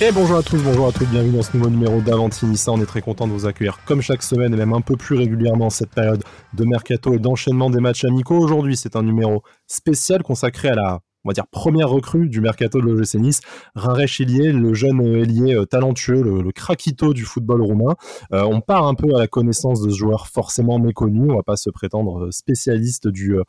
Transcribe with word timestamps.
Et 0.00 0.10
bonjour 0.12 0.36
à 0.36 0.42
tous, 0.42 0.60
bonjour 0.62 0.88
à 0.88 0.92
toutes, 0.92 1.08
bienvenue 1.10 1.36
dans 1.36 1.42
ce 1.42 1.56
nouveau 1.56 1.70
numéro 1.70 2.00
d'Avantinissa. 2.00 2.72
On 2.72 2.80
est 2.80 2.86
très 2.86 3.02
content 3.02 3.26
de 3.26 3.32
vous 3.32 3.46
accueillir 3.46 3.78
comme 3.84 4.00
chaque 4.00 4.22
semaine 4.22 4.52
et 4.52 4.56
même 4.56 4.72
un 4.72 4.80
peu 4.80 4.96
plus 4.96 5.16
régulièrement 5.16 5.70
cette 5.70 5.90
période 5.90 6.24
de 6.54 6.64
mercato 6.64 7.14
et 7.14 7.18
d'enchaînement 7.18 7.70
des 7.70 7.80
matchs 7.80 8.04
amicaux. 8.04 8.38
Aujourd'hui, 8.38 8.76
c'est 8.76 8.96
un 8.96 9.02
numéro 9.02 9.42
spécial 9.66 10.22
consacré 10.22 10.68
à 10.68 10.74
la 10.74 11.00
on 11.24 11.28
va 11.28 11.34
dire 11.34 11.46
première 11.46 11.88
recrue 11.88 12.28
du 12.28 12.40
mercato 12.40 12.80
de 12.80 12.86
l'OGC 12.86 13.14
Nice, 13.14 13.40
Raré 13.74 14.06
Chilier, 14.06 14.52
le 14.52 14.74
jeune 14.74 15.00
ailier 15.00 15.54
euh, 15.54 15.66
talentueux, 15.66 16.22
le, 16.22 16.52
craquito 16.52 17.14
du 17.14 17.24
football 17.24 17.62
roumain. 17.62 17.94
Euh, 18.32 18.42
on 18.42 18.60
part 18.60 18.86
un 18.86 18.94
peu 18.94 19.14
à 19.14 19.18
la 19.18 19.28
connaissance 19.28 19.80
de 19.82 19.90
ce 19.90 19.96
joueur 19.96 20.26
forcément 20.26 20.78
méconnu, 20.78 21.30
on 21.30 21.36
va 21.36 21.42
pas 21.42 21.56
se 21.56 21.70
prétendre 21.70 22.32
spécialiste 22.32 23.08
du, 23.08 23.36
euh, 23.36 23.44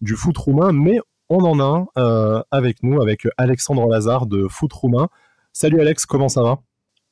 du 0.00 0.14
foot 0.14 0.36
roumain, 0.38 0.72
mais 0.72 1.00
on 1.28 1.44
en 1.44 1.60
a 1.60 1.86
un 1.96 2.44
avec 2.50 2.82
nous, 2.82 3.02
avec 3.02 3.28
Alexandre 3.36 3.86
Lazare 3.90 4.26
de 4.26 4.48
Foot 4.48 4.72
Roumain. 4.72 5.08
Salut 5.52 5.80
Alex, 5.80 6.06
comment 6.06 6.28
ça 6.28 6.42
va? 6.42 6.58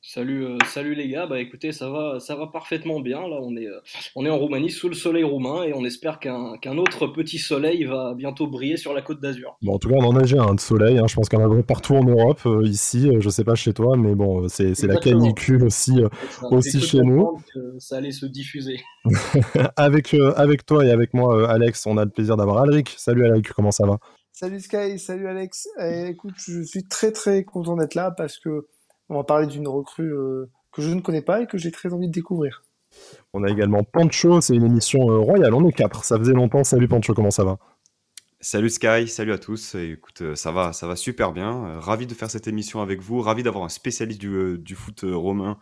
Salut, 0.09 0.45
euh, 0.45 0.59
salut 0.67 0.95
les 0.95 1.09
gars, 1.09 1.27
bah 1.27 1.41
écoutez, 1.41 1.73
ça 1.73 1.91
va, 1.91 2.21
ça 2.21 2.37
va 2.37 2.47
parfaitement 2.47 3.01
bien. 3.01 3.23
Là, 3.23 3.39
on 3.43 3.57
est, 3.57 3.67
euh, 3.67 3.81
on 4.15 4.25
est 4.25 4.31
en 4.31 4.39
Roumanie 4.39 4.71
sous 4.71 4.89
le 4.89 4.95
soleil 4.95 5.25
roumain 5.25 5.65
et 5.65 5.75
on 5.75 5.85
espère 5.85 6.21
qu'un 6.21 6.79
autre 6.79 7.09
petit 7.09 7.39
soleil 7.39 7.83
va 7.83 8.15
bientôt 8.15 8.47
briller 8.47 8.77
sur 8.77 8.95
la 8.95 9.03
côte 9.03 9.21
d'Azur. 9.21 9.57
Bon, 9.63 9.75
en 9.75 9.79
tout 9.81 9.89
cas, 9.89 9.97
on 9.97 10.05
en 10.05 10.17
a 10.17 10.21
déjà 10.21 10.45
un 10.45 10.55
de 10.55 10.61
soleil. 10.61 10.99
Hein. 10.99 11.07
Je 11.09 11.15
pense 11.17 11.29
qu'il 11.29 11.41
y 11.41 11.43
en 11.43 11.51
a 11.51 11.63
partout 11.65 11.97
en 11.97 12.05
Europe, 12.05 12.39
euh, 12.47 12.63
ici. 12.65 13.11
je 13.19 13.29
sais 13.29 13.43
pas 13.43 13.57
chez 13.57 13.73
toi, 13.73 13.97
mais 13.97 14.15
bon, 14.15 14.47
c'est 14.49 14.81
la 14.85 14.97
canicule 14.97 15.65
aussi, 15.65 16.01
aussi 16.53 16.81
chez 16.81 17.01
nous. 17.01 17.41
ça 17.81 17.97
allait 17.97 18.13
se 18.13 18.27
diffuser. 18.27 18.81
avec, 19.77 20.15
avec 20.37 20.65
toi 20.65 20.87
et 20.87 20.91
avec 20.91 21.15
moi, 21.15 21.51
Alex, 21.51 21.85
on 21.87 21.97
a 21.97 22.05
le 22.05 22.11
plaisir 22.11 22.37
d'avoir 22.37 22.59
Alric. 22.59 22.95
Salut 22.97 23.27
Alric, 23.27 23.53
comment 23.53 23.73
ça 23.73 23.87
va? 23.87 23.99
Salut 24.39 24.61
Sky, 24.61 24.99
salut 24.99 25.29
Alex. 25.29 25.67
Eh, 25.81 26.09
écoute, 26.09 26.35
je 26.37 26.61
suis 26.61 26.87
très 26.87 27.11
très 27.11 27.43
content 27.43 27.75
d'être 27.75 27.95
là 27.95 28.11
parce 28.11 28.39
que 28.39 28.67
on 29.09 29.17
va 29.17 29.25
parler 29.25 29.47
d'une 29.47 29.67
recrue 29.67 30.13
euh, 30.13 30.51
que 30.73 30.83
je 30.83 30.91
ne 30.91 31.01
connais 31.01 31.23
pas 31.23 31.41
et 31.41 31.47
que 31.47 31.57
j'ai 31.57 31.71
très 31.71 31.95
envie 31.95 32.09
de 32.09 32.13
découvrir. 32.13 32.63
On 33.33 33.45
a 33.45 33.49
également 33.49 33.83
Pancho, 33.83 34.43
c'est 34.43 34.55
une 34.55 34.67
émission 34.67 35.11
euh, 35.11 35.17
royale, 35.17 35.55
on 35.55 35.67
est 35.67 35.73
quatre, 35.73 36.05
ça 36.05 36.19
faisait 36.19 36.35
longtemps. 36.35 36.65
Salut 36.65 36.87
Pancho, 36.87 37.15
comment 37.15 37.31
ça 37.31 37.45
va? 37.45 37.57
Salut 38.39 38.69
Sky, 38.69 39.09
salut 39.09 39.33
à 39.33 39.39
tous. 39.39 39.75
écoute, 39.75 40.21
euh, 40.21 40.35
ça 40.35 40.53
va, 40.53 40.75
ça 40.75 40.87
va 40.87 40.97
super 40.97 41.33
bien. 41.33 41.81
ravi 41.81 42.07
de 42.07 42.13
faire 42.13 42.31
cette 42.31 42.47
émission 42.47 42.83
avec 42.83 43.01
vous, 43.01 43.23
ravi 43.23 43.43
d'avoir 43.43 43.65
un 43.65 43.71
spécialiste 43.71 44.21
du, 44.21 44.59
du 44.59 44.75
foot 44.75 45.01
romain 45.03 45.57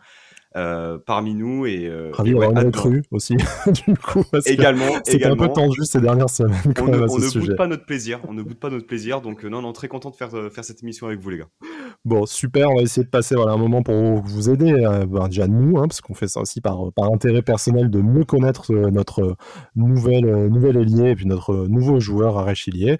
euh, 0.57 0.97
parmi 1.05 1.33
nous 1.33 1.65
et 1.65 1.87
euh, 1.87 2.11
ravi 2.13 2.31
d'avoir 2.31 2.51
une 2.51 2.59
recrue 2.59 3.03
aussi 3.11 3.35
du 3.85 3.93
coup 3.97 4.23
également 4.45 4.85
c'était 5.03 5.25
un 5.25 5.35
peu 5.35 5.49
tendu 5.49 5.83
ces 5.83 5.99
dernières 5.99 6.29
semaines 6.29 6.55
on, 6.79 6.85
ne, 6.85 6.97
on 7.09 7.17
ne 7.17 7.39
boude 7.39 7.57
pas 7.57 7.67
notre 7.67 7.85
plaisir 7.85 8.21
on 8.25 8.33
ne 8.33 8.41
boude 8.41 8.57
pas 8.57 8.69
notre 8.69 8.87
plaisir 8.87 9.19
donc 9.19 9.43
euh, 9.43 9.49
non 9.49 9.61
non 9.61 9.73
très 9.73 9.89
content 9.89 10.11
de 10.11 10.15
faire 10.15 10.31
faire 10.53 10.63
cette 10.63 10.81
émission 10.81 11.07
avec 11.07 11.19
vous 11.19 11.29
les 11.29 11.39
gars. 11.39 11.49
Bon 12.05 12.25
super 12.25 12.71
on 12.71 12.77
va 12.77 12.83
essayer 12.83 13.03
de 13.03 13.09
passer 13.09 13.35
voilà 13.35 13.51
un 13.51 13.57
moment 13.57 13.83
pour 13.83 14.21
vous 14.21 14.49
aider 14.49 14.71
ben, 15.09 15.27
déjà 15.27 15.47
nous 15.47 15.77
hein, 15.77 15.89
parce 15.89 15.99
qu'on 15.99 16.13
fait 16.13 16.29
ça 16.29 16.39
aussi 16.39 16.61
par 16.61 16.93
par 16.93 17.11
intérêt 17.11 17.41
personnel 17.41 17.89
de 17.89 17.99
mieux 17.99 18.23
connaître 18.23 18.73
notre 18.73 19.35
nouvelle 19.75 20.47
nouvelle 20.47 20.77
ailier 20.77 21.09
et 21.09 21.15
puis 21.15 21.25
notre 21.25 21.67
nouveau 21.67 21.99
joueur 21.99 22.37
Arachilier 22.37 22.97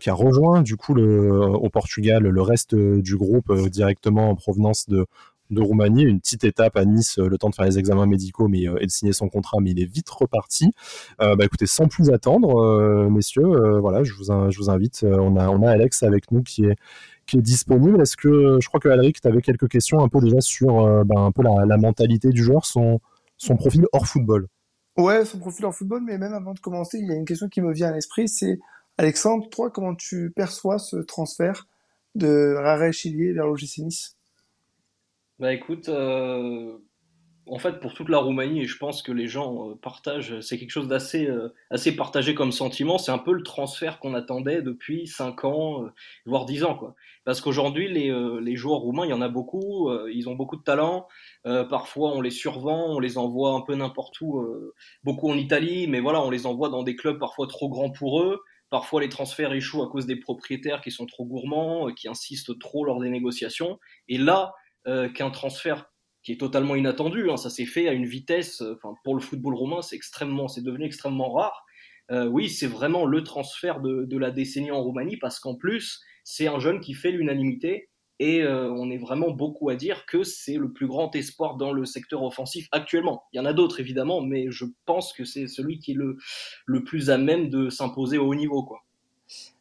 qui 0.00 0.08
a 0.08 0.14
rejoint 0.14 0.62
du 0.62 0.76
coup 0.76 0.94
le, 0.94 1.30
au 1.30 1.68
Portugal 1.68 2.22
le 2.22 2.42
reste 2.42 2.74
du 2.74 3.16
groupe 3.16 3.52
directement 3.68 4.30
en 4.30 4.34
provenance 4.34 4.88
de 4.88 5.04
de 5.50 5.60
Roumanie, 5.60 6.02
une 6.02 6.20
petite 6.20 6.44
étape 6.44 6.76
à 6.76 6.84
Nice, 6.84 7.18
euh, 7.18 7.28
le 7.28 7.38
temps 7.38 7.50
de 7.50 7.54
faire 7.54 7.64
les 7.64 7.78
examens 7.78 8.06
médicaux 8.06 8.48
mais, 8.48 8.68
euh, 8.68 8.78
et 8.80 8.86
de 8.86 8.90
signer 8.90 9.12
son 9.12 9.28
contrat, 9.28 9.58
mais 9.60 9.70
il 9.70 9.80
est 9.80 9.90
vite 9.90 10.08
reparti. 10.10 10.72
Euh, 11.20 11.36
bah, 11.36 11.44
écoutez, 11.44 11.66
sans 11.66 11.88
plus 11.88 12.10
attendre, 12.10 13.08
messieurs, 13.10 13.78
voilà, 13.80 14.02
je 14.02 14.12
vous, 14.14 14.70
invite. 14.70 15.04
on, 15.04 15.36
a, 15.36 15.48
on 15.48 15.62
a 15.62 15.70
Alex 15.70 16.02
avec 16.02 16.30
nous 16.32 16.42
qui 16.42 16.64
est, 16.64 16.76
qui 17.26 17.38
est 17.38 17.42
disponible. 17.42 18.00
Est-ce 18.00 18.16
que 18.16 18.58
je 18.60 18.68
crois 18.68 18.80
que 18.80 18.88
Alric, 18.88 19.20
tu 19.20 19.28
avais 19.28 19.42
quelques 19.42 19.68
questions 19.68 20.00
un 20.00 20.08
peu 20.08 20.20
déjà 20.20 20.40
sur 20.40 21.04
bah, 21.04 21.20
un 21.20 21.32
peu 21.32 21.42
la, 21.42 21.76
mentalité 21.76 22.30
du 22.30 22.42
joueur, 22.42 22.66
son, 22.66 23.00
son 23.36 23.56
profil 23.56 23.86
hors 23.92 24.06
football? 24.06 24.46
Ouais, 24.96 25.24
son 25.24 25.38
profil 25.38 25.66
hors 25.66 25.74
football, 25.74 26.02
mais 26.04 26.18
même 26.18 26.32
avant 26.32 26.54
de 26.54 26.60
commencer, 26.60 26.98
il 26.98 27.06
y 27.06 27.12
a 27.12 27.16
une 27.16 27.26
question 27.26 27.48
qui 27.48 27.60
me 27.60 27.72
vient 27.72 27.88
à 27.88 27.92
l'esprit, 27.92 28.28
c'est 28.28 28.58
Alexandre, 28.98 29.48
toi, 29.50 29.70
comment 29.70 29.94
tu 29.94 30.30
perçois 30.34 30.78
ce 30.78 30.96
transfert 30.96 31.68
de 32.14 32.54
Rare 32.56 32.92
Chilier 32.92 33.32
vers 33.32 33.46
l'OGC 33.46 33.78
Nice? 33.78 34.15
Bah 35.38 35.52
écoute, 35.52 35.90
euh, 35.90 36.78
en 37.46 37.58
fait 37.58 37.78
pour 37.80 37.92
toute 37.92 38.08
la 38.08 38.18
Roumanie, 38.18 38.62
et 38.62 38.66
je 38.66 38.78
pense 38.78 39.02
que 39.02 39.12
les 39.12 39.26
gens 39.26 39.70
euh, 39.70 39.74
partagent, 39.74 40.40
c'est 40.40 40.58
quelque 40.58 40.70
chose 40.70 40.88
d'assez 40.88 41.26
euh, 41.26 41.52
assez 41.70 41.94
partagé 41.94 42.34
comme 42.34 42.52
sentiment, 42.52 42.96
c'est 42.96 43.12
un 43.12 43.18
peu 43.18 43.34
le 43.34 43.42
transfert 43.42 43.98
qu'on 44.00 44.14
attendait 44.14 44.62
depuis 44.62 45.06
5 45.06 45.44
ans, 45.44 45.84
voire 46.24 46.46
10 46.46 46.64
ans. 46.64 46.74
Quoi. 46.74 46.94
Parce 47.24 47.42
qu'aujourd'hui, 47.42 47.88
les, 47.92 48.10
les 48.40 48.56
joueurs 48.56 48.80
roumains, 48.80 49.04
il 49.04 49.10
y 49.10 49.12
en 49.12 49.20
a 49.20 49.28
beaucoup, 49.28 49.90
ils 50.08 50.28
ont 50.28 50.34
beaucoup 50.34 50.56
de 50.56 50.62
talent, 50.62 51.06
parfois 51.44 52.12
on 52.12 52.20
les 52.20 52.30
survend, 52.30 52.94
on 52.94 53.00
les 53.00 53.18
envoie 53.18 53.52
un 53.52 53.60
peu 53.60 53.74
n'importe 53.74 54.20
où, 54.20 54.42
beaucoup 55.04 55.28
en 55.28 55.36
Italie, 55.36 55.86
mais 55.88 56.00
voilà, 56.00 56.22
on 56.22 56.30
les 56.30 56.46
envoie 56.46 56.68
dans 56.68 56.82
des 56.82 56.96
clubs 56.96 57.18
parfois 57.18 57.46
trop 57.46 57.68
grands 57.68 57.90
pour 57.90 58.22
eux. 58.22 58.40
Parfois, 58.70 59.00
les 59.00 59.08
transferts 59.08 59.52
échouent 59.52 59.82
à 59.82 59.88
cause 59.88 60.06
des 60.06 60.16
propriétaires 60.16 60.80
qui 60.80 60.90
sont 60.90 61.06
trop 61.06 61.24
gourmands, 61.24 61.92
qui 61.92 62.08
insistent 62.08 62.58
trop 62.58 62.84
lors 62.84 63.00
des 63.00 63.10
négociations. 63.10 63.78
Et 64.08 64.18
là, 64.18 64.54
euh, 64.54 64.65
qu'un 65.14 65.30
transfert 65.30 65.90
qui 66.26 66.32
est 66.32 66.40
totalement 66.40 66.74
inattendu. 66.74 67.30
Hein. 67.30 67.36
Ça 67.36 67.50
s'est 67.50 67.66
fait 67.66 67.86
à 67.86 67.92
une 67.92 68.04
vitesse, 68.04 68.60
euh, 68.60 68.74
enfin, 68.74 68.96
pour 69.04 69.14
le 69.14 69.20
football 69.20 69.54
romain, 69.54 69.80
c'est 69.80 69.94
extrêmement, 69.94 70.48
c'est 70.48 70.60
devenu 70.60 70.84
extrêmement 70.84 71.32
rare. 71.32 71.64
Euh, 72.10 72.26
oui, 72.26 72.50
c'est 72.50 72.66
vraiment 72.66 73.06
le 73.06 73.22
transfert 73.22 73.80
de, 73.80 74.18
la 74.18 74.32
décennie 74.32 74.72
en 74.72 74.82
Roumanie 74.82 75.16
parce 75.18 75.38
qu'en 75.38 75.54
plus, 75.54 76.02
c'est 76.24 76.48
un 76.48 76.58
jeune 76.58 76.80
qui 76.80 76.94
fait 76.94 77.12
l'unanimité 77.12 77.90
et 78.18 78.42
euh, 78.42 78.72
on 78.72 78.90
est 78.90 78.98
vraiment 78.98 79.30
beaucoup 79.30 79.70
à 79.70 79.76
dire 79.76 80.04
que 80.06 80.24
c'est 80.24 80.56
le 80.56 80.72
plus 80.72 80.88
grand 80.88 81.14
espoir 81.14 81.56
dans 81.56 81.72
le 81.72 81.84
secteur 81.84 82.24
offensif 82.24 82.66
actuellement. 82.72 83.22
Il 83.32 83.36
y 83.36 83.40
en 83.40 83.44
a 83.44 83.52
d'autres 83.52 83.78
évidemment, 83.78 84.20
mais 84.20 84.46
je 84.50 84.64
pense 84.84 85.12
que 85.12 85.24
c'est 85.24 85.46
celui 85.46 85.78
qui 85.78 85.92
est 85.92 85.96
le, 86.66 86.84
plus 86.84 87.08
à 87.08 87.18
même 87.18 87.50
de 87.50 87.68
s'imposer 87.68 88.18
au 88.18 88.26
haut 88.26 88.34
niveau. 88.34 88.68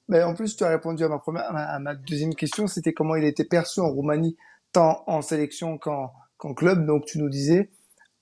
Mais 0.07 0.23
en 0.23 0.33
plus, 0.33 0.55
tu 0.55 0.63
as 0.63 0.69
répondu 0.69 1.03
à 1.03 1.09
ma, 1.09 1.41
à 1.41 1.79
ma 1.79 1.93
deuxième 1.93 2.33
question, 2.33 2.65
c'était 2.65 2.93
comment 2.93 3.15
il 3.15 3.25
était 3.25 3.45
perçu 3.45 3.81
en 3.81 3.89
Roumanie 3.89 4.35
tant 4.75 5.03
en 5.07 5.21
sélection 5.21 5.77
qu'en 5.77 6.53
club. 6.53 6.85
Donc 6.85 7.05
tu 7.05 7.17
nous 7.17 7.29
disais 7.29 7.69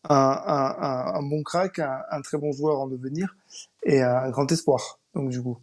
un, 0.04 1.20
bon 1.24 1.42
crack, 1.44 1.80
un, 1.80 2.22
très 2.22 2.38
bon 2.38 2.52
joueur 2.52 2.80
en 2.80 2.88
devenir 2.88 3.36
et 3.84 4.02
un 4.02 4.30
grand 4.30 4.52
espoir. 4.52 5.00
Donc 5.16 5.30
du 5.30 5.42
coup. 5.42 5.58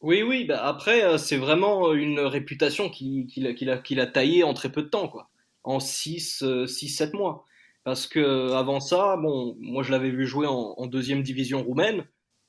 Oui, 0.00 0.22
oui. 0.22 0.44
Bah 0.44 0.64
après, 0.64 1.04
euh, 1.04 1.18
c'est 1.18 1.36
vraiment 1.36 1.92
une 1.94 2.20
réputation 2.20 2.90
qu'il 2.90 3.46
a, 3.46 3.78
qu'il 3.78 4.00
a 4.00 4.06
taillée 4.06 4.44
en 4.44 4.54
très 4.54 4.70
peu 4.70 4.82
de 4.82 4.88
temps, 4.88 5.08
quoi. 5.08 5.30
En 5.64 5.78
6-7 5.78 6.44
euh, 6.44 7.10
mois. 7.14 7.44
Parce 7.84 8.06
que 8.06 8.18
euh, 8.18 8.56
avant 8.56 8.80
ça, 8.80 9.16
bon, 9.16 9.56
moi 9.60 9.82
je 9.82 9.92
l'avais 9.92 10.10
vu 10.10 10.26
jouer 10.26 10.46
en, 10.48 10.86
deuxième 10.86 11.22
division 11.22 11.62
roumaine. 11.62 12.04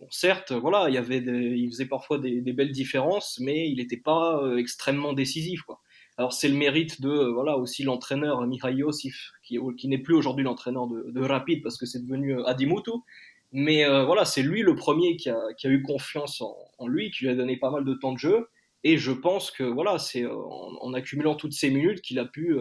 Certes, 0.10 0.52
voilà, 0.52 0.90
il 0.90 0.98
avait 0.98 1.22
faisait 1.70 1.86
parfois 1.88 2.20
des, 2.20 2.42
des 2.42 2.54
belles 2.54 2.72
différences, 2.72 3.40
mais 3.40 3.70
il 3.70 3.78
n'était 3.78 3.98
pas 3.98 4.42
extrêmement 4.58 5.14
décisif, 5.14 5.62
quoi. 5.64 5.82
Alors 6.18 6.34
c'est 6.34 6.48
le 6.50 6.56
mérite 6.56 7.00
de 7.00 7.10
euh, 7.10 7.32
voilà 7.32 7.58
aussi 7.58 7.84
l'entraîneur 7.84 8.46
Mihai 8.48 8.74
Yosif 8.74 9.34
qui, 9.44 9.60
qui 9.78 9.88
n'est 9.88 10.00
plus 10.00 10.16
aujourd'hui 10.16 10.44
l'entraîneur 10.44 10.88
de, 10.88 11.22
Rapid 11.22 11.62
parce 11.62 11.78
que 11.78 11.86
c'est 11.86 12.04
devenu 12.04 12.40
euh, 12.40 12.46
Adimutu. 12.46 12.92
Mais 13.54 13.86
euh, 13.86 14.04
voilà, 14.04 14.26
c'est 14.26 14.42
lui 14.42 14.62
le 14.62 14.76
premier 14.76 15.16
qui 15.16 15.30
a, 15.30 15.40
qui 15.58 15.68
a 15.68 15.70
eu 15.70 15.82
confiance 15.82 16.42
en, 16.42 16.88
lui, 16.88 17.12
qui 17.12 17.24
lui 17.24 17.32
a 17.32 17.36
donné 17.36 17.56
pas 17.56 17.72
mal 17.72 17.86
de 17.86 17.94
temps 17.94 18.12
de 18.12 18.18
jeu. 18.18 18.50
Et 18.84 18.98
je 18.98 19.12
pense 19.12 19.52
que 19.52 19.64
voilà, 19.64 20.00
c'est 20.00 20.26
en, 20.26 20.78
en, 20.82 20.94
accumulant 20.94 21.36
toutes 21.36 21.54
ces 21.54 21.70
minutes 21.70 22.02
qu'il 22.02 22.20
a 22.20 22.26
pu 22.26 22.58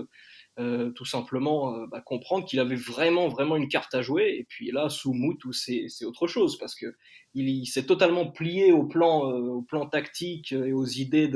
euh, 0.59 0.91
tout 0.93 1.05
simplement 1.05 1.75
euh, 1.75 1.87
bah, 1.87 2.01
comprendre 2.01 2.47
qu'il 2.47 2.61
avait 2.61 2.77
vraiment 2.77 3.29
vraiment 3.29 3.57
une 3.57 3.69
carte 3.69 3.95
à 3.95 4.01
jouer. 4.01 4.37
Et 4.39 4.45
puis 4.49 4.71
là, 4.71 4.89
sous 4.89 5.13
Moutou, 5.13 5.53
c'est 5.53 5.87
autre 6.07 6.27
chose 6.27 6.57
parce 6.59 6.75
que 6.75 6.87
il, 7.35 7.67
s'est 7.67 7.85
totalement 7.85 8.31
plié 8.31 8.73
au 8.73 8.85
plan 8.85 9.31
euh, 9.31 9.49
au 9.51 9.61
plan 9.61 9.87
tactique 9.87 10.53
et 10.53 10.73
aux 10.73 10.87
idées 10.87 11.31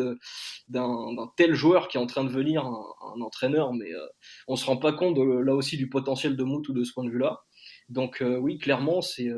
d'un 0.68 0.96
tel 1.36 1.52
joueur 1.52 1.88
qui 1.88 1.98
est 1.98 2.00
en 2.00 2.06
train 2.06 2.24
de 2.24 2.30
venir 2.30 2.64
un, 2.64 3.20
entraîneur. 3.20 3.74
Mais 3.74 3.90
on 4.48 4.56
se 4.56 4.64
rend 4.64 4.78
pas 4.78 4.94
compte 4.94 5.18
là 5.18 5.54
aussi 5.54 5.76
du 5.76 5.90
potentiel 5.90 6.34
de 6.34 6.42
Moutou 6.42 6.72
de 6.72 6.82
ce 6.82 6.94
point 6.94 7.04
de 7.04 7.10
vue-là. 7.10 7.42
Donc 7.90 8.24
oui, 8.24 8.56
clairement, 8.56 9.02
c'est 9.02 9.28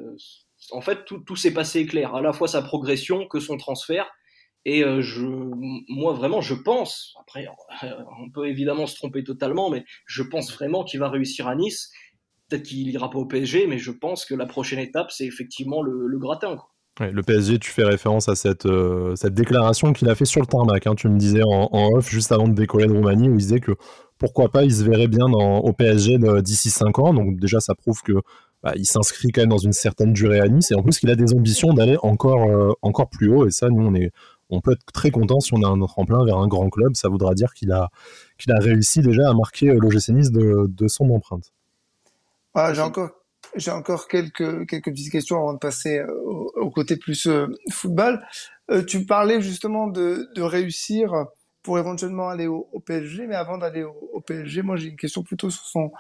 en 0.71 0.81
fait 0.81 1.05
tout, 1.07 1.19
tout 1.19 1.35
s'est 1.35 1.55
passé 1.55 1.87
clair, 1.87 2.15
à 2.15 2.23
la 2.23 2.33
fois 2.33 2.47
sa 2.47 2.63
progression 2.63 3.27
que 3.27 3.41
son 3.41 3.57
transfert 3.57 4.09
et 4.65 4.85
euh, 4.85 5.03
je, 5.03 5.25
moi 5.89 6.13
vraiment, 6.13 6.41
je 6.41 6.55
pense, 6.55 7.15
après, 7.21 7.47
euh, 7.85 7.89
on 8.21 8.31
peut 8.31 8.49
évidemment 8.49 8.87
se 8.87 8.95
tromper 8.95 9.25
totalement, 9.25 9.71
mais 9.71 9.85
je 10.07 10.23
pense 10.23 10.53
vraiment 10.53 10.85
qu'il 10.85 11.01
va 11.01 11.09
réussir 11.09 11.49
à 11.49 11.57
Nice. 11.57 11.91
Peut-être 12.49 12.65
qu'il 12.65 12.89
ira 12.89 13.11
pas 13.11 13.19
au 13.19 13.27
PSG, 13.27 13.67
mais 13.67 13.79
je 13.79 13.91
pense 13.91 14.25
que 14.25 14.35
la 14.35 14.47
prochaine 14.47 14.79
étape, 14.79 15.11
c'est 15.11 15.27
effectivement 15.27 15.83
le, 15.83 16.19
gratin. 16.19 16.59
Le 17.01 17.23
PSG, 17.23 17.59
tu 17.59 17.71
fais 17.71 17.85
référence 17.85 18.29
à 18.29 18.35
cette, 18.35 18.67
euh, 18.67 19.17
cette 19.17 19.33
déclaration 19.33 19.93
qu'il 19.95 20.09
a 20.11 20.15
fait 20.15 20.27
sur 20.27 20.43
le 20.43 20.47
tarmac. 20.47 20.87
Hein. 20.87 20.95
Tu 20.95 21.09
me 21.09 21.19
disais 21.19 21.43
en, 21.43 21.69
off, 21.95 22.11
juste 22.11 22.31
avant 22.31 22.47
de 22.47 22.55
décoller 22.55 22.87
de 22.87 22.93
Roumanie, 22.93 23.31
où 23.31 23.33
il 23.33 23.39
disait 23.39 23.61
que 23.61 23.73
pourquoi 24.19 24.51
pas, 24.51 24.65
il 24.65 24.73
se 24.73 24.85
verrait 24.85 25.09
bien 25.09 25.27
au 25.27 25.73
PSG 25.73 26.19
d'ici 26.43 26.71
5 26.71 26.99
ans. 26.99 27.15
Donc 27.15 27.41
déjà, 27.41 27.59
ça 27.59 27.75
prouve 27.75 28.03
que 28.03 28.13
bah, 28.63 28.73
il 28.77 28.85
s'inscrit 28.85 29.33
quand 29.33 29.41
même 29.41 29.49
dans 29.49 29.59
une 29.59 29.73
certaine 29.73 30.13
durée 30.13 30.39
à 30.39 30.47
Nice. 30.47 30.71
Et 30.71 30.75
en 30.75 30.83
plus, 30.83 30.99
qu'il 30.99 31.11
a 31.11 31.17
des 31.17 31.33
ambitions 31.33 31.73
d'aller 31.73 31.97
encore, 32.03 32.77
encore 32.83 33.09
plus 33.09 33.31
haut. 33.31 33.47
Et 33.47 33.51
ça, 33.51 33.71
nous, 33.71 33.85
on 33.85 33.95
est, 33.95 34.13
on 34.53 34.61
peut 34.61 34.73
être 34.73 34.85
très 34.93 35.11
content 35.11 35.41
si 35.41 35.53
on 35.55 35.63
a 35.63 35.69
un 35.69 35.81
tremplin 35.87 36.25
vers 36.25 36.39
un 36.39 36.47
grand 36.47 36.71
club. 36.71 36.95
Ça 36.95 37.09
voudra 37.09 37.35
dire 37.35 37.55
qu'il 37.55 37.73
a, 37.73 37.91
a 38.49 38.59
réussi 38.61 39.01
déjà 39.01 39.29
à 39.29 39.35
marquer 39.35 39.67
l'OGC 39.67 40.11
Nice 40.11 40.31
de, 40.31 40.67
de 40.69 40.89
son 40.89 41.11
empreinte. 41.11 41.53
Ah, 42.55 42.73
j'ai 42.73 42.83
encore 42.83 43.11
encore 43.69 44.09
quelques 44.09 44.67
quelques 44.67 44.91
petites 44.91 45.11
questions 45.11 45.37
avant 45.39 45.55
de 45.55 45.59
passer 45.59 46.03
au, 46.57 46.71
côté 46.71 46.97
plus 46.97 47.29
football. 47.71 48.23
tu 48.87 49.05
parlais 49.05 49.41
justement 49.41 49.89
de, 49.89 50.29
de 50.35 50.43
réussir 50.43 51.27
pour 51.63 51.79
éventuellement 51.79 52.29
aller 52.29 52.47
au, 52.47 52.67
PSG. 52.85 53.27
Mais 53.27 53.35
avant 53.35 53.59
d'aller 53.59 53.85
au, 53.85 54.21
PSG, 54.21 54.63
moi 54.63 54.77
j'ai 54.77 54.89
une 54.89 54.97
question 54.97 55.23
plutôt 55.23 55.51
sur 55.51 55.65
son 55.65 55.93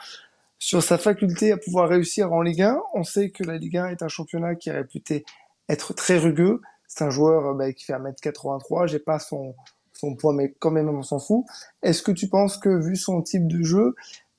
sur 0.58 0.80
sa 0.80 0.96
faculté 0.96 1.50
à 1.50 1.56
pouvoir 1.56 1.88
réussir 1.88 2.32
en 2.32 2.40
Ligue 2.40 2.62
1. 2.62 2.78
On 2.94 3.02
sait 3.02 3.30
que 3.30 3.42
la 3.42 3.56
Ligue 3.56 3.78
1 3.78 3.88
est 3.88 4.02
un 4.02 4.08
championnat 4.08 4.54
qui 4.54 4.68
est 4.68 4.72
réputé 4.72 5.24
être 5.68 5.92
très 5.92 6.18
rugueux. 6.18 6.60
C'est 6.94 7.04
un 7.04 7.10
joueur 7.10 7.46
euh, 7.46 7.54
bah, 7.54 7.72
qui 7.72 7.84
fait 7.84 7.94
1m83. 7.94 8.86
J'ai 8.86 8.98
pas 8.98 9.18
son 9.18 9.54
son 9.94 10.14
poids, 10.14 10.34
mais 10.34 10.54
quand 10.58 10.70
même 10.70 10.88
on 10.88 11.02
s'en 11.02 11.18
fout. 11.18 11.44
Est-ce 11.82 12.02
que 12.02 12.12
tu 12.12 12.28
penses 12.28 12.58
que 12.58 12.68
vu 12.68 12.96
son 12.96 13.22
type 13.22 13.46
de 13.46 13.62
jeu 13.62 13.94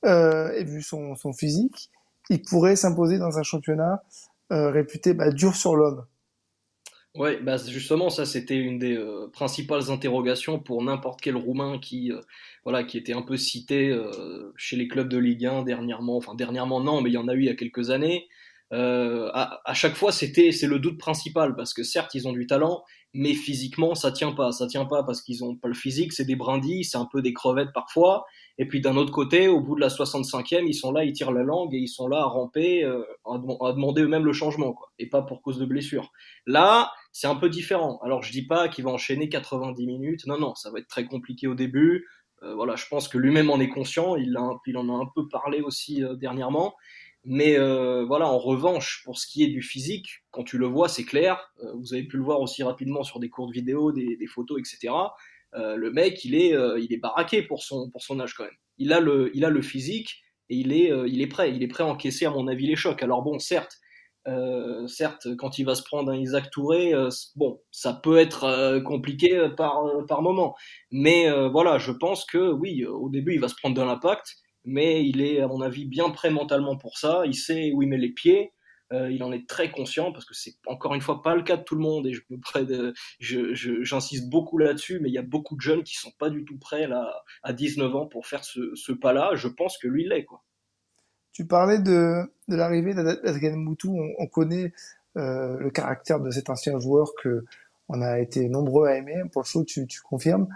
euh, 0.06 0.52
et 0.52 0.64
vu 0.64 0.82
son, 0.82 1.16
son 1.16 1.32
physique, 1.32 1.90
il 2.30 2.42
pourrait 2.42 2.76
s'imposer 2.76 3.18
dans 3.18 3.40
un 3.40 3.44
championnat 3.44 4.04
euh, 4.52 4.70
réputé 4.70 5.14
bah, 5.14 5.32
dur 5.32 5.56
sur 5.56 5.76
l'homme? 5.76 6.06
Ouais, 7.16 7.40
bah 7.40 7.58
justement, 7.58 8.10
ça 8.10 8.26
c'était 8.26 8.58
une 8.58 8.80
des 8.80 9.00
principales 9.32 9.92
interrogations 9.92 10.60
pour 10.60 10.84
n'importe 10.84 11.22
quel 11.22 11.36
Roumain 11.36 11.78
qui, 11.80 12.12
voilà, 12.64 12.84
qui 12.84 12.98
était 12.98 13.14
un 13.14 13.22
peu 13.22 13.38
cité 13.38 13.96
chez 14.56 14.78
les 14.78 14.88
clubs 14.88 15.08
de 15.08 15.20
Ligue 15.20 15.46
1 15.46 15.62
dernièrement. 15.62 16.18
Enfin, 16.18 16.34
dernièrement 16.34 16.82
non, 16.82 17.02
mais 17.02 17.12
il 17.12 17.14
y 17.14 17.18
en 17.18 17.28
a 17.28 17.36
eu 17.36 17.42
il 17.42 17.46
y 17.46 17.50
a 17.50 17.56
quelques 17.56 17.92
années. 17.92 18.28
À, 18.74 19.62
à, 19.66 19.74
chaque 19.74 19.96
fois, 19.96 20.12
c'était 20.12 20.52
c'est 20.52 20.68
le 20.68 20.80
doute 20.80 20.98
principal 20.98 21.56
parce 21.56 21.74
que 21.74 21.84
certes 21.84 22.16
ils 22.16 22.28
ont 22.28 22.34
du 22.34 22.48
talent, 22.48 22.84
mais 23.14 23.34
physiquement 23.34 23.94
ça 23.96 24.12
tient 24.12 24.32
pas. 24.32 24.52
Ça 24.52 24.68
tient 24.68 24.86
pas 24.86 25.04
parce 25.04 25.22
qu'ils 25.22 25.44
ont 25.44 25.56
pas 25.56 25.68
le 25.68 25.74
physique, 25.74 26.14
c'est 26.14 26.26
des 26.26 26.36
brindilles, 26.36 26.84
c'est 26.84 26.98
un 26.98 27.08
peu 27.12 27.22
des 27.22 27.34
crevettes 27.34 27.72
parfois. 27.74 28.26
Et 28.58 28.68
puis 28.68 28.82
d'un 28.82 28.96
autre 28.98 29.12
côté, 29.12 29.48
au 29.48 29.62
bout 29.62 29.76
de 29.76 29.82
la 29.82 29.88
65e, 29.88 30.66
ils 30.68 30.74
sont 30.74 30.92
là, 30.92 31.04
ils 31.04 31.14
tirent 31.14 31.32
la 31.32 31.44
langue 31.44 31.74
et 31.74 31.80
ils 31.80 31.88
sont 31.88 32.08
là 32.08 32.22
à 32.22 32.26
ramper, 32.26 32.84
euh, 32.84 33.04
à, 33.26 33.38
demander 33.38 34.04
eux-mêmes 34.04 34.26
le 34.26 34.34
changement, 34.34 34.74
quoi, 34.74 34.92
et 35.00 35.10
pas 35.10 35.24
pour 35.24 35.42
cause 35.42 35.58
de 35.58 35.66
blessure. 35.66 36.12
Là, 36.46 36.92
c'est 37.12 37.28
un 37.28 37.36
peu 37.36 37.50
différent. 37.50 38.00
Alors 38.04 38.22
je 38.24 38.32
dis 38.32 38.46
pas 38.46 38.68
qu'il 38.70 38.84
va 38.84 38.92
enchaîner 38.92 39.30
90 39.30 39.86
minutes, 39.86 40.26
non, 40.28 40.40
non, 40.40 40.56
ça 40.56 40.72
va 40.72 40.80
être 40.80 40.88
très 40.88 41.06
compliqué 41.06 41.48
au 41.48 41.56
début. 41.56 42.06
Euh, 42.44 42.56
voilà, 42.56 42.76
je 42.76 42.86
pense 42.90 43.08
que 43.08 43.18
lui-même 43.18 43.50
en 43.50 43.60
est 43.60 43.70
conscient, 43.70 44.16
il, 44.16 44.36
a, 44.38 44.50
il 44.68 44.78
en 44.78 44.90
a 44.90 45.02
un 45.02 45.08
peu 45.16 45.28
parlé 45.30 45.62
aussi 45.62 46.04
euh, 46.04 46.16
dernièrement. 46.16 46.76
Mais 47.26 47.58
euh, 47.58 48.04
voilà, 48.06 48.28
en 48.28 48.38
revanche, 48.38 49.02
pour 49.06 49.18
ce 49.18 49.28
qui 49.28 49.44
est 49.44 49.48
du 49.48 49.62
physique, 49.62 50.08
quand 50.32 50.44
tu 50.44 50.58
le 50.58 50.66
vois, 50.66 50.90
c'est 50.90 51.06
clair. 51.06 51.54
vous 51.76 51.94
avez 51.94 52.04
pu 52.04 52.18
le 52.18 52.24
voir 52.24 52.42
aussi 52.42 52.64
rapidement 52.64 53.04
sur 53.04 53.20
des 53.20 53.30
courtes 53.30 53.54
vidéos, 53.54 53.92
des, 53.92 54.18
des 54.18 54.28
photos, 54.28 54.60
etc. 54.60 54.92
Euh, 55.56 55.76
le 55.76 55.92
mec, 55.92 56.26
il 56.26 56.36
est, 56.36 56.54
euh, 56.54 56.80
il 56.80 56.94
est 56.94 56.98
baraqué 56.98 57.44
pour 57.44 57.64
son, 57.64 57.90
pour 57.90 58.02
son 58.02 58.20
âge 58.20 58.34
quand 58.34 58.44
même. 58.44 58.54
Il 58.78 58.92
a 58.94 59.00
le, 59.00 59.32
il 59.36 59.46
a 59.46 59.50
le 59.50 59.62
physique 59.62 60.22
et 60.50 60.56
il 60.56 60.74
est, 60.74 60.92
euh, 60.92 61.08
il 61.08 61.22
est 61.22 61.28
prêt. 61.28 61.52
Il 61.54 61.62
est 61.64 61.68
prêt 61.68 61.84
à 61.84 61.88
encaisser, 61.88 62.26
à 62.26 62.32
mon 62.32 62.48
avis, 62.48 62.68
les 62.68 62.76
chocs. 62.76 63.02
Alors 63.04 63.22
bon, 63.22 63.40
certes, 63.40 63.80
certes, 64.88 65.36
quand 65.36 65.60
il 65.60 65.66
va 65.66 65.76
se 65.76 65.84
prendre 65.84 66.10
un 66.10 66.16
Isaac 66.16 66.50
Touré, 66.50 66.94
bon, 67.36 67.60
ça 67.72 67.94
peut 67.94 68.18
être 68.18 68.80
compliqué 68.86 69.50
par, 69.58 69.84
par 70.08 70.22
moment. 70.22 70.56
Mais 70.92 71.30
voilà, 71.50 71.78
je 71.78 71.92
pense 71.92 72.24
que 72.24 72.52
oui, 72.54 72.86
au 72.86 73.10
début, 73.10 73.34
il 73.34 73.42
va 73.42 73.50
se 73.50 73.56
prendre 73.56 73.76
de 73.76 73.82
l'impact, 73.82 74.38
mais 74.66 75.06
il 75.06 75.22
est, 75.22 75.42
à 75.42 75.48
mon 75.48 75.62
avis, 75.62 75.86
bien 75.86 76.10
prêt 76.10 76.30
mentalement 76.30 76.78
pour 76.78 76.98
ça. 76.98 77.24
Il 77.26 77.36
sait 77.36 77.72
où 77.74 77.82
il 77.82 77.90
met 77.90 77.98
les 77.98 78.12
pieds. 78.12 78.54
Euh, 78.92 79.10
il 79.10 79.24
en 79.24 79.32
est 79.32 79.48
très 79.48 79.72
conscient 79.72 80.12
parce 80.12 80.26
que 80.26 80.36
c'est 80.36 80.56
encore 80.68 80.94
une 80.94 81.02
fois 81.02 81.24
pas 81.24 81.36
le 81.36 81.42
cas 81.42 81.58
de 81.58 81.64
tout 81.64 81.74
le 81.74 81.82
monde 81.82 82.06
et 82.06 82.14
je 83.20 83.82
j'insiste 83.82 84.30
beaucoup 84.30 84.60
là-dessus, 84.60 85.00
mais 85.00 85.10
il 85.10 85.14
y 85.14 85.18
a 85.18 85.24
beaucoup 85.24 85.56
de 85.56 85.62
jeunes 85.62 85.84
qui 85.84 85.96
sont 85.96 86.12
pas 86.20 86.30
du 86.30 86.46
tout 86.46 86.60
prêts 86.60 86.86
là, 86.86 87.24
à 87.42 87.54
19 87.54 87.96
ans 87.96 88.06
pour 88.06 88.28
faire 88.28 88.44
ce, 88.44 88.92
pas-là. 88.92 89.32
Je 89.34 89.48
pense 89.48 89.78
que 89.78 89.88
lui 89.88 90.08
l'est 90.08 90.26
quoi. 90.26 90.44
Tu 91.32 91.48
parlais 91.48 91.80
de, 91.80 92.22
de 92.48 92.56
l'arrivée 92.56 92.94
d'Adrien 92.94 93.56
Moutou. 93.56 93.98
On, 94.20 94.28
connaît 94.28 94.72
euh, 95.18 95.58
le 95.58 95.72
caractère 95.72 96.20
de 96.20 96.30
cet 96.30 96.52
ancien 96.52 96.80
joueur 96.80 97.14
que 97.20 97.46
on 97.90 98.02
a 98.02 98.20
été 98.20 98.48
nombreux 98.48 98.88
à 98.88 98.96
aimer. 98.96 99.24
Pour 99.32 99.42
le 99.42 99.48
show, 99.48 99.64
tu, 99.64 99.88
tu 99.88 100.02
confirmes. 100.02 100.48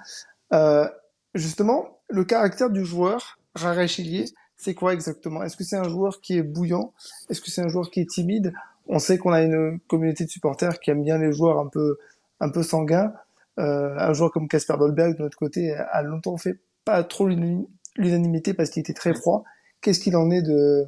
Euh, 0.54 0.88
justement, 1.34 2.00
le 2.10 2.24
caractère 2.24 2.70
du 2.70 2.86
joueur, 2.86 3.37
Rara 3.58 3.88
Chilier, 3.88 4.26
c'est 4.56 4.74
quoi 4.74 4.94
exactement? 4.94 5.44
Est-ce 5.44 5.58
que 5.58 5.64
c'est 5.64 5.78
un 5.78 5.90
joueur 5.90 6.22
qui 6.22 6.38
est 6.38 6.44
bouillant? 6.44 6.94
Est-ce 7.30 7.42
que 7.42 7.52
c'est 7.52 7.62
un 7.62 7.68
joueur 7.68 7.92
qui 7.92 8.02
est 8.02 8.10
timide? 8.10 8.54
On 8.88 9.00
sait 9.00 9.18
qu'on 9.18 9.32
a 9.32 9.42
une 9.42 9.80
communauté 9.88 10.26
de 10.26 10.30
supporters 10.30 10.80
qui 10.80 10.92
aime 10.92 11.04
bien 11.04 11.18
les 11.18 11.32
joueurs 11.32 11.60
un 11.60 11.68
peu, 11.68 11.98
un 12.40 12.50
peu 12.50 12.64
sanguins. 12.64 13.14
Euh, 13.60 13.96
un 13.98 14.14
joueur 14.14 14.32
comme 14.32 14.48
Casper 14.48 14.76
Dolberg, 14.80 15.18
de 15.18 15.24
notre 15.24 15.38
côté, 15.38 15.74
a 15.74 16.02
longtemps 16.04 16.38
fait 16.38 16.60
pas 16.86 17.04
trop 17.04 17.28
l'unanimité 17.28 18.54
parce 18.54 18.70
qu'il 18.70 18.80
était 18.80 18.94
très 18.94 19.14
froid. 19.14 19.44
Qu'est-ce 19.82 20.00
qu'il 20.00 20.16
en 20.16 20.32
est 20.32 20.42
de, 20.42 20.86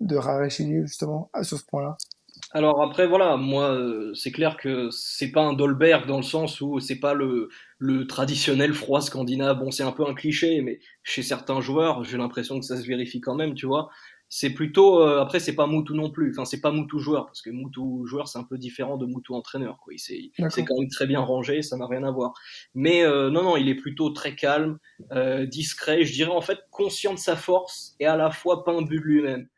de 0.00 0.18
justement, 0.84 1.30
sur 1.42 1.58
ce 1.58 1.64
point-là? 1.66 1.96
Alors 2.56 2.82
après 2.82 3.06
voilà, 3.06 3.36
moi 3.36 3.70
euh, 3.74 4.14
c'est 4.14 4.32
clair 4.32 4.56
que 4.56 4.88
c'est 4.90 5.30
pas 5.30 5.42
un 5.42 5.52
Dolberg 5.52 6.06
dans 6.06 6.16
le 6.16 6.22
sens 6.22 6.62
où 6.62 6.80
c'est 6.80 6.98
pas 6.98 7.12
le, 7.12 7.50
le 7.78 8.06
traditionnel 8.06 8.72
froid 8.72 9.02
scandinave. 9.02 9.58
Bon, 9.58 9.70
c'est 9.70 9.82
un 9.82 9.92
peu 9.92 10.06
un 10.08 10.14
cliché, 10.14 10.62
mais 10.62 10.80
chez 11.02 11.22
certains 11.22 11.60
joueurs, 11.60 12.02
j'ai 12.04 12.16
l'impression 12.16 12.58
que 12.58 12.64
ça 12.64 12.78
se 12.78 12.86
vérifie 12.86 13.20
quand 13.20 13.34
même, 13.34 13.52
tu 13.54 13.66
vois. 13.66 13.90
C'est 14.30 14.54
plutôt 14.54 15.02
euh, 15.02 15.20
après 15.20 15.38
c'est 15.38 15.54
pas 15.54 15.66
Moutou 15.66 15.94
non 15.94 16.10
plus. 16.10 16.30
Enfin 16.30 16.46
c'est 16.46 16.62
pas 16.62 16.72
Moutou 16.72 16.98
joueur 16.98 17.26
parce 17.26 17.42
que 17.42 17.50
Moutou 17.50 18.06
joueur 18.06 18.26
c'est 18.26 18.38
un 18.38 18.44
peu 18.44 18.56
différent 18.56 18.96
de 18.96 19.04
Moutou 19.04 19.34
entraîneur 19.34 19.78
quoi. 19.84 19.92
C'est 19.98 20.30
quand 20.64 20.78
même 20.78 20.88
très 20.88 21.06
bien 21.06 21.20
rangé, 21.20 21.60
ça 21.60 21.76
n'a 21.76 21.86
rien 21.86 22.04
à 22.04 22.10
voir. 22.10 22.32
Mais 22.74 23.02
euh, 23.04 23.28
non 23.30 23.42
non, 23.42 23.58
il 23.58 23.68
est 23.68 23.74
plutôt 23.76 24.10
très 24.10 24.34
calme, 24.34 24.78
discret. 25.44 26.04
Je 26.04 26.12
dirais 26.14 26.32
en 26.32 26.40
fait 26.40 26.60
conscient 26.70 27.12
de 27.12 27.18
sa 27.18 27.36
force 27.36 27.94
et 28.00 28.06
à 28.06 28.16
la 28.16 28.30
fois 28.30 28.64
pas 28.64 28.72
un 28.72 28.82
but 28.82 28.98
de 28.98 29.04
lui-même. 29.04 29.48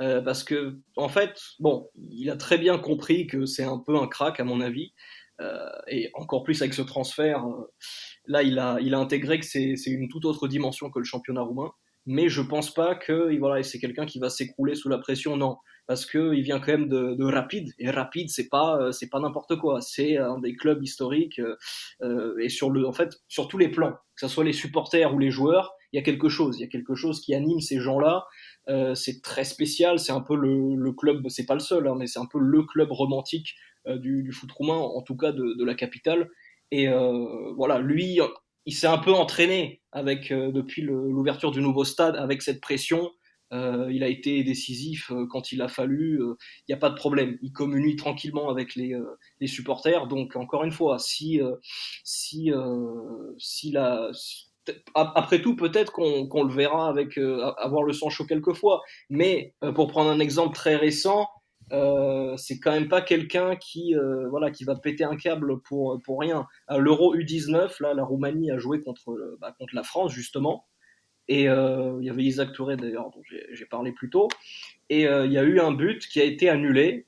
Euh, 0.00 0.20
parce 0.20 0.42
que 0.42 0.76
en 0.96 1.08
fait, 1.08 1.40
bon, 1.60 1.88
il 1.96 2.30
a 2.30 2.36
très 2.36 2.58
bien 2.58 2.78
compris 2.78 3.26
que 3.26 3.46
c'est 3.46 3.64
un 3.64 3.78
peu 3.78 3.96
un 3.96 4.08
crack 4.08 4.40
à 4.40 4.44
mon 4.44 4.60
avis, 4.60 4.92
euh, 5.40 5.68
et 5.88 6.10
encore 6.14 6.42
plus 6.42 6.60
avec 6.62 6.74
ce 6.74 6.82
transfert. 6.82 7.44
Euh, 7.46 7.72
là, 8.26 8.42
il 8.42 8.58
a, 8.58 8.78
il 8.80 8.94
a 8.94 8.98
intégré 8.98 9.38
que 9.38 9.46
c'est 9.46 9.76
une 9.86 10.08
toute 10.08 10.24
autre 10.24 10.48
dimension 10.48 10.90
que 10.90 10.98
le 10.98 11.04
championnat 11.04 11.42
roumain. 11.42 11.70
Mais 12.06 12.28
je 12.28 12.42
pense 12.42 12.72
pas 12.74 12.94
que 12.94 13.36
voilà, 13.38 13.62
c'est 13.62 13.78
quelqu'un 13.78 14.04
qui 14.04 14.18
va 14.18 14.28
s'écrouler 14.28 14.74
sous 14.74 14.90
la 14.90 14.98
pression. 14.98 15.36
Non, 15.38 15.56
parce 15.86 16.04
que 16.04 16.34
il 16.34 16.42
vient 16.42 16.60
quand 16.60 16.72
même 16.72 16.88
de, 16.88 17.14
de 17.14 17.24
Rapide 17.24 17.72
et 17.78 17.90
Rapide 17.90 18.28
c'est 18.28 18.50
pas 18.50 18.92
c'est 18.92 19.08
pas 19.08 19.20
n'importe 19.20 19.56
quoi. 19.56 19.80
C'est 19.80 20.18
un 20.18 20.38
des 20.38 20.54
clubs 20.54 20.82
historiques 20.82 21.40
et 22.40 22.48
sur 22.50 22.68
le 22.68 22.86
en 22.86 22.92
fait 22.92 23.14
sur 23.28 23.48
tous 23.48 23.56
les 23.56 23.68
plans, 23.68 23.92
que 23.92 24.20
ce 24.20 24.28
soit 24.28 24.44
les 24.44 24.52
supporters 24.52 25.14
ou 25.14 25.18
les 25.18 25.30
joueurs, 25.30 25.74
il 25.94 25.96
y 25.96 26.00
a 26.00 26.02
quelque 26.02 26.28
chose. 26.28 26.58
Il 26.58 26.62
y 26.62 26.64
a 26.64 26.68
quelque 26.68 26.96
chose 26.96 27.20
qui 27.20 27.34
anime 27.34 27.60
ces 27.60 27.78
gens-là. 27.78 28.26
Euh, 28.68 28.94
c'est 28.94 29.22
très 29.22 29.44
spécial. 29.44 29.98
C'est 29.98 30.12
un 30.12 30.20
peu 30.20 30.36
le, 30.36 30.74
le 30.76 30.92
club, 30.92 31.28
c'est 31.28 31.46
pas 31.46 31.54
le 31.54 31.60
seul, 31.60 31.86
hein, 31.88 31.94
mais 31.98 32.06
c'est 32.06 32.18
un 32.18 32.26
peu 32.26 32.38
le 32.38 32.62
club 32.62 32.90
romantique 32.92 33.54
euh, 33.86 33.98
du, 33.98 34.32
foot 34.32 34.50
roumain, 34.52 34.76
en 34.76 35.02
tout 35.02 35.16
cas 35.16 35.32
de, 35.32 35.64
la 35.64 35.74
capitale. 35.74 36.30
Et 36.70 36.88
euh, 36.88 37.52
voilà, 37.56 37.78
lui, 37.78 38.18
il 38.66 38.74
s'est 38.74 38.86
un 38.86 38.98
peu 38.98 39.12
entraîné 39.12 39.82
avec 39.92 40.32
depuis 40.32 40.82
l'ouverture 40.82 41.50
du 41.50 41.60
nouveau 41.60 41.84
stade 41.84 42.16
avec 42.16 42.42
cette 42.42 42.60
pression. 42.60 43.10
il 43.52 44.02
a 44.02 44.08
été 44.08 44.42
décisif 44.42 45.12
quand 45.30 45.52
il 45.52 45.62
a 45.62 45.68
fallu. 45.68 46.20
Il 46.20 46.72
n'y 46.72 46.74
a 46.74 46.78
pas 46.78 46.90
de 46.90 46.96
problème. 46.96 47.38
Il 47.42 47.52
communique 47.52 47.98
tranquillement 47.98 48.48
avec 48.48 48.74
les 48.74 49.46
supporters. 49.46 50.06
Donc 50.08 50.36
encore 50.36 50.64
une 50.64 50.72
fois, 50.72 50.98
si 50.98 51.40
si 52.02 52.50
si 53.38 53.70
la 53.70 54.10
après 54.94 55.40
tout, 55.40 55.56
peut-être 55.56 55.92
qu'on 55.92 56.44
le 56.44 56.52
verra 56.52 56.88
avec 56.88 57.18
euh, 57.18 57.52
avoir 57.58 57.82
le 57.82 57.92
sang 57.92 58.10
chaud 58.10 58.24
quelquefois. 58.24 58.82
Mais 59.10 59.54
euh, 59.62 59.72
pour 59.72 59.88
prendre 59.88 60.10
un 60.10 60.20
exemple 60.20 60.54
très 60.54 60.76
récent, 60.76 61.28
euh, 61.72 62.36
c'est 62.36 62.58
quand 62.58 62.72
même 62.72 62.88
pas 62.88 63.00
quelqu'un 63.00 63.56
qui 63.56 63.94
voilà 64.30 64.50
qui 64.50 64.64
va 64.64 64.76
péter 64.76 65.04
un 65.04 65.16
câble 65.16 65.60
pour 65.62 66.00
pour 66.04 66.20
rien. 66.20 66.46
L'Euro 66.70 67.16
U19, 67.16 67.82
là, 67.82 67.94
la 67.94 68.04
Roumanie 68.04 68.50
a 68.50 68.58
joué 68.58 68.80
contre 68.80 69.36
bah, 69.40 69.54
contre 69.58 69.74
la 69.74 69.82
France 69.82 70.12
justement. 70.12 70.66
Et 71.26 71.44
il 71.44 72.04
y 72.04 72.10
avait 72.10 72.22
Isaac 72.22 72.52
Touré 72.52 72.76
d'ailleurs 72.76 73.10
dont 73.10 73.22
j'ai 73.24 73.64
parlé 73.66 73.92
plus 73.92 74.10
tôt. 74.10 74.28
Et 74.90 75.02
il 75.04 75.32
y 75.32 75.38
a 75.38 75.42
eu 75.42 75.58
un 75.58 75.72
but 75.72 76.06
qui 76.06 76.20
a 76.20 76.24
été 76.24 76.50
annulé 76.50 77.06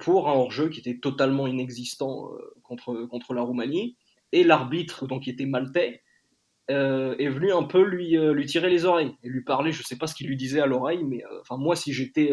pour 0.00 0.28
un 0.28 0.32
hors-jeu 0.32 0.68
qui 0.68 0.80
était 0.80 0.98
totalement 0.98 1.46
inexistant 1.46 2.28
contre 2.64 3.06
contre 3.06 3.34
la 3.34 3.42
Roumanie. 3.42 3.96
Et 4.32 4.42
l'arbitre, 4.42 5.06
donc 5.06 5.22
qui 5.22 5.30
était 5.30 5.46
maltais, 5.46 6.02
euh, 6.68 7.14
est 7.18 7.28
venu 7.28 7.52
un 7.52 7.62
peu 7.62 7.84
lui, 7.84 8.16
euh, 8.16 8.32
lui 8.32 8.44
tirer 8.44 8.68
les 8.68 8.84
oreilles 8.86 9.14
et 9.22 9.28
lui 9.28 9.44
parler. 9.44 9.70
Je 9.70 9.84
sais 9.84 9.94
pas 9.94 10.08
ce 10.08 10.16
qu'il 10.16 10.26
lui 10.26 10.36
disait 10.36 10.60
à 10.60 10.66
l'oreille, 10.66 11.04
mais 11.04 11.22
euh, 11.24 11.40
enfin 11.40 11.56
moi 11.56 11.76
si 11.76 11.92
j'étais, 11.92 12.32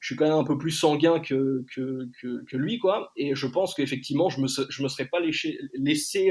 je 0.00 0.06
suis 0.06 0.16
quand 0.16 0.26
même 0.26 0.34
un 0.34 0.44
peu 0.44 0.58
plus 0.58 0.70
sanguin 0.70 1.18
que, 1.18 1.64
que, 1.74 2.06
que, 2.20 2.56
lui 2.58 2.78
quoi. 2.78 3.10
Et 3.16 3.34
je 3.34 3.46
pense 3.46 3.74
qu'effectivement 3.74 4.28
je 4.28 4.42
me 4.42 4.48
je 4.48 4.82
me 4.82 4.88
serais 4.88 5.06
pas 5.06 5.18
laissé 5.18 5.58
laissé, 5.74 6.30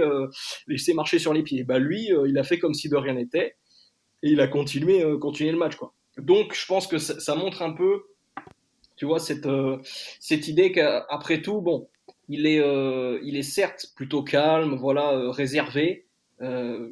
laissé 0.68 0.94
marcher 0.94 1.18
sur 1.18 1.34
les 1.34 1.42
pieds. 1.42 1.63
Bah 1.63 1.80
lui 1.80 2.10
il 2.28 2.38
a 2.38 2.44
fait 2.44 2.60
comme 2.60 2.75
si 2.75 2.88
de 2.88 2.96
rien 2.96 3.16
n'était 3.16 3.56
et 4.22 4.30
il 4.30 4.40
a 4.40 4.48
continué 4.48 5.04
continué 5.20 5.52
le 5.52 5.58
match 5.58 5.75
quoi. 5.75 5.94
Donc 6.20 6.54
je 6.54 6.66
pense 6.68 6.86
que 6.86 7.00
ça, 7.00 7.20
ça 7.20 7.34
montre 7.34 7.63
un 7.63 7.74
peu, 7.74 8.04
tu 8.96 9.06
vois 9.06 9.20
cette 9.20 9.50
cette 10.20 10.48
idée 10.48 10.72
qu'après 10.72 11.42
tout 11.42 11.62
bon 11.62 11.90
il 12.30 12.46
est, 12.46 12.62
il 13.24 13.36
est 13.36 13.42
certes 13.42 13.88
plutôt 13.96 14.22
calme, 14.24 14.75
voilà, 14.75 15.32
réservé. 15.32 16.06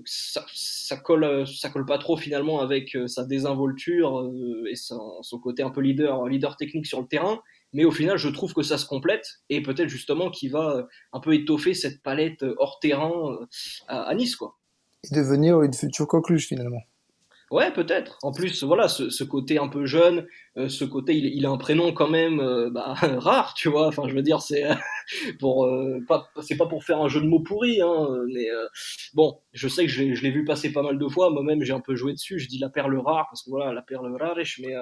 Ça, 0.06 0.46
ça, 0.54 0.98
colle, 0.98 1.46
ça 1.48 1.70
colle 1.70 1.86
pas 1.86 1.98
trop 1.98 2.18
finalement 2.18 2.62
avec 2.62 2.98
sa 3.08 3.26
désinvolture 3.26 4.32
et 4.70 4.76
son, 4.76 5.22
son, 5.22 5.40
côté 5.40 5.64
un 5.64 5.72
peu 5.72 5.82
leader, 5.82 6.26
leader 6.28 6.58
technique 6.58 6.86
sur 6.86 7.02
le 7.02 7.08
terrain. 7.08 7.42
Mais 7.74 7.86
au 7.86 7.92
final, 7.92 8.18
je 8.18 8.30
trouve 8.30 8.54
que 8.54 8.64
ça 8.64 8.78
se 8.78 8.86
complète 8.86 9.42
et 9.50 9.62
peut-être 9.62 9.90
justement 9.90 10.30
qu'il 10.30 10.52
va 10.52 10.88
un 11.14 11.20
peu 11.20 11.34
étoffer 11.34 11.74
cette 11.74 12.02
palette 12.02 12.46
hors 12.58 12.80
terrain 12.80 13.40
à, 13.88 14.04
à 14.04 14.16
Nice, 14.16 14.36
quoi. 14.36 14.58
Et 15.04 15.16
devenir 15.16 15.62
une 15.64 15.74
future 15.74 16.08
coqueluche 16.08 16.48
finalement. 16.48 16.82
Ouais, 17.52 17.70
peut-être. 17.70 18.18
En 18.24 18.32
plus, 18.32 18.64
voilà, 18.64 18.88
ce, 18.88 19.10
ce, 19.10 19.26
côté 19.26 19.58
un 19.60 19.68
peu 19.68 19.86
jeune, 19.86 20.26
euh, 20.56 20.70
ce 20.70 20.86
côté, 20.86 21.18
il, 21.18 21.26
il, 21.26 21.46
a 21.46 21.50
un 21.50 21.58
prénom 21.58 21.92
quand 21.92 22.10
même 22.10 22.40
euh, 22.40 22.70
bah, 22.70 22.94
rare, 23.18 23.54
tu 23.56 23.68
vois. 23.68 23.88
Enfin, 23.88 24.04
je 24.08 24.16
veux 24.16 24.22
dire, 24.22 24.40
c'est 24.40 24.64
pour 25.40 25.66
euh, 25.66 26.00
pas, 26.08 26.30
c'est 26.42 26.56
pas 26.56 26.66
pour 26.66 26.86
faire 26.86 27.02
un 27.02 27.10
jeu 27.10 27.20
de 27.20 27.28
mots 27.28 27.42
pourri, 27.42 27.82
hein, 27.82 28.08
mais 28.34 28.48
bon, 29.14 29.38
je 29.52 29.68
sais 29.68 29.86
que 29.86 29.92
je 29.92 30.04
l'ai 30.04 30.32
vu 30.32 30.46
passer 30.46 30.72
pas 30.72 30.82
mal 30.82 30.98
de 30.98 31.08
fois. 31.10 31.30
Moi-même, 31.30 31.62
j'ai 31.62 31.74
un 31.74 31.82
peu 31.82 31.94
joué 31.94 32.14
dessus. 32.14 32.40
Je 32.40 32.48
dis 32.48 32.58
la 32.58 32.70
perle 32.70 32.98
rare 32.98 33.28
parce 33.30 33.44
que 33.44 33.50
voilà, 33.50 33.74
la 33.74 33.82
perle 33.82 34.16
rare, 34.16 34.38
mais 34.60 34.74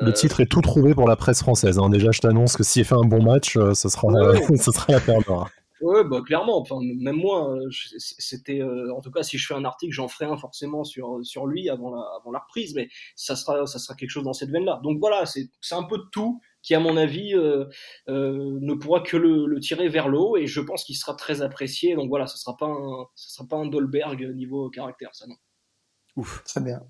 le 0.00 0.12
titre 0.12 0.40
est 0.40 0.46
tout 0.46 0.62
trouvé 0.62 0.94
pour 0.94 1.08
la 1.08 1.14
presse 1.14 1.38
française. 1.38 1.78
Hein. 1.78 1.90
Déjà, 1.90 2.10
je 2.10 2.20
t'annonce 2.20 2.56
que 2.56 2.64
s'il 2.64 2.84
fait 2.84 2.96
un 2.96 3.06
bon 3.06 3.22
match, 3.22 3.52
ce 3.54 3.88
sera, 3.88 4.08
ouais. 4.08 4.56
ce 4.56 4.72
sera 4.72 4.92
la 4.92 5.00
perle 5.00 5.22
rare. 5.28 5.50
Ouais, 5.80 6.04
bah 6.04 6.20
clairement. 6.24 6.60
Enfin, 6.60 6.78
même 6.80 7.16
moi, 7.16 7.54
euh, 7.54 7.68
c'était, 7.98 8.60
euh, 8.60 8.94
en 8.94 9.00
tout 9.00 9.10
cas, 9.10 9.22
si 9.22 9.38
je 9.38 9.46
fais 9.46 9.54
un 9.54 9.64
article, 9.64 9.92
j'en 9.92 10.08
ferai 10.08 10.26
un 10.26 10.36
forcément 10.36 10.84
sur 10.84 11.20
sur 11.22 11.46
lui 11.46 11.70
avant 11.70 11.94
la 11.94 12.02
avant 12.18 12.30
la 12.30 12.40
reprise, 12.40 12.74
mais 12.74 12.88
ça 13.16 13.34
sera 13.34 13.66
ça 13.66 13.78
sera 13.78 13.94
quelque 13.94 14.10
chose 14.10 14.24
dans 14.24 14.32
cette 14.32 14.50
veine-là. 14.50 14.80
Donc 14.82 14.98
voilà, 14.98 15.24
c'est 15.26 15.48
c'est 15.60 15.74
un 15.74 15.84
peu 15.84 15.98
de 15.98 16.04
tout 16.12 16.40
qui, 16.62 16.74
à 16.74 16.80
mon 16.80 16.96
avis, 16.96 17.34
euh, 17.34 17.64
euh, 18.08 18.58
ne 18.60 18.74
pourra 18.74 19.00
que 19.00 19.16
le, 19.16 19.46
le, 19.46 19.60
tirer 19.60 19.88
vers 19.88 20.08
le 20.08 20.18
haut, 20.18 20.36
et 20.36 20.46
je 20.46 20.60
pense 20.60 20.84
qu'il 20.84 20.96
sera 20.96 21.14
très 21.14 21.42
apprécié. 21.42 21.94
Donc 21.94 22.08
voilà, 22.08 22.26
ce 22.26 22.36
sera 22.36 22.56
pas 22.56 22.66
un 22.66 23.06
ce 23.14 23.30
sera 23.30 23.48
pas 23.48 23.56
un 23.56 23.66
Dolberg 23.66 24.22
niveau 24.34 24.68
caractère, 24.70 25.14
ça 25.14 25.26
non. 25.26 25.36
Ouf. 26.16 26.42
Très 26.44 26.60
bien. 26.60 26.82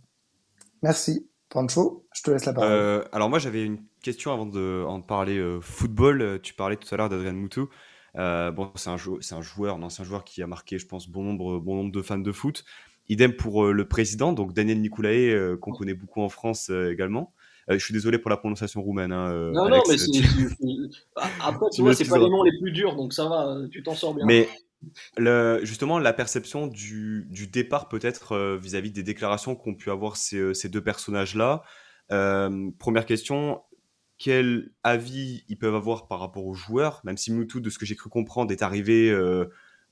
Merci. 0.83 1.29
Pancho, 1.51 2.07
je 2.15 2.23
te 2.23 2.31
laisse 2.31 2.45
la 2.45 2.53
parole. 2.53 2.71
Euh, 2.71 3.05
alors 3.13 3.29
moi, 3.29 3.41
j'avais 3.41 3.65
une 3.65 3.85
question 4.03 4.33
avant 4.33 4.47
de, 4.47 4.85
en 4.87 5.01
parler 5.01 5.59
football. 5.61 6.41
Tu 6.43 6.55
parlais 6.55 6.77
tout 6.77 6.93
à 6.95 6.97
l'heure 6.97 7.09
d'Adrien 7.09 7.33
Moutou. 7.33 7.69
Euh, 8.17 8.51
bon, 8.51 8.71
c'est 8.75 8.91
un, 8.91 8.97
joueur, 8.97 9.77
un 9.77 9.83
ancien 9.83 10.05
joueur 10.05 10.25
qui 10.25 10.43
a 10.43 10.47
marqué, 10.47 10.79
je 10.79 10.87
pense, 10.87 11.09
bon 11.09 11.23
nombre, 11.23 11.59
bon 11.59 11.77
nombre 11.77 11.93
de 11.93 12.03
fans 12.03 12.19
de 12.19 12.33
foot. 12.33 12.65
Idem 13.09 13.33
pour 13.33 13.65
euh, 13.65 13.73
le 13.73 13.89
président, 13.89 14.33
donc 14.33 14.53
Daniel 14.53 14.81
Nicolae, 14.81 15.33
euh, 15.33 15.57
qu'on 15.57 15.73
connaît 15.73 15.95
beaucoup 15.95 16.21
en 16.23 16.29
France 16.29 16.71
également. 16.71 17.33
je 17.69 17.79
suis 17.79 17.95
désolé 17.95 18.19
pour 18.19 18.31
la 18.31 18.37
prononciation 18.37 18.83
roumaine. 18.83 19.13
Hein, 19.13 19.51
non, 19.53 19.65
Alex, 19.65 19.89
non, 19.89 19.93
mais 19.93 19.99
c'est, 19.99 21.17
après, 21.41 21.67
tu, 21.73 21.83
vois, 21.83 21.95
c'est 21.95 22.09
pas 22.09 22.19
les 22.19 22.29
noms 22.29 22.43
les 22.43 22.59
plus 22.61 22.73
durs, 22.73 22.97
donc 22.97 23.13
ça 23.13 23.29
va, 23.29 23.57
tu 23.71 23.83
t'en 23.83 23.95
sors 23.95 24.15
bien. 24.15 24.25
Mais 24.27 24.49
le, 25.17 25.61
justement, 25.63 25.99
la 25.99 26.13
perception 26.13 26.67
du, 26.67 27.27
du 27.31 27.47
départ, 27.47 27.89
peut-être, 27.89 28.57
vis-à-vis 28.61 28.91
des 28.91 29.03
déclarations 29.03 29.55
qu'ont 29.55 29.75
pu 29.75 29.91
avoir 29.91 30.17
ces, 30.17 30.55
ces 30.55 30.69
deux 30.69 30.83
personnages-là. 30.83 31.63
première 32.09 33.07
question, 33.07 33.63
quel 34.21 34.69
avis 34.85 35.45
ils 35.49 35.57
peuvent 35.57 35.75
avoir 35.75 36.07
par 36.07 36.21
rapport 36.21 36.47
aux 36.47 36.53
joueurs, 36.53 37.01
même 37.05 37.17
si 37.17 37.33
Moutou, 37.33 37.59
de 37.59 37.71
ce 37.71 37.79
que 37.79 37.87
j'ai 37.87 37.97
cru 37.97 38.11
comprendre, 38.11 38.53
est 38.53 38.61
arrivé 38.61 39.09
euh, 39.09 39.47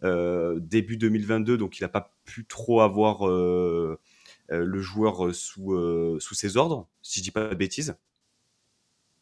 euh, 0.04 0.58
début 0.60 0.98
2022, 0.98 1.56
donc 1.56 1.78
il 1.78 1.82
n'a 1.82 1.88
pas 1.88 2.12
pu 2.26 2.44
trop 2.44 2.82
avoir 2.82 3.26
euh, 3.26 3.98
le 4.50 4.80
joueur 4.80 5.34
sous, 5.34 5.74
sous 6.20 6.34
ses 6.34 6.58
ordres, 6.58 6.86
si 7.00 7.20
je 7.20 7.24
dis 7.24 7.30
pas 7.30 7.48
de 7.48 7.54
bêtises. 7.54 7.96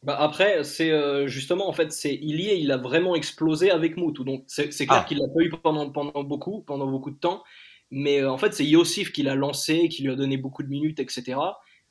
Bah 0.03 0.17
après, 0.19 0.65
c'est 0.65 0.91
justement 1.27 1.69
en 1.69 1.73
fait, 1.73 1.93
c'est 1.93 2.13
Ilié, 2.13 2.55
il 2.55 2.69
a 2.73 2.77
vraiment 2.77 3.15
explosé 3.15 3.71
avec 3.71 3.95
Moutou, 3.95 4.25
donc 4.25 4.43
c'est 4.47 4.69
clair 4.69 5.03
ah. 5.03 5.05
qu'il 5.07 5.19
l'a 5.19 5.29
pas 5.29 5.41
eu 5.41 5.49
pendant, 5.49 5.89
pendant 5.89 6.21
beaucoup, 6.25 6.63
pendant 6.63 6.85
beaucoup 6.85 7.11
de 7.11 7.17
temps, 7.17 7.45
mais 7.91 8.25
en 8.25 8.37
fait 8.37 8.53
c'est 8.53 8.65
Yossif 8.65 9.13
qui 9.13 9.23
l'a 9.23 9.35
lancé, 9.35 9.87
qui 9.87 10.03
lui 10.03 10.11
a 10.11 10.15
donné 10.15 10.35
beaucoup 10.35 10.63
de 10.63 10.69
minutes, 10.69 10.99
etc. 10.99 11.37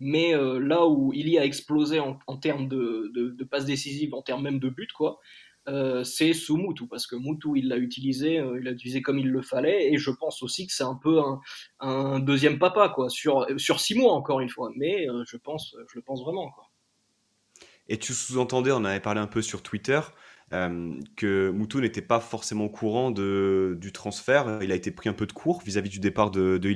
Mais 0.01 0.35
euh, 0.35 0.59
là 0.59 0.87
où 0.87 1.13
il 1.15 1.37
a 1.39 1.45
explosé 1.45 2.01
en, 2.01 2.37
termes 2.37 2.69
de, 2.69 3.11
de, 3.15 3.31
de, 3.31 3.45
passes 3.45 3.65
décisives, 3.65 4.15
en 4.15 4.23
termes 4.23 4.43
même 4.43 4.59
de 4.59 4.69
but, 4.69 4.93
quoi, 4.93 5.19
euh, 5.69 6.05
c'est 6.05 6.33
sous 6.33 6.57
Moutou, 6.57 6.87
parce 6.87 7.07
que 7.07 7.17
Moutou, 7.17 7.57
il 7.57 7.69
l'a 7.69 7.79
utilisé, 7.79 8.39
euh, 8.39 8.59
il 8.59 8.65
l'a 8.65 8.73
utilisé 8.73 9.01
comme 9.01 9.19
il 9.19 9.29
le 9.29 9.43
fallait, 9.43 9.93
et 9.93 9.97
je 9.97 10.11
pense 10.11 10.43
aussi 10.43 10.67
que 10.67 10.73
c'est 10.73 10.85
un 10.85 10.95
peu 10.95 11.21
un, 11.81 12.21
deuxième 12.21 12.59
papa, 12.59 12.91
quoi, 12.91 13.09
sur, 13.09 13.47
sur 13.57 13.81
six 13.81 13.95
mois, 13.95 14.13
encore 14.13 14.41
une 14.41 14.51
fois, 14.51 14.71
mais 14.77 15.07
je, 15.27 15.37
pense, 15.39 15.75
je 15.91 15.99
le 15.99 16.03
pense 16.03 16.23
vraiment, 16.23 16.51
quoi. 16.51 16.65
Et 17.89 17.99
tu 17.99 18.13
sous-entendais, 18.13 18.73
on 18.73 18.85
avait 18.85 19.01
parlé 19.01 19.21
un 19.21 19.29
peu 19.29 19.43
sur 19.43 19.63
Twitter, 19.63 20.01
que 20.51 21.51
Moutou 21.51 21.81
n'était 21.81 22.03
pas 22.03 22.21
forcément 22.21 22.65
au 22.65 22.69
courant 22.69 23.11
de, 23.11 23.77
du 23.81 23.93
transfert, 23.93 24.59
il 24.61 24.73
a 24.73 24.75
été 24.75 24.91
pris 24.91 25.09
un 25.09 25.13
peu 25.15 25.27
de 25.27 25.33
court 25.33 25.63
vis-à-vis 25.63 25.89
-vis 25.89 25.93
du 25.93 26.01
départ 26.01 26.31
de, 26.31 26.59
de 26.59 26.69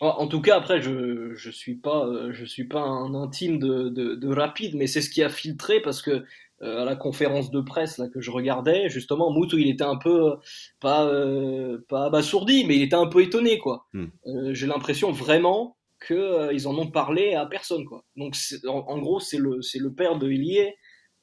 en 0.00 0.26
tout 0.26 0.40
cas, 0.40 0.56
après, 0.56 0.80
je 0.80 1.34
je 1.34 1.50
suis 1.50 1.76
pas 1.76 2.06
euh, 2.06 2.32
je 2.32 2.44
suis 2.44 2.64
pas 2.64 2.80
un 2.80 3.14
intime 3.14 3.58
de, 3.58 3.88
de, 3.88 4.14
de 4.14 4.28
rapide, 4.28 4.74
mais 4.74 4.86
c'est 4.86 5.02
ce 5.02 5.10
qui 5.10 5.22
a 5.22 5.28
filtré 5.28 5.80
parce 5.80 6.00
que 6.00 6.24
euh, 6.62 6.82
à 6.82 6.84
la 6.84 6.96
conférence 6.96 7.50
de 7.50 7.60
presse 7.60 7.98
là 7.98 8.08
que 8.08 8.20
je 8.20 8.30
regardais, 8.30 8.88
justement, 8.88 9.30
Moutou, 9.30 9.58
il 9.58 9.68
était 9.68 9.84
un 9.84 9.96
peu 9.96 10.36
pas 10.80 11.06
euh, 11.06 11.84
pas 11.88 12.06
abasourdi, 12.06 12.64
mais 12.66 12.76
il 12.76 12.82
était 12.82 12.96
un 12.96 13.06
peu 13.06 13.22
étonné 13.22 13.58
quoi. 13.58 13.86
Hmm. 13.92 14.06
J'ai 14.52 14.66
l'impression 14.66 15.12
vraiment 15.12 15.76
que 15.98 16.52
ils 16.54 16.66
en 16.66 16.76
ont 16.78 16.90
parlé 16.90 17.34
à 17.34 17.44
personne 17.46 17.84
quoi. 17.84 18.04
Donc 18.16 18.36
en, 18.66 18.78
en, 18.88 18.98
gros, 18.98 19.20
c'est 19.20 19.38
le 19.38 19.60
c'est 19.60 19.78
le 19.78 19.92
père 19.92 20.18
de 20.18 20.30
Ilié. 20.30 20.76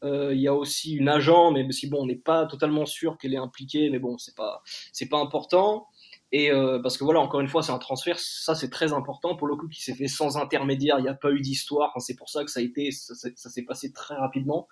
Il 0.03 0.39
y 0.39 0.47
a 0.47 0.53
aussi 0.53 0.93
une 0.93 1.09
agent, 1.09 1.51
mais 1.51 1.69
si 1.71 1.87
bon, 1.89 2.03
on 2.03 2.05
n'est 2.05 2.15
pas 2.15 2.45
totalement 2.45 2.85
sûr 2.85 3.17
qu'elle 3.17 3.33
est 3.33 3.37
impliquée, 3.37 3.89
mais 3.89 3.97
bon, 3.99 4.19
c'est 4.19 4.35
pas 4.35 4.61
c'est 4.93 5.09
pas 5.09 5.17
important. 5.19 5.87
Et 6.31 6.51
euh, 6.51 6.79
parce 6.79 6.97
que 6.97 7.03
voilà, 7.03 7.19
encore 7.19 7.39
une 7.39 7.47
fois, 7.47 7.63
c'est 7.63 7.71
un 7.71 7.77
transfert, 7.77 8.19
ça 8.19 8.53
c'est 8.53 8.69
très 8.69 8.91
important 8.91 9.35
pour 9.35 9.47
le 9.47 9.55
coup 9.55 9.69
qui 9.69 9.81
s'est 9.81 9.93
fait 9.93 10.07
sans 10.07 10.37
intermédiaire, 10.37 10.99
il 10.99 11.03
n'y 11.03 11.09
a 11.09 11.13
pas 11.13 11.31
eu 11.31 11.39
d'histoire, 11.39 11.93
c'est 11.99 12.15
pour 12.15 12.29
ça 12.29 12.43
que 12.43 12.51
ça 12.51 12.59
a 12.59 12.63
été, 12.63 12.91
ça, 12.91 13.15
s'est 13.15 13.63
passé 13.63 13.93
très 13.93 14.15
rapidement. 14.15 14.67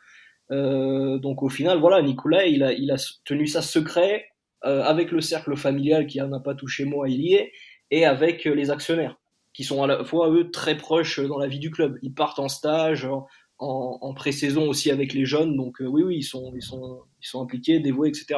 Euh, 0.51 1.17
donc 1.17 1.43
au 1.43 1.49
final, 1.49 1.79
voilà, 1.79 2.01
Nicolas, 2.01 2.45
il 2.45 2.61
a, 2.61 2.73
il 2.73 2.91
a 2.91 2.97
tenu 3.23 3.47
ça 3.47 3.61
secret 3.61 4.27
euh, 4.65 4.83
avec 4.83 5.11
le 5.11 5.21
cercle 5.21 5.55
familial 5.55 6.07
qui 6.07 6.19
n'a 6.19 6.39
pas 6.39 6.55
touché 6.55 6.83
moi, 6.83 7.07
il 7.09 7.21
y 7.21 7.35
est, 7.35 7.53
et 7.89 8.05
avec 8.05 8.43
les 8.43 8.69
actionnaires 8.69 9.17
qui 9.53 9.63
sont 9.63 9.81
à 9.81 9.87
la 9.87 10.03
fois 10.03 10.29
eux 10.31 10.51
très 10.51 10.75
proches 10.75 11.21
dans 11.21 11.37
la 11.39 11.47
vie 11.47 11.59
du 11.59 11.71
club. 11.71 11.97
Ils 12.01 12.13
partent 12.13 12.39
en 12.39 12.49
stage, 12.49 13.05
en, 13.05 13.25
en 13.59 14.13
pré-saison 14.13 14.67
aussi 14.67 14.91
avec 14.91 15.13
les 15.13 15.25
jeunes, 15.25 15.55
donc 15.55 15.77
oui, 15.79 16.03
oui, 16.03 16.17
ils 16.17 16.23
sont, 16.23 16.51
ils 16.53 16.61
sont, 16.61 17.03
ils 17.21 17.27
sont 17.27 17.41
impliqués, 17.41 17.79
dévoués, 17.79 18.09
etc. 18.09 18.35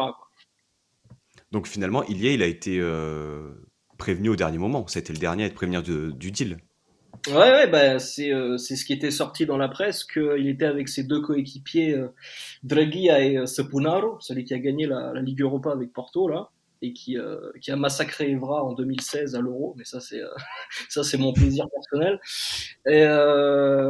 Donc 1.57 1.65
finalement, 1.65 2.03
Ilié, 2.03 2.33
il 2.33 2.43
a 2.43 2.45
été 2.45 2.77
euh, 2.79 3.49
prévenu 3.97 4.29
au 4.29 4.35
dernier 4.35 4.59
moment. 4.59 4.85
C'était 4.85 5.11
le 5.11 5.17
dernier 5.17 5.41
à 5.41 5.47
être 5.47 5.55
prévenu 5.55 5.81
du 5.81 6.29
deal. 6.29 6.59
Ouais, 7.29 7.33
ouais 7.33 7.67
bah, 7.67 7.97
c'est 7.97 8.31
euh, 8.31 8.59
ce 8.59 8.85
qui 8.85 8.93
était 8.93 9.09
sorti 9.09 9.47
dans 9.47 9.57
la 9.57 9.67
presse, 9.67 10.03
qu'il 10.03 10.47
était 10.47 10.67
avec 10.67 10.87
ses 10.87 11.03
deux 11.03 11.19
coéquipiers, 11.19 11.95
euh, 11.95 12.13
et 12.69 13.37
euh, 13.39 13.47
Sepunaro, 13.47 14.19
celui 14.19 14.45
qui 14.45 14.53
a 14.53 14.59
gagné 14.59 14.85
la, 14.85 15.19
Ligue 15.19 15.41
Europa 15.41 15.71
avec 15.71 15.93
Porto, 15.93 16.27
là, 16.27 16.51
et 16.83 16.93
qui, 16.93 17.17
qui 17.59 17.71
a 17.71 17.75
massacré 17.75 18.29
Evra 18.29 18.63
en 18.63 18.73
2016 18.73 19.33
à 19.33 19.41
l'Euro, 19.41 19.73
mais 19.79 19.83
ça 19.83 19.99
c'est 19.99 20.21
ça 20.89 21.03
c'est 21.03 21.17
mon 21.17 21.33
plaisir 21.33 21.65
personnel. 21.73 22.19
Et 22.85 23.03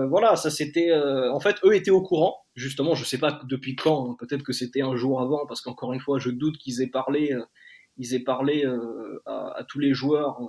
voilà, 0.08 0.38
ça 0.38 0.50
c'était, 0.50 0.94
en 0.96 1.42
fait, 1.42 1.58
eux 1.66 1.76
étaient 1.76 1.92
au 1.92 2.02
courant, 2.02 2.47
justement, 2.58 2.96
je 2.96 3.06
sais 3.06 3.20
pas 3.20 3.40
depuis 3.46 3.76
quand, 3.76 4.12
hein, 4.12 4.16
peut-être 4.20 4.44
que 4.44 4.52
c'était 4.52 4.82
un 4.82 4.96
jour 4.96 5.22
avant, 5.22 5.46
parce 5.46 5.62
qu'encore 5.62 5.94
une 5.94 6.00
fois, 6.00 6.18
je 6.18 6.32
doute 6.32 6.58
qu'ils 6.58 6.82
aient 6.82 6.88
parlé, 6.88 7.32
euh, 7.32 7.44
ils 7.98 8.16
aient 8.16 8.24
parlé 8.24 8.66
euh, 8.66 9.22
à, 9.26 9.64
tous 9.68 9.80
les 9.80 9.94
joueurs, 9.94 10.42
euh, 10.42 10.48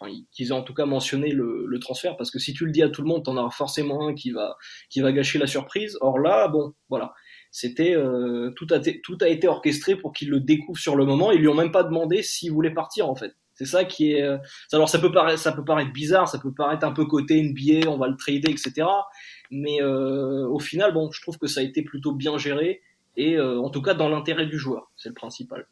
enfin, 0.00 0.12
qu'ils 0.30 0.48
aient 0.48 0.52
en 0.52 0.62
tout 0.62 0.72
cas 0.72 0.86
mentionné 0.86 1.32
le, 1.32 1.78
transfert, 1.80 2.16
parce 2.16 2.30
que 2.30 2.38
si 2.38 2.54
tu 2.54 2.64
le 2.64 2.70
dis 2.70 2.82
à 2.82 2.88
tout 2.88 3.02
le 3.02 3.08
monde, 3.08 3.24
t'en 3.24 3.36
auras 3.36 3.50
forcément 3.50 4.06
un 4.06 4.14
qui 4.14 4.30
va, 4.30 4.56
qui 4.88 5.00
va 5.00 5.12
gâcher 5.12 5.38
la 5.38 5.46
surprise. 5.46 5.98
Or 6.00 6.18
là, 6.18 6.46
bon, 6.48 6.74
voilà. 6.88 7.12
C'était 7.50 7.96
tout, 8.54 8.66
a 8.70 8.78
tout 9.02 9.18
a 9.20 9.28
été 9.28 9.48
orchestré 9.48 9.96
pour 9.96 10.12
qu'ils 10.12 10.30
le 10.30 10.38
découvrent 10.38 10.78
sur 10.78 10.94
le 10.94 11.04
moment. 11.04 11.32
Ils 11.32 11.40
lui 11.40 11.48
ont 11.48 11.54
même 11.54 11.72
pas 11.72 11.82
demandé 11.82 12.22
s'il 12.22 12.52
voulait 12.52 12.72
partir 12.72 13.08
en 13.08 13.16
fait. 13.16 13.34
C'est 13.60 13.66
ça 13.66 13.84
qui 13.84 14.12
est. 14.12 14.26
Alors 14.72 14.88
ça 14.88 14.98
peut 14.98 15.12
paraître, 15.12 15.38
ça 15.38 15.52
peut 15.52 15.62
paraître 15.62 15.92
bizarre, 15.92 16.26
ça 16.26 16.38
peut 16.38 16.50
paraître 16.50 16.86
un 16.86 16.92
peu 16.92 17.04
côté 17.04 17.42
NBA, 17.42 17.90
on 17.90 17.98
va 17.98 18.08
le 18.08 18.16
trader, 18.16 18.50
etc. 18.50 18.86
Mais 19.50 19.82
euh, 19.82 20.48
au 20.48 20.58
final, 20.58 20.94
bon, 20.94 21.10
je 21.10 21.20
trouve 21.20 21.36
que 21.36 21.46
ça 21.46 21.60
a 21.60 21.62
été 21.62 21.82
plutôt 21.82 22.14
bien 22.14 22.38
géré 22.38 22.80
et 23.18 23.36
euh, 23.36 23.60
en 23.60 23.68
tout 23.68 23.82
cas 23.82 23.92
dans 23.92 24.08
l'intérêt 24.08 24.46
du 24.46 24.58
joueur, 24.58 24.90
c'est 24.96 25.10
le 25.10 25.14
principal. 25.14 25.66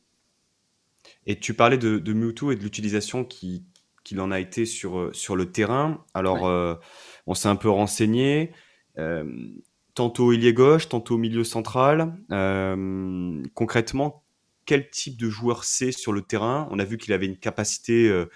Et 1.27 1.41
tu 1.41 1.55
parlais 1.55 1.79
de, 1.79 1.99
de 1.99 2.13
Mewtwo 2.13 2.53
et 2.53 2.57
de 2.57 2.63
l'utilisation 2.63 3.25
qui 3.25 3.65
qu'il 4.05 4.21
en 4.21 4.31
a 4.31 4.39
été 4.39 4.67
sur, 4.67 4.99
euh, 4.99 5.13
sur 5.15 5.35
le 5.35 5.51
terrain. 5.51 6.05
Alors, 6.13 6.43
ouais. 6.43 6.51
euh, 6.51 6.75
on 7.27 7.33
s'est 7.33 7.49
un 7.49 7.57
peu 7.57 7.71
renseigné. 7.71 8.53
Euh, 8.99 9.25
tantôt 9.95 10.35
il 10.35 10.45
est 10.45 10.53
gauche, 10.53 10.91
tantôt 10.91 11.15
au 11.15 11.19
milieu 11.19 11.43
central. 11.43 12.15
Euh, 12.33 13.43
concrètement, 13.55 14.25
quel 14.69 14.91
type 14.91 15.17
de 15.17 15.31
joueur 15.31 15.65
c'est 15.65 15.93
sur 15.93 16.13
le 16.13 16.21
terrain 16.21 16.69
On 16.71 16.79
a 16.79 16.85
vu 16.85 16.99
qu'il 16.99 17.15
avait 17.15 17.25
une 17.25 17.39
capacité 17.39 18.07
euh, 18.07 18.27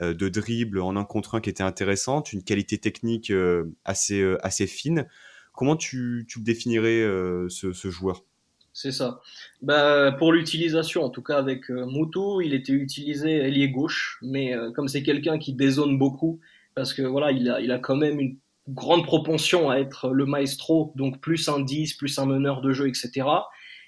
euh, 0.00 0.14
de 0.14 0.30
dribble 0.30 0.80
en 0.80 0.96
un 0.96 1.04
contre 1.04 1.34
un 1.34 1.40
qui 1.42 1.50
était 1.50 1.62
intéressante, 1.62 2.32
une 2.32 2.42
qualité 2.42 2.78
technique 2.78 3.30
euh, 3.30 3.64
assez, 3.84 4.24
assez 4.42 4.66
fine. 4.66 5.06
Comment 5.52 5.76
tu, 5.76 6.24
tu 6.30 6.40
définirais, 6.40 7.02
ce, 7.50 7.90
joueur? 7.90 8.24
C'est 8.72 8.90
ça. 8.90 9.20
Bah, 9.60 10.12
pour 10.18 10.32
l'utilisation, 10.32 11.04
en 11.04 11.10
tout 11.10 11.22
cas 11.22 11.36
avec 11.36 11.70
euh, 11.70 11.84
Moutou, 11.84 12.40
il 12.40 12.54
était 12.54 12.72
utilisé 12.72 13.32
ailier 13.36 13.68
gauche, 13.68 14.18
mais 14.22 14.54
comme 14.74 14.88
c'est 14.88 15.02
quelqu'un 15.02 15.38
qui 15.38 15.52
dézone 15.52 15.98
beaucoup, 15.98 16.40
parce 16.74 16.94
que 16.94 17.02
voilà, 17.02 17.32
il 17.32 17.50
a, 17.50 17.60
il 17.60 17.70
a 17.70 17.78
quand 17.78 17.96
même 17.96 18.18
une 18.18 18.38
grande 18.68 19.04
propension 19.04 19.68
à 19.68 19.76
être 19.76 20.08
le 20.08 20.24
maestro, 20.24 20.94
donc 20.96 21.20
plus 21.20 21.50
un 21.50 21.60
10, 21.60 21.94
plus 21.94 22.18
un 22.18 22.24
meneur 22.24 22.62
de 22.62 22.72
jeu, 22.72 22.88
etc. 22.88 23.26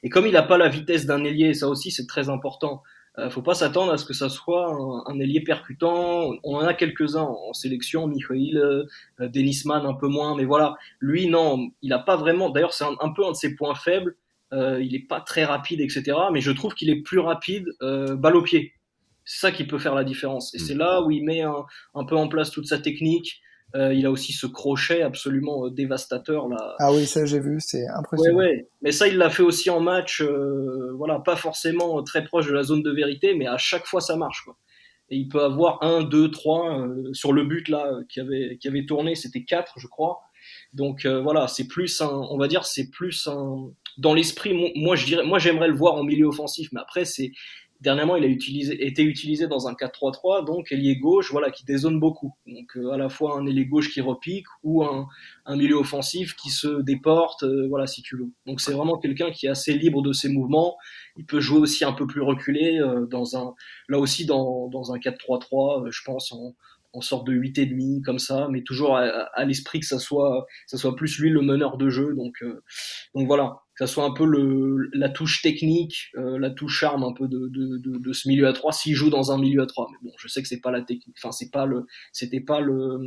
Et 0.02 0.08
comme 0.08 0.26
il 0.26 0.32
n'a 0.32 0.42
pas 0.42 0.58
la 0.58 0.68
vitesse 0.68 1.06
d'un 1.06 1.24
ailier, 1.24 1.54
ça 1.54 1.68
aussi 1.68 1.90
c'est 1.90 2.06
très 2.06 2.28
important. 2.28 2.82
Euh, 3.18 3.30
faut 3.30 3.42
pas 3.42 3.54
s'attendre 3.54 3.92
à 3.92 3.98
ce 3.98 4.04
que 4.04 4.14
ça 4.14 4.28
soit 4.28 4.72
un, 5.06 5.18
ailier 5.18 5.40
percutant. 5.40 6.34
On 6.44 6.56
en 6.56 6.60
a 6.60 6.74
quelques-uns 6.74 7.22
en 7.22 7.52
sélection, 7.52 8.06
Michael, 8.06 8.56
euh, 8.56 9.28
Denisman 9.28 9.84
un 9.86 9.94
peu 9.94 10.06
moins, 10.06 10.36
mais 10.36 10.44
voilà, 10.44 10.76
lui 11.00 11.28
non, 11.28 11.70
il 11.82 11.90
n'a 11.90 11.98
pas 11.98 12.16
vraiment. 12.16 12.50
D'ailleurs, 12.50 12.74
c'est 12.74 12.84
un, 12.84 13.12
peu 13.12 13.26
un 13.26 13.32
de 13.32 13.36
ses 13.36 13.56
points 13.56 13.74
faibles. 13.74 14.16
Euh, 14.52 14.80
il 14.80 14.92
n'est 14.92 15.06
pas 15.06 15.20
très 15.20 15.44
rapide, 15.44 15.80
etc. 15.80 16.16
Mais 16.32 16.40
je 16.40 16.52
trouve 16.52 16.74
qu'il 16.74 16.90
est 16.90 17.02
plus 17.02 17.18
rapide 17.18 17.66
euh, 17.82 18.14
balle 18.14 18.36
au 18.36 18.42
pied. 18.42 18.72
C'est 19.24 19.40
ça 19.40 19.52
qui 19.52 19.64
peut 19.64 19.78
faire 19.78 19.94
la 19.94 20.04
différence. 20.04 20.54
Et 20.54 20.58
mm. 20.58 20.60
c'est 20.60 20.74
là 20.74 21.02
où 21.02 21.10
il 21.10 21.24
met 21.24 21.42
un, 21.42 21.66
un, 21.94 22.04
peu 22.04 22.16
en 22.16 22.28
place 22.28 22.50
toute 22.50 22.66
sa 22.66 22.78
technique. 22.78 23.40
Euh, 23.74 23.92
il 23.92 24.06
a 24.06 24.10
aussi 24.10 24.32
ce 24.32 24.46
crochet 24.46 25.02
absolument 25.02 25.66
euh, 25.66 25.70
dévastateur 25.70 26.48
là. 26.48 26.74
Ah 26.78 26.90
oui, 26.90 27.04
ça 27.04 27.26
j'ai 27.26 27.38
vu, 27.38 27.58
c'est 27.60 27.86
impressionnant. 27.86 28.38
Ouais, 28.38 28.44
ouais. 28.46 28.68
Mais 28.80 28.92
ça, 28.92 29.08
il 29.08 29.18
l'a 29.18 29.28
fait 29.28 29.42
aussi 29.42 29.68
en 29.68 29.80
match, 29.80 30.22
euh, 30.22 30.92
voilà, 30.96 31.18
pas 31.18 31.36
forcément 31.36 32.02
très 32.02 32.24
proche 32.24 32.46
de 32.46 32.54
la 32.54 32.62
zone 32.62 32.82
de 32.82 32.90
vérité, 32.90 33.34
mais 33.34 33.46
à 33.46 33.58
chaque 33.58 33.86
fois 33.86 34.00
ça 34.00 34.16
marche 34.16 34.42
quoi. 34.44 34.56
Et 35.10 35.16
il 35.16 35.28
peut 35.28 35.42
avoir 35.42 35.82
un, 35.82 36.02
deux, 36.02 36.30
trois 36.30 36.86
sur 37.12 37.32
le 37.32 37.44
but 37.44 37.68
là 37.68 37.92
qui 38.08 38.20
avait 38.20 38.58
qui 38.60 38.68
avait 38.68 38.84
tourné, 38.86 39.14
c'était 39.14 39.44
quatre, 39.44 39.74
je 39.76 39.86
crois. 39.86 40.20
Donc 40.72 41.06
voilà, 41.06 41.48
c'est 41.48 41.66
plus 41.66 42.00
un, 42.00 42.08
on 42.08 42.38
va 42.38 42.46
dire, 42.46 42.64
c'est 42.64 42.90
plus 42.90 43.26
un 43.26 43.70
dans 43.96 44.14
l'esprit. 44.14 44.72
Moi, 44.76 44.96
je 44.96 45.06
dirais, 45.06 45.24
moi 45.24 45.38
j'aimerais 45.38 45.68
le 45.68 45.74
voir 45.74 45.94
en 45.94 46.04
milieu 46.04 46.26
offensif, 46.26 46.68
mais 46.72 46.80
après 46.80 47.04
c'est 47.04 47.32
Dernièrement, 47.80 48.16
il 48.16 48.24
a 48.24 48.26
utilisé, 48.26 48.84
été 48.84 49.04
utilisé 49.04 49.46
dans 49.46 49.68
un 49.68 49.72
4-3-3, 49.74 50.44
donc 50.44 50.72
ailier 50.72 50.96
gauche, 50.96 51.30
voilà, 51.30 51.52
qui 51.52 51.64
dézone 51.64 52.00
beaucoup. 52.00 52.34
Donc 52.46 52.76
euh, 52.76 52.90
à 52.90 52.96
la 52.96 53.08
fois 53.08 53.38
un 53.38 53.46
ailier 53.46 53.66
gauche 53.66 53.92
qui 53.92 54.00
repique 54.00 54.46
ou 54.64 54.82
un, 54.82 55.06
un 55.46 55.56
milieu 55.56 55.76
offensif 55.76 56.34
qui 56.34 56.50
se 56.50 56.82
déporte, 56.82 57.44
euh, 57.44 57.68
voilà, 57.68 57.86
si 57.86 58.02
tu 58.02 58.16
veux. 58.16 58.32
Donc 58.46 58.60
c'est 58.60 58.72
vraiment 58.72 58.98
quelqu'un 58.98 59.30
qui 59.30 59.46
est 59.46 59.50
assez 59.50 59.74
libre 59.74 60.02
de 60.02 60.12
ses 60.12 60.28
mouvements. 60.28 60.76
Il 61.16 61.24
peut 61.24 61.38
jouer 61.38 61.60
aussi 61.60 61.84
un 61.84 61.92
peu 61.92 62.08
plus 62.08 62.20
reculé 62.20 62.78
euh, 62.80 63.06
dans 63.06 63.36
un, 63.36 63.54
là 63.88 64.00
aussi 64.00 64.26
dans, 64.26 64.66
dans 64.68 64.92
un 64.92 64.98
4-3-3, 64.98 65.88
je 65.92 66.02
pense 66.04 66.32
en, 66.32 66.56
en 66.94 67.00
sorte 67.00 67.28
de 67.28 67.32
8 67.32 67.58
et 67.58 67.66
demi 67.66 68.02
comme 68.02 68.18
ça, 68.18 68.48
mais 68.50 68.62
toujours 68.62 68.96
à, 68.96 69.02
à 69.02 69.44
l'esprit 69.44 69.78
que 69.78 69.86
ça 69.86 70.00
soit, 70.00 70.46
ça 70.66 70.78
soit 70.78 70.96
plus 70.96 71.16
lui 71.20 71.30
le 71.30 71.42
meneur 71.42 71.76
de 71.76 71.90
jeu. 71.90 72.12
Donc, 72.16 72.42
donc 73.14 73.26
voilà 73.28 73.60
que 73.78 73.86
ça 73.86 73.92
soit 73.92 74.04
un 74.04 74.12
peu 74.12 74.26
le, 74.26 74.90
la 74.92 75.08
touche 75.08 75.40
technique, 75.40 76.10
euh, 76.16 76.38
la 76.38 76.50
touche 76.50 76.78
charme 76.80 77.04
un 77.04 77.12
peu 77.12 77.28
de, 77.28 77.48
de, 77.48 77.78
de, 77.78 78.12
ce 78.12 78.28
milieu 78.28 78.48
à 78.48 78.52
3 78.52 78.72
s'il 78.72 78.94
joue 78.94 79.10
dans 79.10 79.30
un 79.30 79.38
milieu 79.38 79.62
à 79.62 79.66
3. 79.66 79.88
Mais 79.92 80.08
bon, 80.10 80.14
je 80.18 80.26
sais 80.26 80.42
que 80.42 80.48
c'est 80.48 80.60
pas 80.60 80.72
la 80.72 80.82
technique, 80.82 81.16
enfin 81.22 81.30
c'est 81.30 81.50
pas 81.50 81.64
le, 81.64 81.86
c'était 82.12 82.40
pas 82.40 82.60
le, 82.60 82.98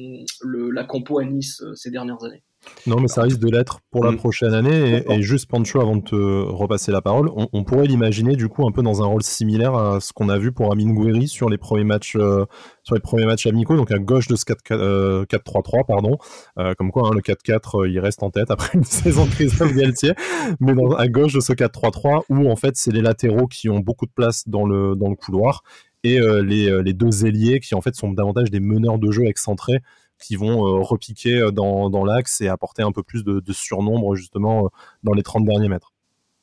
le, 0.41 0.71
la 0.71 0.83
compo 0.85 1.19
à 1.19 1.25
Nice 1.25 1.61
euh, 1.61 1.75
ces 1.75 1.91
dernières 1.91 2.23
années. 2.23 2.43
Non, 2.87 2.99
mais 2.99 3.07
ça 3.07 3.23
risque 3.23 3.39
de 3.39 3.49
l'être 3.49 3.79
pour 3.91 4.03
la 4.03 4.11
mm. 4.11 4.17
prochaine 4.17 4.53
année. 4.53 5.03
Et, 5.09 5.21
juste 5.21 5.49
Pancho, 5.49 5.81
avant 5.81 5.95
de 5.95 6.03
te 6.03 6.15
repasser 6.15 6.91
la 6.91 7.01
parole, 7.01 7.29
on, 7.35 7.63
pourrait 7.63 7.87
l'imaginer 7.87 8.35
du 8.35 8.49
coup 8.49 8.67
un 8.67 8.71
peu 8.71 8.81
dans 8.81 9.03
un 9.03 9.05
rôle 9.05 9.23
similaire 9.23 9.75
à 9.75 9.99
ce 9.99 10.13
qu'on 10.13 10.29
a 10.29 10.37
vu 10.37 10.51
pour 10.51 10.71
Amin 10.71 10.91
Gouiri 10.91 11.27
sur 11.27 11.49
les 11.49 11.57
premiers 11.57 11.83
matchs, 11.83 12.15
euh, 12.15 12.45
sur 12.83 12.95
les 12.95 13.01
premiers 13.01 13.25
matchs 13.25 13.45
amicaux, 13.47 13.75
donc 13.75 13.91
à 13.91 13.99
gauche 13.99 14.27
de 14.27 14.35
ce 14.35 14.45
4-3-3, 14.45 14.71
euh, 14.71 15.83
pardon. 15.87 16.17
Euh, 16.57 16.73
comme 16.75 16.91
quoi, 16.91 17.07
hein, 17.07 17.11
le 17.13 17.21
4-4, 17.21 17.87
il 17.89 17.99
reste 17.99 18.23
en 18.23 18.29
tête 18.29 18.51
après 18.51 18.69
une 18.77 18.83
saison 18.83 19.25
de 19.25 19.31
Christophe 19.31 19.73
Galtier. 19.73 20.13
Mais 20.59 20.73
dans, 20.73 20.91
à 20.91 21.07
gauche 21.07 21.33
de 21.33 21.39
ce 21.39 21.53
4-3-3, 21.53 22.23
où 22.29 22.49
en 22.49 22.55
fait, 22.55 22.75
c'est 22.75 22.91
les 22.91 23.01
latéraux 23.01 23.47
qui 23.47 23.69
ont 23.69 23.79
beaucoup 23.79 24.05
de 24.05 24.13
place 24.13 24.47
dans 24.47 24.65
le, 24.65 24.95
dans 24.95 25.09
le 25.09 25.15
couloir 25.15 25.63
et 26.03 26.19
les, 26.19 26.81
les, 26.81 26.93
deux 26.93 27.27
ailiers 27.27 27.59
qui 27.59 27.75
en 27.75 27.81
fait 27.81 27.93
sont 27.93 28.11
davantage 28.11 28.49
des 28.49 28.59
meneurs 28.59 28.97
de 28.97 29.11
jeu 29.11 29.27
excentrés 29.27 29.81
qui 30.21 30.35
vont 30.35 30.65
euh, 30.65 30.81
repiquer 30.81 31.39
euh, 31.39 31.51
dans, 31.51 31.89
dans 31.89 32.05
l'axe 32.05 32.39
et 32.39 32.47
apporter 32.47 32.83
un 32.83 32.91
peu 32.91 33.03
plus 33.03 33.23
de, 33.23 33.41
surnombre 33.51 34.15
justement 34.15 34.65
euh, 34.65 34.69
dans 35.03 35.13
les 35.13 35.23
30 35.23 35.43
derniers 35.43 35.67
mètres. 35.67 35.93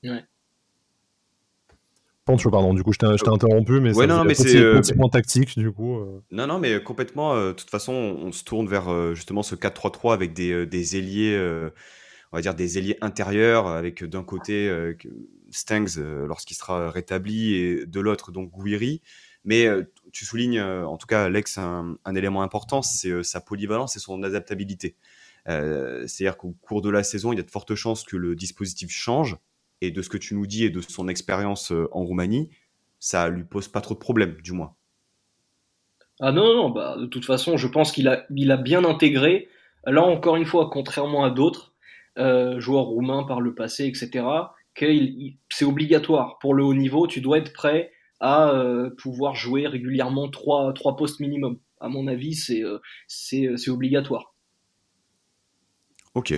Ouais. 0.05 0.25
Pancho, 2.27 2.51
pardon, 2.51 2.75
du 2.75 2.83
coup 2.83 2.93
je 2.93 2.99
t'ai 2.99 3.07
interrompu, 3.07 3.81
mais 3.81 3.95
c'est 3.95 4.11
un 4.11 4.27
petit, 4.27 4.93
point 4.93 5.09
tactique 5.09 5.59
du 5.59 5.73
coup. 5.73 5.99
Non, 6.31 6.47
non, 6.47 6.59
mais 6.59 6.83
complètement, 6.83 7.35
de 7.35 7.53
toute 7.53 7.71
façon 7.71 7.93
on 7.95 8.33
se 8.33 8.45
tourne 8.45 8.69
vers 8.69 9.15
justement 9.15 9.43
ce 9.43 9.55
4-3-3 9.55 10.13
avec 10.13 10.35
des, 10.35 10.67
des 10.67 10.99
ailiers, 10.99 11.41
on 12.31 12.37
va 12.37 12.43
dire 12.43 12.55
des 12.55 12.77
ailiers 12.77 12.99
intérieurs, 13.01 13.67
avec 13.67 14.05
d'un 14.05 14.25
côté 14.25 14.71
Stangs 15.51 15.99
lorsqu'il 16.27 16.55
sera 16.55 16.91
rétabli 16.91 17.55
et 17.55 17.87
de 17.87 18.01
l'autre 18.01 18.31
donc 18.31 18.51
Gouiri. 18.51 19.01
Mais 19.49 19.67
tu 20.13 20.27
soulignes, 20.27 20.59
euh, 20.59 20.87
en 20.87 20.99
tout 20.99 21.07
cas, 21.07 21.25
Alex, 21.25 21.57
un, 21.57 21.97
élément 22.15 22.43
important, 22.43 22.83
c'est 22.83 23.09
euh, 23.09 23.23
sa 23.23 23.41
polyvalence 23.41 23.97
et 23.97 23.99
son 23.99 24.23
adaptabilité. 24.23 24.95
Euh, 25.49 26.07
c'est-à-dire 26.07 26.37
qu'au 26.37 26.55
cours 26.61 26.83
de 26.83 26.91
la 26.91 27.03
saison, 27.03 27.33
il 27.33 27.37
y 27.37 27.41
a 27.41 27.45
de 27.45 27.51
fortes 27.51 27.75
chances 27.75 28.05
que 28.05 28.17
le 28.17 28.37
dispositif 28.37 28.91
change. 28.91 29.37
Et 29.81 29.91
de 29.91 30.03
ce 30.03 30.11
que 30.11 30.19
tu 30.19 30.35
nous 30.35 30.47
dis 30.47 30.65
et 30.65 30.71
de 30.71 30.83
son 30.83 31.09
expérience 31.09 31.73
en 31.93 32.05
Roumanie, 32.05 32.51
ça 32.99 33.29
lui 33.29 33.45
pose 33.45 33.69
pas 33.69 33.81
trop 33.81 33.95
de 33.95 34.01
problèmes, 34.01 34.37
du 34.43 34.53
moins. 34.53 34.75
Ah 36.21 36.33
non, 36.33 36.53
non, 36.53 36.71
bah, 36.71 36.97
de 36.99 37.07
toute 37.07 37.25
façon, 37.25 37.57
je 37.57 37.69
pense 37.69 37.93
qu'il 37.93 38.09
a, 38.09 38.27
il 38.35 38.51
a 38.51 38.57
bien 38.59 38.85
intégré. 38.85 39.49
Là, 39.87 40.03
encore 40.03 40.37
une 40.37 40.45
fois, 40.45 40.69
contrairement 40.71 41.25
à 41.25 41.31
d'autres 41.31 41.75
joueurs 42.59 42.87
roumains 42.87 43.23
par 43.23 43.41
le 43.41 43.55
passé, 43.55 43.87
etc., 43.87 44.27
c'est 45.49 45.65
obligatoire. 45.65 46.39
Pour 46.41 46.55
le 46.55 46.65
haut 46.65 46.75
niveau, 46.75 47.07
tu 47.07 47.21
dois 47.21 47.39
être 47.39 47.53
prêt 47.53 47.93
à 48.21 48.51
euh, 48.51 48.91
pouvoir 48.91 49.35
jouer 49.35 49.67
régulièrement 49.67 50.29
trois, 50.29 50.73
trois 50.73 50.97
postes 50.97 51.21
minimum. 51.21 51.59
À 51.81 51.89
mon 51.89 52.07
avis, 52.09 52.35
c'est 52.35 52.63
euh, 52.63 52.79
euh, 53.35 53.57
c'est 53.57 53.71
obligatoire. 53.71 54.35
Ok. 56.15 56.35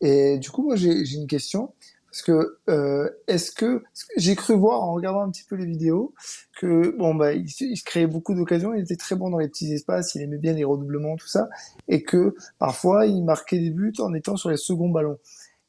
Et 0.00 0.38
du 0.38 0.50
coup, 0.50 0.64
moi, 0.64 0.76
j'ai 0.76 1.14
une 1.14 1.26
question. 1.26 1.72
Parce 2.14 2.22
que 2.22 2.58
euh, 2.68 3.10
est-ce 3.26 3.50
que 3.50 3.82
j'ai 4.16 4.36
cru 4.36 4.54
voir 4.54 4.84
en 4.84 4.92
regardant 4.92 5.22
un 5.22 5.30
petit 5.32 5.42
peu 5.42 5.56
les 5.56 5.66
vidéos 5.66 6.14
que 6.56 6.96
bon 6.96 7.12
bah 7.12 7.32
il, 7.32 7.48
se 7.48 7.82
créait 7.82 8.06
beaucoup 8.06 8.36
d'occasions, 8.36 8.72
il 8.72 8.82
était 8.82 8.94
très 8.94 9.16
bon 9.16 9.30
dans 9.30 9.38
les 9.38 9.48
petits 9.48 9.72
espaces, 9.72 10.14
il 10.14 10.22
aimait 10.22 10.38
bien 10.38 10.52
les 10.52 10.62
redoublements 10.62 11.16
tout 11.16 11.26
ça, 11.26 11.48
et 11.88 12.04
que 12.04 12.36
parfois 12.60 13.06
il 13.06 13.24
marquait 13.24 13.58
des 13.58 13.70
buts 13.70 13.94
en 13.98 14.14
étant 14.14 14.36
sur 14.36 14.48
les 14.48 14.56
seconds 14.56 14.90
ballons. 14.90 15.18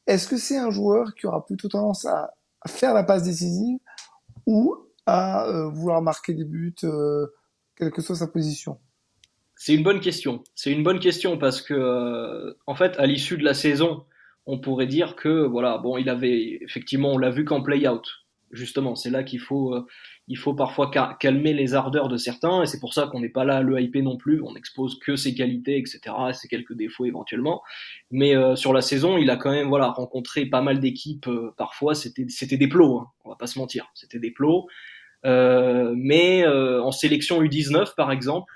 Est-ce 0.05 0.27
que 0.27 0.37
c'est 0.37 0.57
un 0.57 0.69
joueur 0.69 1.15
qui 1.15 1.25
aura 1.25 1.43
plutôt 1.43 1.67
tendance 1.67 2.05
à 2.05 2.35
faire 2.67 2.93
la 2.93 3.03
passe 3.03 3.23
décisive 3.23 3.79
ou 4.45 4.75
à 5.05 5.47
euh, 5.47 5.69
vouloir 5.69 6.01
marquer 6.01 6.33
des 6.33 6.45
buts, 6.45 6.75
euh, 6.83 7.27
quelle 7.75 7.91
que 7.91 8.01
soit 8.01 8.15
sa 8.15 8.27
position? 8.27 8.79
C'est 9.55 9.73
une 9.73 9.83
bonne 9.83 9.99
question. 9.99 10.43
C'est 10.53 10.71
une 10.71 10.83
bonne 10.83 10.99
question 10.99 11.37
parce 11.37 11.61
que, 11.61 11.73
euh, 11.73 12.53
en 12.67 12.75
fait, 12.75 12.97
à 12.97 13.05
l'issue 13.05 13.37
de 13.37 13.43
la 13.43 13.53
saison, 13.53 14.05
on 14.45 14.59
pourrait 14.59 14.87
dire 14.87 15.15
que, 15.15 15.45
voilà, 15.45 15.77
bon, 15.77 15.97
il 15.97 16.09
avait, 16.09 16.59
effectivement, 16.61 17.13
on 17.13 17.17
l'a 17.17 17.29
vu 17.29 17.45
qu'en 17.45 17.61
play-out. 17.61 18.05
Justement, 18.51 18.95
c'est 18.95 19.09
là 19.09 19.23
qu'il 19.23 19.39
faut, 19.39 19.75
il 20.27 20.37
faut 20.37 20.53
parfois 20.53 20.89
calmer 21.19 21.53
les 21.53 21.73
ardeurs 21.73 22.07
de 22.07 22.15
certains, 22.15 22.63
et 22.63 22.65
c'est 22.67 22.79
pour 22.79 22.93
ça 22.93 23.07
qu'on 23.07 23.19
n'est 23.19 23.29
pas 23.29 23.43
là 23.43 23.57
à 23.57 23.61
le 23.61 23.81
hyper 23.81 24.03
non 24.03 24.17
plus, 24.17 24.41
on 24.43 24.55
expose 24.55 24.97
que 24.99 25.15
ses 25.15 25.33
qualités, 25.33 25.77
etc., 25.77 25.99
ses 26.31 26.47
quelques 26.47 26.73
défauts 26.73 27.05
éventuellement. 27.05 27.63
Mais 28.11 28.35
euh, 28.35 28.55
sur 28.55 28.71
la 28.71 28.81
saison, 28.81 29.17
il 29.17 29.29
a 29.29 29.35
quand 29.35 29.51
même 29.51 29.67
voilà 29.67 29.87
rencontré 29.87 30.45
pas 30.45 30.61
mal 30.61 30.79
d'équipes, 30.79 31.29
parfois 31.57 31.95
c'était 31.95 32.25
c'était 32.29 32.57
des 32.57 32.67
plots, 32.67 32.99
hein, 32.99 33.07
on 33.25 33.29
va 33.29 33.35
pas 33.35 33.47
se 33.47 33.59
mentir, 33.59 33.89
c'était 33.93 34.19
des 34.19 34.31
plots. 34.31 34.67
Euh, 35.25 35.93
mais 35.95 36.47
en 36.47 36.91
sélection 36.91 37.41
U19 37.41 37.95
par 37.95 38.11
exemple, 38.11 38.51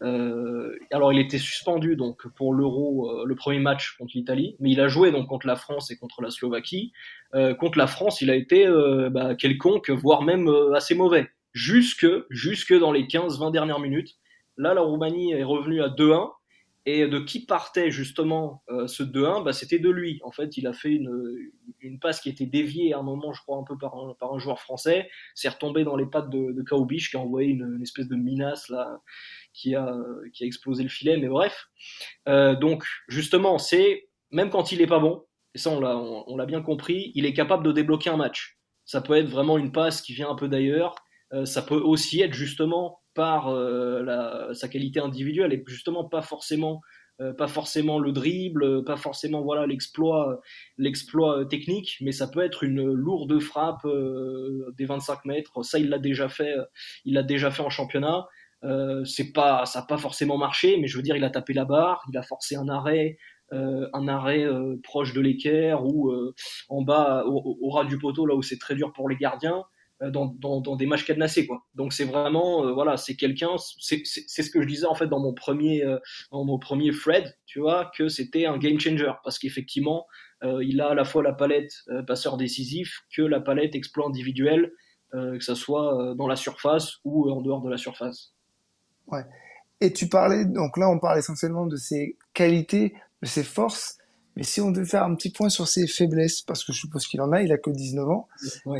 alors 0.00 1.12
il 1.12 1.18
était 1.18 1.38
suspendu 1.38 1.96
donc 1.96 2.28
pour 2.36 2.54
l'Euro, 2.54 3.24
le 3.24 3.34
premier 3.34 3.58
match 3.58 3.96
contre 3.98 4.12
l'Italie, 4.14 4.56
mais 4.60 4.70
il 4.70 4.80
a 4.80 4.88
joué 4.88 5.10
donc 5.10 5.28
contre 5.28 5.46
la 5.46 5.56
France 5.56 5.90
et 5.90 5.96
contre 5.96 6.22
la 6.22 6.30
Slovaquie. 6.30 6.92
Euh, 7.34 7.54
contre 7.54 7.78
la 7.78 7.86
France, 7.86 8.22
il 8.22 8.30
a 8.30 8.34
été 8.34 8.66
euh, 8.66 9.10
bah, 9.10 9.34
quelconque, 9.34 9.90
voire 9.90 10.22
même 10.22 10.48
euh, 10.48 10.72
assez 10.74 10.94
mauvais. 10.94 11.30
Jusque, 11.52 12.06
jusque 12.30 12.74
dans 12.78 12.92
les 12.92 13.04
15-20 13.04 13.52
dernières 13.52 13.80
minutes. 13.80 14.16
Là, 14.56 14.74
la 14.74 14.80
Roumanie 14.80 15.32
est 15.32 15.44
revenue 15.44 15.82
à 15.82 15.88
2-1. 15.88 16.30
Et 16.90 17.06
de 17.06 17.18
qui 17.18 17.44
partait 17.44 17.90
justement 17.90 18.62
ce 18.86 19.02
2-1 19.02 19.44
bah, 19.44 19.52
C'était 19.52 19.78
de 19.78 19.90
lui. 19.90 20.20
En 20.22 20.30
fait, 20.30 20.56
il 20.56 20.66
a 20.66 20.72
fait 20.72 20.90
une, 20.90 21.98
passe 22.00 22.20
qui 22.20 22.28
était 22.28 22.46
déviée 22.46 22.94
à 22.94 22.98
un 22.98 23.02
moment, 23.02 23.32
je 23.32 23.42
crois, 23.42 23.58
un 23.58 23.64
peu 23.64 23.76
par 23.76 23.94
un, 23.94 24.38
joueur 24.38 24.60
français. 24.60 25.10
C'est 25.34 25.48
retombé 25.48 25.84
dans 25.84 25.96
les 25.96 26.06
pattes 26.06 26.30
de, 26.30 26.52
de 26.52 26.62
qui 26.62 27.16
a 27.16 27.20
envoyé 27.20 27.50
une, 27.50 27.80
espèce 27.82 28.08
de 28.08 28.16
minace 28.16 28.68
là, 28.68 29.00
qui 29.52 29.74
a, 29.74 29.92
qui 30.32 30.44
a 30.44 30.46
explosé 30.46 30.82
le 30.82 30.88
filet. 30.88 31.16
Mais 31.18 31.28
bref. 31.28 31.68
donc, 32.26 32.84
justement, 33.08 33.58
c'est 33.58 34.08
même 34.30 34.50
quand 34.50 34.72
il 34.72 34.80
est 34.80 34.86
pas 34.86 34.98
bon, 34.98 35.24
et 35.54 35.58
ça 35.58 35.70
on 35.70 36.36
l'a 36.36 36.46
bien 36.46 36.62
compris, 36.62 37.12
il 37.14 37.26
est 37.26 37.32
capable 37.32 37.64
de 37.64 37.72
débloquer 37.72 38.10
un 38.10 38.16
match. 38.16 38.58
Ça 38.84 39.00
peut 39.00 39.14
être 39.14 39.28
vraiment 39.28 39.58
une 39.58 39.72
passe 39.72 40.00
qui 40.02 40.14
vient 40.14 40.30
un 40.30 40.34
peu 40.34 40.48
d'ailleurs, 40.48 40.94
euh, 41.32 41.44
ça 41.44 41.62
peut 41.62 41.80
aussi 41.80 42.20
être 42.22 42.32
justement 42.32 43.00
par 43.18 43.48
euh, 43.48 44.54
sa 44.54 44.68
qualité 44.68 45.00
individuelle 45.00 45.52
et 45.52 45.64
justement 45.66 46.04
pas 46.04 46.22
forcément 46.22 46.80
pas 47.36 47.48
forcément 47.48 47.98
le 47.98 48.12
dribble, 48.12 48.84
pas 48.84 48.96
forcément 48.96 49.42
voilà 49.42 49.66
l'exploit, 49.66 50.40
l'exploit 50.76 51.46
technique, 51.46 51.96
mais 52.00 52.12
ça 52.12 52.28
peut 52.28 52.44
être 52.44 52.62
une 52.62 52.80
lourde 52.80 53.40
frappe 53.40 53.84
des 54.76 54.84
25 54.84 55.24
mètres. 55.24 55.64
Ça, 55.64 55.80
il 55.80 55.88
l'a 55.88 55.98
déjà 55.98 56.28
fait, 56.28 56.54
il 57.04 57.14
l'a 57.14 57.24
déjà 57.24 57.50
fait 57.50 57.62
en 57.62 57.70
championnat. 57.70 58.28
c'est 59.04 59.32
pas, 59.32 59.66
ça 59.66 59.80
n'a 59.80 59.86
pas 59.86 59.98
forcément 59.98 60.38
marché, 60.38 60.76
mais 60.80 60.86
je 60.86 60.96
veux 60.96 61.02
dire, 61.02 61.16
il 61.16 61.24
a 61.24 61.30
tapé 61.30 61.54
la 61.54 61.64
barre, 61.64 62.04
il 62.08 62.16
a 62.16 62.22
forcé 62.22 62.54
un 62.54 62.68
arrêt, 62.68 63.18
un 63.50 64.06
arrêt 64.06 64.46
proche 64.84 65.12
de 65.12 65.20
l'équerre 65.20 65.84
ou 65.84 66.12
en 66.68 66.82
bas 66.82 67.24
au, 67.26 67.68
ras 67.70 67.84
du 67.84 67.98
poteau, 67.98 68.26
là 68.26 68.36
où 68.36 68.42
c'est 68.42 68.58
très 68.58 68.76
dur 68.76 68.92
pour 68.92 69.08
les 69.08 69.16
gardiens. 69.16 69.64
Euh, 70.00 70.10
dans, 70.12 70.26
dans, 70.60 70.76
des 70.76 70.86
matchs 70.86 71.04
cadenassés 71.04 71.44
quoi. 71.44 71.66
Donc 71.74 71.92
c'est 71.92 72.04
vraiment 72.04 72.64
euh, 72.64 72.72
voilà, 72.72 72.96
c'est 72.96 73.16
quelqu'un 73.16 73.56
c'est 73.80 74.04
ce 74.04 74.48
que 74.48 74.62
je 74.62 74.66
disais 74.66 74.86
en 74.86 74.94
fait 74.94 75.08
dans 75.08 75.18
mon 75.18 75.34
premier 75.34 75.82
euh, 75.82 75.98
dans 76.30 76.44
mon 76.44 76.56
premier 76.56 76.92
Fred, 76.92 77.36
tu 77.46 77.58
vois, 77.58 77.90
que 77.96 78.06
c'était 78.06 78.46
un 78.46 78.58
game 78.58 78.78
changer 78.78 79.10
parce 79.24 79.40
qu'effectivement, 79.40 80.06
il 80.60 80.80
a 80.80 80.90
à 80.90 80.94
la 80.94 81.04
fois 81.04 81.24
la 81.24 81.32
palette 81.32 81.72
passeur 82.06 82.36
décisif 82.36 83.00
que 83.12 83.22
la 83.22 83.40
palette 83.40 83.74
exploit 83.74 84.06
individuel 84.06 84.70
que 85.12 85.40
ça 85.40 85.56
soit 85.56 86.14
dans 86.16 86.28
la 86.28 86.36
surface 86.36 86.98
ou 87.02 87.28
en 87.28 87.40
dehors 87.40 87.60
de 87.60 87.68
la 87.68 87.76
surface. 87.76 88.34
Ouais. 89.08 89.24
Et 89.80 89.92
tu 89.92 90.08
parlais 90.08 90.44
donc 90.44 90.76
là 90.76 90.88
on 90.88 91.00
parle 91.00 91.18
essentiellement 91.18 91.66
de 91.66 91.74
ses 91.74 92.16
qualités, 92.34 92.94
de 93.22 93.26
ses 93.26 93.42
forces 93.42 93.97
mais 94.38 94.44
si 94.44 94.60
on 94.60 94.70
devait 94.70 94.86
faire 94.86 95.02
un 95.02 95.16
petit 95.16 95.30
point 95.30 95.48
sur 95.48 95.66
ses 95.66 95.88
faiblesses, 95.88 96.42
parce 96.42 96.64
que 96.64 96.72
je 96.72 96.78
suppose 96.78 97.08
qu'il 97.08 97.20
en 97.20 97.32
a, 97.32 97.42
il 97.42 97.50
a 97.50 97.58
que 97.58 97.70
19 97.70 98.08
ans, 98.08 98.28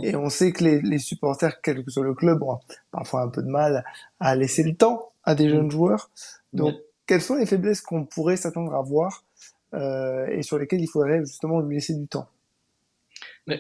et 0.05 0.15
on 0.15 0.29
sait 0.29 0.53
que 0.53 0.63
les, 0.63 0.81
les, 0.81 0.99
supporters, 0.99 1.61
quel 1.61 1.85
que 1.85 1.91
soit 1.91 2.05
le 2.05 2.15
club, 2.15 2.45
ont 2.45 2.61
parfois 2.93 3.23
un 3.23 3.29
peu 3.29 3.43
de 3.43 3.49
mal 3.49 3.85
à 4.21 4.37
laisser 4.37 4.63
le 4.63 4.77
temps 4.77 5.11
à 5.25 5.35
des 5.35 5.49
jeunes 5.49 5.69
joueurs. 5.69 6.11
Donc, 6.53 6.77
quelles 7.07 7.23
sont 7.23 7.35
les 7.35 7.45
faiblesses 7.45 7.81
qu'on 7.81 8.05
pourrait 8.05 8.37
s'attendre 8.37 8.73
à 8.73 8.83
voir 8.83 9.25
euh, 9.75 10.29
et 10.29 10.45
sur 10.45 10.61
lesquelles 10.61 10.81
il 10.81 10.87
faudrait 10.87 11.25
justement 11.25 11.59
lui 11.59 11.75
laisser 11.75 11.95
du 11.95 12.07
temps? 12.07 12.29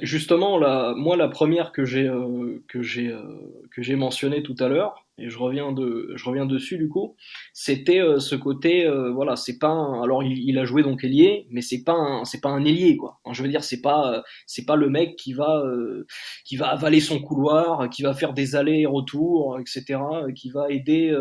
Justement, 0.02 0.56
la, 0.56 0.94
moi, 0.94 1.16
la 1.16 1.26
première 1.26 1.72
que 1.72 1.84
j'ai 1.84 2.06
euh, 2.06 2.62
que 2.68 2.80
j'ai 2.80 3.08
euh, 3.08 3.24
que 3.72 3.82
j'ai 3.82 3.96
mentionné 3.96 4.44
tout 4.44 4.56
à 4.60 4.68
l'heure, 4.68 5.04
et 5.18 5.28
je 5.28 5.38
reviens 5.38 5.72
de 5.72 6.12
je 6.14 6.24
reviens 6.24 6.46
dessus 6.46 6.78
du 6.78 6.88
coup, 6.88 7.16
c'était 7.52 8.00
euh, 8.00 8.18
ce 8.20 8.34
côté, 8.34 8.86
euh, 8.86 9.10
voilà, 9.12 9.36
c'est 9.36 9.58
pas 9.58 9.68
un, 9.68 10.02
alors 10.02 10.22
il, 10.22 10.38
il, 10.48 10.58
a 10.58 10.64
joué 10.64 10.82
donc 10.82 11.04
ailier, 11.04 11.46
mais 11.50 11.60
c'est 11.60 11.82
pas 11.84 11.94
un 11.94 12.24
c'est 12.24 12.40
pas 12.40 12.50
un 12.50 12.64
ailier 12.64 12.96
quoi. 12.96 13.20
je 13.30 13.42
veux 13.42 13.48
dire, 13.48 13.64
c'est 13.64 13.80
pas 13.80 14.22
c'est 14.46 14.64
pas 14.64 14.76
le 14.76 14.88
mec 14.90 15.16
qui 15.16 15.32
va 15.32 15.62
qui 16.44 16.56
va 16.56 16.68
avaler 16.68 17.00
son 17.00 17.20
couloir, 17.20 17.88
qui 17.90 18.02
va 18.02 18.14
faire 18.14 18.32
des 18.32 18.56
allers-retours, 18.56 19.58
etc., 19.60 20.00
qui 20.34 20.50
va 20.50 20.70
aider 20.70 21.16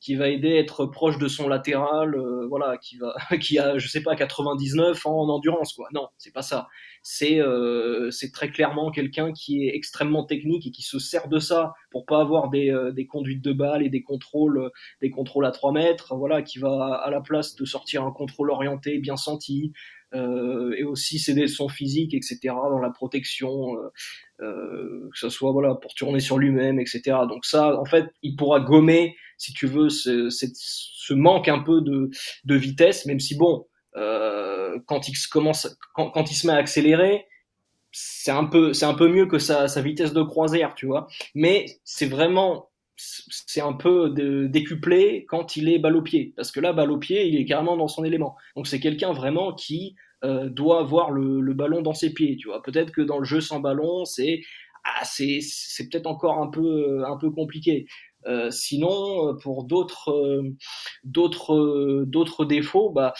qui 0.00 0.14
va 0.14 0.28
aider 0.28 0.56
à 0.56 0.60
être 0.60 0.86
proche 0.86 1.18
de 1.18 1.28
son 1.28 1.48
latéral, 1.48 2.16
voilà, 2.48 2.76
qui 2.78 2.96
va 2.98 3.14
qui 3.40 3.58
a 3.58 3.78
je 3.78 3.88
sais 3.88 4.02
pas 4.02 4.16
99 4.16 5.06
en, 5.06 5.22
en 5.22 5.28
endurance 5.28 5.72
quoi. 5.74 5.88
Non, 5.92 6.08
c'est 6.18 6.32
pas 6.32 6.42
ça 6.42 6.68
c'est 7.02 7.40
euh, 7.40 8.10
c'est 8.10 8.32
très 8.32 8.50
clairement 8.50 8.90
quelqu'un 8.90 9.32
qui 9.32 9.66
est 9.66 9.74
extrêmement 9.74 10.24
technique 10.24 10.66
et 10.66 10.70
qui 10.70 10.82
se 10.82 10.98
sert 10.98 11.28
de 11.28 11.38
ça 11.38 11.72
pour 11.98 12.06
pas 12.06 12.20
avoir 12.20 12.48
des, 12.48 12.70
euh, 12.70 12.92
des 12.92 13.06
conduites 13.06 13.42
de 13.42 13.52
balles 13.52 13.82
et 13.82 13.88
des 13.88 14.02
contrôles 14.02 14.70
des 15.02 15.10
contrôles 15.10 15.44
à 15.44 15.50
3 15.50 15.72
mètres 15.72 16.14
voilà 16.14 16.42
qui 16.42 16.60
va 16.60 16.94
à 16.94 17.10
la 17.10 17.20
place 17.20 17.56
de 17.56 17.64
sortir 17.64 18.04
un 18.04 18.12
contrôle 18.12 18.52
orienté 18.52 18.98
bien 18.98 19.16
senti 19.16 19.72
euh, 20.14 20.72
et 20.78 20.84
aussi 20.84 21.18
céder 21.18 21.48
son 21.48 21.68
physique 21.68 22.14
etc 22.14 22.38
dans 22.44 22.78
la 22.78 22.90
protection 22.90 23.74
euh, 24.40 25.08
que 25.12 25.18
ce 25.18 25.28
soit 25.28 25.50
voilà 25.50 25.74
pour 25.74 25.92
tourner 25.94 26.20
sur 26.20 26.38
lui-même 26.38 26.78
etc 26.78 27.18
donc 27.28 27.44
ça 27.44 27.76
en 27.80 27.84
fait 27.84 28.06
il 28.22 28.36
pourra 28.36 28.60
gommer 28.60 29.16
si 29.38 29.52
tu 29.52 29.66
veux 29.66 29.88
ce, 29.88 30.28
ce 30.30 31.14
manque 31.14 31.48
un 31.48 31.58
peu 31.58 31.80
de, 31.80 32.10
de 32.44 32.54
vitesse 32.54 33.06
même 33.06 33.18
si 33.18 33.36
bon 33.36 33.66
euh, 33.96 34.78
quand 34.86 35.08
il 35.08 35.14
commence, 35.30 35.76
quand, 35.94 36.10
quand, 36.10 36.30
il 36.30 36.34
se 36.34 36.46
met 36.46 36.52
à 36.52 36.56
accélérer, 36.56 37.26
c'est 37.92 38.30
un 38.30 38.44
peu, 38.44 38.72
c'est 38.72 38.86
un 38.86 38.94
peu 38.94 39.08
mieux 39.08 39.26
que 39.26 39.38
sa, 39.38 39.68
sa, 39.68 39.80
vitesse 39.80 40.12
de 40.12 40.22
croisière, 40.22 40.74
tu 40.74 40.86
vois. 40.86 41.08
Mais 41.34 41.66
c'est 41.84 42.06
vraiment, 42.06 42.70
c'est 42.96 43.60
un 43.60 43.72
peu 43.72 44.10
de, 44.10 44.46
décuplé 44.46 45.24
quand 45.28 45.56
il 45.56 45.68
est 45.68 45.78
balle 45.78 45.96
au 45.96 46.02
pied, 46.02 46.32
parce 46.36 46.52
que 46.52 46.60
là, 46.60 46.72
balle 46.72 46.90
au 46.90 46.98
pied, 46.98 47.26
il 47.26 47.36
est 47.36 47.44
carrément 47.44 47.76
dans 47.76 47.88
son 47.88 48.04
élément. 48.04 48.36
Donc 48.56 48.66
c'est 48.66 48.80
quelqu'un 48.80 49.12
vraiment 49.12 49.54
qui 49.54 49.96
euh, 50.24 50.48
doit 50.48 50.80
avoir 50.80 51.10
le, 51.10 51.40
le, 51.40 51.54
ballon 51.54 51.82
dans 51.82 51.94
ses 51.94 52.12
pieds, 52.12 52.36
tu 52.36 52.48
vois. 52.48 52.62
Peut-être 52.62 52.92
que 52.92 53.02
dans 53.02 53.18
le 53.18 53.24
jeu 53.24 53.40
sans 53.40 53.60
ballon, 53.60 54.04
c'est 54.04 54.40
ah, 54.84 55.04
c'est 55.04 55.40
peut-être 55.90 56.06
encore 56.06 56.38
un 56.40 56.48
peu 56.48 57.04
un 57.06 57.16
peu 57.16 57.30
compliqué. 57.30 57.86
Euh, 58.28 58.50
sinon, 58.50 59.28
euh, 59.28 59.32
pour 59.42 59.64
d'autres 59.64 60.10
euh, 60.10 60.42
d'autres 61.04 62.04
d'autres 62.06 62.44
défauts, 62.44 62.90
bah 62.90 63.14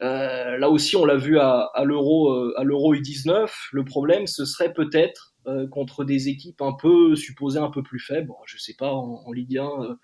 là 0.00 0.70
aussi 0.70 0.96
on 0.96 1.04
l'a 1.04 1.16
vu 1.16 1.38
à, 1.38 1.70
à 1.74 1.84
l'euro 1.84 2.32
à 2.56 2.64
l'euro 2.64 2.94
U19. 2.94 3.50
Le 3.72 3.84
problème, 3.84 4.26
ce 4.26 4.44
serait 4.44 4.72
peut-être 4.72 5.34
contre 5.72 6.04
des 6.04 6.28
équipes 6.28 6.62
un 6.62 6.72
peu 6.72 7.16
supposées 7.16 7.58
un 7.58 7.70
peu 7.70 7.82
plus 7.82 7.98
faibles. 7.98 8.30
je 8.46 8.58
sais 8.58 8.74
pas 8.78 8.92
en, 8.92 9.22
en 9.26 9.32
Ligue 9.32 9.58
1 9.58 9.96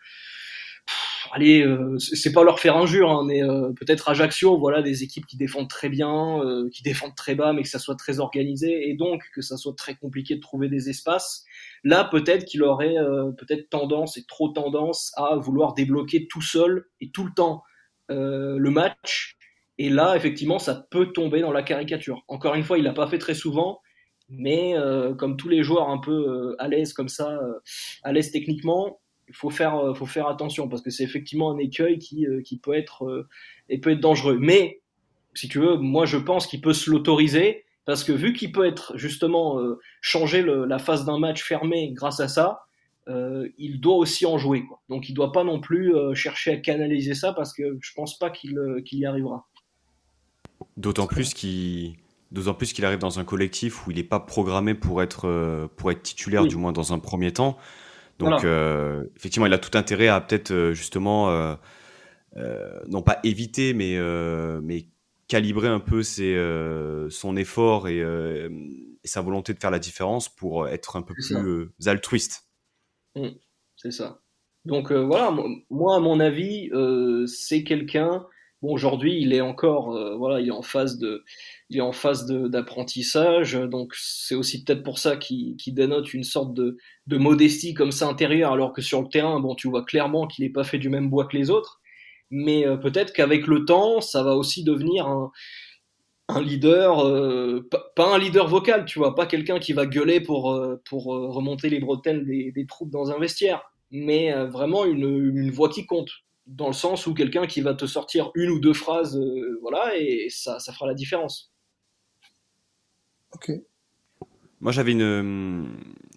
allez, 1.33 1.63
euh, 1.63 1.99
c'est 1.99 2.33
pas 2.33 2.45
leur 2.45 2.61
faire 2.61 2.77
injure, 2.77 3.11
hein, 3.11 3.25
mais 3.27 3.43
euh, 3.43 3.73
peut-être 3.73 4.09
Ajaccio, 4.09 4.59
voilà, 4.59 4.83
des 4.83 5.03
équipes 5.03 5.27
qui 5.27 5.37
défendent 5.37 5.69
très 5.69 5.89
bien, 5.89 6.41
euh, 6.45 6.69
qui 6.71 6.83
défendent 6.83 7.15
très 7.15 7.35
bas, 7.35 7.53
mais 7.53 7.63
que 7.63 7.69
ça 7.69 7.79
soit 7.79 7.97
très 7.97 8.21
organisé, 8.21 8.89
et 8.89 8.95
donc 8.95 9.23
que 9.35 9.43
ça 9.43 9.57
soit 9.57 9.75
très 9.77 9.95
compliqué 9.95 10.37
de 10.37 10.41
trouver 10.41 10.69
des 10.69 10.89
espaces. 10.89 11.45
Là, 11.85 12.05
peut-être 12.05 12.45
qu'il 12.45 12.63
aurait 12.63 12.97
peut-être 13.39 13.69
tendance 13.71 14.17
et 14.17 14.25
trop 14.27 14.49
tendance 14.49 15.13
à 15.17 15.37
vouloir 15.37 15.75
débloquer 15.75 16.27
tout 16.29 16.43
seul 16.43 16.87
et 17.01 17.11
tout 17.11 17.25
le 17.25 17.33
temps 17.33 17.63
le 18.09 18.69
match. 18.71 19.37
Et 19.79 19.91
là, 19.91 20.17
effectivement, 20.17 20.59
ça 20.59 20.87
peut 20.91 21.13
tomber 21.13 21.41
dans 21.41 21.53
la 21.53 21.63
caricature. 21.63 22.23
Encore 22.27 22.55
une 22.55 22.65
fois, 22.65 22.79
il 22.79 22.85
l'a 22.85 22.93
pas 22.93 23.07
fait 23.07 23.19
très 23.19 23.35
souvent, 23.35 23.81
mais 24.29 24.75
comme 25.19 25.37
tous 25.37 25.49
les 25.49 25.63
joueurs 25.63 25.89
un 25.89 25.99
peu 25.99 26.57
à 26.59 26.67
l'aise 26.69 26.93
comme 26.93 27.09
ça, 27.09 27.39
à 28.03 28.13
l'aise 28.13 28.33
techniquement, 28.33 28.99
il 29.29 29.35
faut 29.35 29.51
faire, 29.51 29.77
euh, 29.77 29.95
faut 29.95 30.07
faire 30.07 30.29
attention 30.29 30.69
parce 30.69 30.83
que 30.83 30.91
c'est 30.91 31.05
effectivement 31.05 31.51
un 31.51 31.59
écueil 31.59 31.99
qui, 31.99 32.27
euh, 32.27 32.41
qui 32.43 32.59
peut, 32.59 32.75
être, 32.75 33.05
euh, 33.05 33.29
et 33.69 33.79
peut 33.79 33.91
être 33.91 34.01
dangereux. 34.01 34.39
Mais, 34.41 34.81
si 35.35 35.49
tu 35.49 35.59
veux, 35.59 35.77
moi 35.77 36.07
je 36.07 36.17
pense 36.17 36.47
qu'il 36.47 36.61
peut 36.61 36.73
se 36.73 36.91
l'autoriser 36.91 37.65
parce 37.85 38.05
que 38.05 38.13
vu 38.13 38.33
qu'il 38.33 38.53
peut 38.53 38.67
être 38.67 38.97
justement 38.97 39.59
changer 40.03 40.43
la 40.43 40.79
phase 40.79 41.07
d'un 41.07 41.19
match 41.19 41.43
fermé 41.43 41.91
grâce 41.93 42.21
à 42.21 42.29
ça, 42.29 42.65
il 43.07 43.79
doit 43.81 43.95
aussi 43.95 44.27
en 44.27 44.37
jouer. 44.37 44.67
Quoi. 44.67 44.81
Donc 44.91 45.09
il 45.09 45.13
ne 45.13 45.17
doit 45.17 45.33
pas 45.33 45.45
non 45.45 45.61
plus 45.61 45.95
chercher 46.15 46.51
à 46.51 46.57
canaliser 46.57 47.15
ça 47.15 47.33
parce 47.33 47.55
que 47.55 47.79
je 47.81 47.93
pense 47.95 48.19
pas 48.19 48.31
qu'il 48.31 48.83
y 48.93 49.07
arrivera. 49.07 49.47
D'autant 50.77 51.07
plus 51.07 51.33
qu'il 51.35 51.95
D'autant 52.31 52.53
plus 52.53 52.75
qu'il 52.75 52.85
arrive 52.85 52.99
dans 52.99 53.21
un 53.21 53.25
collectif 53.25 53.87
où 53.87 53.91
il 53.91 53.97
n'est 53.97 54.03
pas 54.03 54.21
programmé 54.21 54.75
pour 54.75 55.03
être, 55.03 55.69
pour 55.77 55.91
être 55.91 56.03
titulaire, 56.03 56.47
du 56.47 56.57
moins 56.57 56.73
dans 56.73 56.93
un 56.93 56.99
premier 56.99 57.33
temps. 57.33 57.57
Donc, 58.19 58.45
euh, 58.45 59.05
effectivement, 59.17 59.47
il 59.47 59.53
a 59.53 59.59
tout 59.59 59.77
intérêt 59.77 60.09
à 60.09 60.21
peut-être 60.21 60.51
euh, 60.51 60.73
justement, 60.73 61.31
euh, 62.37 62.81
non 62.89 63.03
pas 63.03 63.21
éviter, 63.23 63.75
mais, 63.75 63.99
mais 64.63 64.87
calibrer 65.29 65.69
un 65.69 65.81
peu 65.81 66.03
ses, 66.03 66.37
son 67.11 67.37
effort 67.37 67.89
et, 67.89 68.03
sa 69.05 69.21
volonté 69.23 69.55
de 69.55 69.59
faire 69.59 69.71
la 69.71 69.79
différence 69.79 70.29
pour 70.29 70.69
être 70.69 70.97
un 70.97 71.03
peu 71.03 71.15
plus 71.15 71.71
altruiste. 71.87 72.47
Mmh, 73.15 73.29
c'est 73.77 73.93
ça. 73.93 74.21
Donc 74.65 74.93
voilà, 74.93 75.35
moi 75.71 75.97
à 75.97 76.01
mon 76.01 76.21
avis, 76.21 76.71
c'est 77.27 77.65
quelqu'un 77.65 78.27
Bon, 78.61 78.73
aujourd'hui, 78.73 79.21
il 79.21 79.33
est 79.33 79.41
encore, 79.41 79.95
euh, 79.95 80.17
voilà, 80.17 80.41
il 80.41 80.49
est 80.49 80.51
en 80.51 80.63
phase 80.63 80.99
de, 80.99 81.25
il 81.71 81.77
est 81.79 81.81
en 81.81 81.93
phase 81.93 82.27
d'apprentissage, 82.27 83.53
donc 83.55 83.93
c'est 83.95 84.35
aussi 84.35 84.65
peut-être 84.65 84.83
pour 84.83 84.99
ça 84.99 85.17
qu'il 85.17 85.57
dénote 85.69 86.13
une 86.13 86.25
sorte 86.25 86.55
de, 86.55 86.77
de, 87.07 87.19
modestie 87.19 87.73
comme 87.73 87.93
ça 87.93 88.09
intérieure, 88.09 88.53
alors 88.53 88.73
que 88.73 88.83
sur 88.83 89.01
le 89.01 89.09
terrain, 89.09 89.39
bon, 89.39 89.55
tu 89.55 89.69
vois 89.69 89.85
clairement 89.85 90.27
qu'il 90.27 90.45
n'est 90.45 90.51
pas 90.51 90.65
fait 90.65 90.79
du 90.79 90.89
même 90.89 91.09
bois 91.09 91.27
que 91.27 91.37
les 91.37 91.51
autres. 91.51 91.81
Mais 92.31 92.67
euh, 92.67 92.77
peut-être 92.77 93.13
qu'avec 93.13 93.47
le 93.47 93.65
temps, 93.65 94.01
ça 94.01 94.23
va 94.25 94.35
aussi 94.37 94.65
devenir 94.65 95.07
un, 95.07 95.31
un 96.29 96.43
leader, 96.43 97.07
euh, 97.07 97.69
pas, 97.95 98.15
un 98.15 98.19
leader 98.19 98.49
vocal, 98.49 98.87
tu 98.87 98.99
vois, 98.99 99.15
pas 99.15 99.27
quelqu'un 99.27 99.61
qui 99.61 99.73
va 99.73 99.87
gueuler 99.87 100.21
pour, 100.21 100.61
pour 100.85 101.05
remonter 101.07 101.71
les 101.71 101.81
bretelles 101.81 102.27
des, 102.27 102.53
des 102.53 102.67
troupes 102.67 102.91
dans 102.91 103.11
un 103.13 103.19
vestiaire, 103.19 103.63
mais 103.93 104.33
vraiment 104.47 104.85
une, 104.85 105.33
une 105.37 105.51
voix 105.51 105.69
qui 105.69 105.87
compte 105.87 106.11
dans 106.49 106.67
le 106.67 106.73
sens 106.73 107.07
où 107.07 107.15
quelqu'un 107.15 107.47
qui 107.47 107.61
va 107.61 107.75
te 107.75 107.87
sortir 107.87 108.31
une 108.35 108.51
ou 108.51 108.59
deux 108.59 108.73
phrases, 108.73 109.17
euh, 109.17 109.59
voilà, 109.61 109.97
et 109.97 110.29
ça, 110.31 110.59
ça 110.59 110.73
fera 110.73 110.87
la 110.87 110.95
différence. 110.95 111.53
Ok. 113.33 113.53
Moi, 114.61 114.73
j'avais 114.73 114.93
une. 114.93 115.03
Euh, 115.03 115.67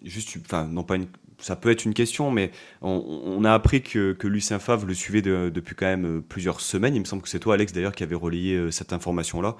juste, 0.02 0.36
enfin, 0.44 0.66
non 0.66 0.82
pas 0.82 0.96
une. 0.96 1.06
Ça 1.38 1.56
peut 1.56 1.70
être 1.70 1.84
une 1.84 1.94
question, 1.94 2.30
mais 2.30 2.52
on, 2.82 3.44
a 3.44 3.52
appris 3.52 3.82
que, 3.82 4.12
que 4.12 4.28
Lucien 4.28 4.60
Favre 4.60 4.86
le 4.86 4.94
suivait 4.94 5.22
depuis 5.22 5.74
quand 5.74 5.86
même 5.86 6.18
euh, 6.18 6.20
plusieurs 6.20 6.60
semaines. 6.60 6.94
Il 6.94 7.00
me 7.00 7.04
semble 7.04 7.20
que 7.22 7.28
c'est 7.28 7.40
toi, 7.40 7.54
Alex, 7.54 7.72
d'ailleurs, 7.72 7.94
qui 7.94 8.04
avait 8.04 8.14
relayé 8.14 8.70
cette 8.70 8.92
information-là 8.92 9.56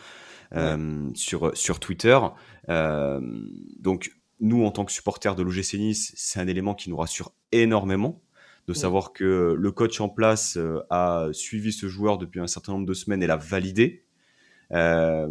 sur, 1.15 1.57
sur 1.57 1.81
Twitter. 1.81 2.19
donc, 2.69 4.13
nous, 4.39 4.65
en 4.65 4.71
tant 4.71 4.85
que 4.85 4.93
supporters 4.93 5.35
de 5.35 5.43
l'OGC 5.43 5.75
Nice, 5.75 6.13
c'est 6.15 6.39
un 6.39 6.47
élément 6.47 6.75
qui 6.75 6.89
nous 6.89 6.97
rassure 6.97 7.33
énormément 7.51 8.23
de 8.68 8.75
savoir 8.75 9.12
que 9.12 9.57
le 9.59 9.72
coach 9.72 10.01
en 10.01 10.09
place 10.09 10.59
a 10.88 11.29
suivi 11.33 11.72
ce 11.72 11.88
joueur 11.88 12.18
depuis 12.18 12.40
un 12.40 12.46
certain 12.46 12.72
nombre 12.72 12.87
de 12.87 12.94
semaines 12.94 13.22
et 13.22 13.27
l'a 13.27 13.37
validé. 13.37 14.05
Euh, 14.72 15.29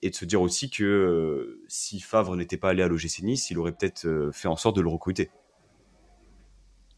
et 0.00 0.10
de 0.10 0.14
se 0.14 0.24
dire 0.24 0.40
aussi 0.40 0.70
que 0.70 0.84
euh, 0.84 1.62
si 1.68 2.00
Favre 2.00 2.36
n'était 2.36 2.56
pas 2.56 2.70
allé 2.70 2.82
à 2.82 2.88
l'OGC 2.88 3.22
Nice, 3.22 3.50
il 3.50 3.58
aurait 3.58 3.72
peut-être 3.72 4.06
euh, 4.06 4.32
fait 4.32 4.48
en 4.48 4.56
sorte 4.56 4.76
de 4.76 4.80
le 4.80 4.88
recruter. 4.88 5.30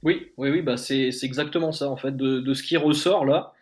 Oui, 0.02 0.30
oui, 0.36 0.50
oui, 0.50 0.62
bah 0.62 0.76
c'est 0.76 1.10
exactement 1.22 1.72
ça 1.72 1.90
en 1.90 1.96
fait 1.96 2.16
de, 2.16 2.40
de, 2.40 2.54
ce 2.54 2.62
qui 2.62 2.76
ressort 2.76 3.26
là. 3.26 3.52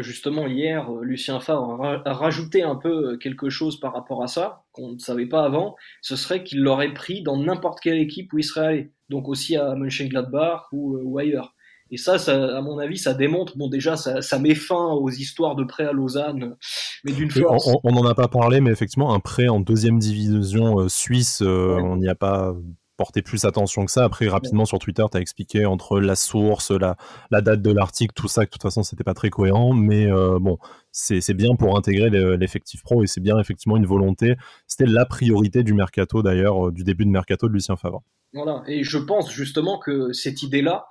Justement 0.00 0.46
hier, 0.46 0.90
Lucien 1.02 1.40
Favre 1.40 2.02
a 2.04 2.12
rajouté 2.12 2.62
un 2.62 2.76
peu 2.76 3.16
quelque 3.18 3.50
chose 3.50 3.78
par 3.78 3.92
rapport 3.92 4.22
à 4.22 4.26
ça 4.26 4.64
qu'on 4.72 4.92
ne 4.92 4.98
savait 4.98 5.26
pas 5.26 5.44
avant. 5.44 5.76
Ce 6.02 6.16
serait 6.16 6.42
qu'il 6.42 6.62
l'aurait 6.62 6.94
pris 6.94 7.22
dans 7.22 7.36
n'importe 7.36 7.80
quelle 7.80 7.98
équipe 7.98 8.32
où 8.32 8.38
il 8.38 8.44
serait 8.44 8.66
allé, 8.66 8.92
donc 9.08 9.28
aussi 9.28 9.56
à 9.56 9.74
Mönchengladbach 9.74 10.64
ou, 10.72 10.98
ou 11.02 11.18
ailleurs. 11.18 11.54
Et 11.92 11.96
ça, 11.96 12.18
ça, 12.18 12.56
à 12.56 12.60
mon 12.60 12.78
avis, 12.78 12.98
ça 12.98 13.14
démontre, 13.14 13.58
bon 13.58 13.68
déjà, 13.68 13.96
ça, 13.96 14.22
ça 14.22 14.38
met 14.38 14.54
fin 14.54 14.92
aux 14.92 15.10
histoires 15.10 15.56
de 15.56 15.64
prêt 15.64 15.84
à 15.84 15.92
Lausanne, 15.92 16.56
mais 17.04 17.12
d'une 17.12 17.30
force. 17.30 17.68
On 17.82 17.92
n'en 17.92 18.06
a 18.06 18.14
pas 18.14 18.28
parlé, 18.28 18.60
mais 18.60 18.70
effectivement, 18.70 19.12
un 19.12 19.18
prêt 19.18 19.48
en 19.48 19.58
deuxième 19.58 19.98
division 19.98 20.80
euh, 20.80 20.88
suisse, 20.88 21.42
euh, 21.42 21.78
on 21.82 21.96
n'y 21.96 22.08
a 22.08 22.14
pas 22.14 22.54
porté 23.00 23.22
plus 23.22 23.46
attention 23.46 23.86
que 23.86 23.90
ça. 23.90 24.04
Après, 24.04 24.28
rapidement 24.28 24.66
sur 24.66 24.78
Twitter, 24.78 25.02
tu 25.10 25.16
as 25.16 25.22
expliqué 25.22 25.64
entre 25.64 26.00
la 26.00 26.14
source, 26.14 26.70
la, 26.70 26.96
la 27.30 27.40
date 27.40 27.62
de 27.62 27.72
l'article, 27.72 28.12
tout 28.14 28.28
ça, 28.28 28.44
que 28.44 28.50
de 28.50 28.52
toute 28.52 28.62
façon, 28.62 28.82
c'était 28.82 29.04
pas 29.04 29.14
très 29.14 29.30
cohérent. 29.30 29.72
Mais 29.72 30.04
euh, 30.04 30.38
bon, 30.38 30.58
c'est 30.92 31.32
bien 31.32 31.54
pour 31.56 31.78
intégrer 31.78 32.10
l'effectif 32.10 32.82
pro 32.82 33.02
et 33.02 33.06
c'est 33.06 33.22
bien 33.22 33.38
effectivement 33.38 33.78
une 33.78 33.86
volonté. 33.86 34.34
C'était 34.66 34.84
la 34.84 35.06
priorité 35.06 35.62
du 35.62 35.72
mercato 35.72 36.22
d'ailleurs, 36.22 36.70
du 36.72 36.84
début 36.84 37.06
de 37.06 37.10
mercato 37.10 37.48
de 37.48 37.54
Lucien 37.54 37.76
Favre. 37.76 38.02
Voilà, 38.34 38.62
et 38.66 38.84
je 38.84 38.98
pense 38.98 39.32
justement 39.32 39.78
que 39.78 40.12
cette 40.12 40.42
idée-là, 40.42 40.84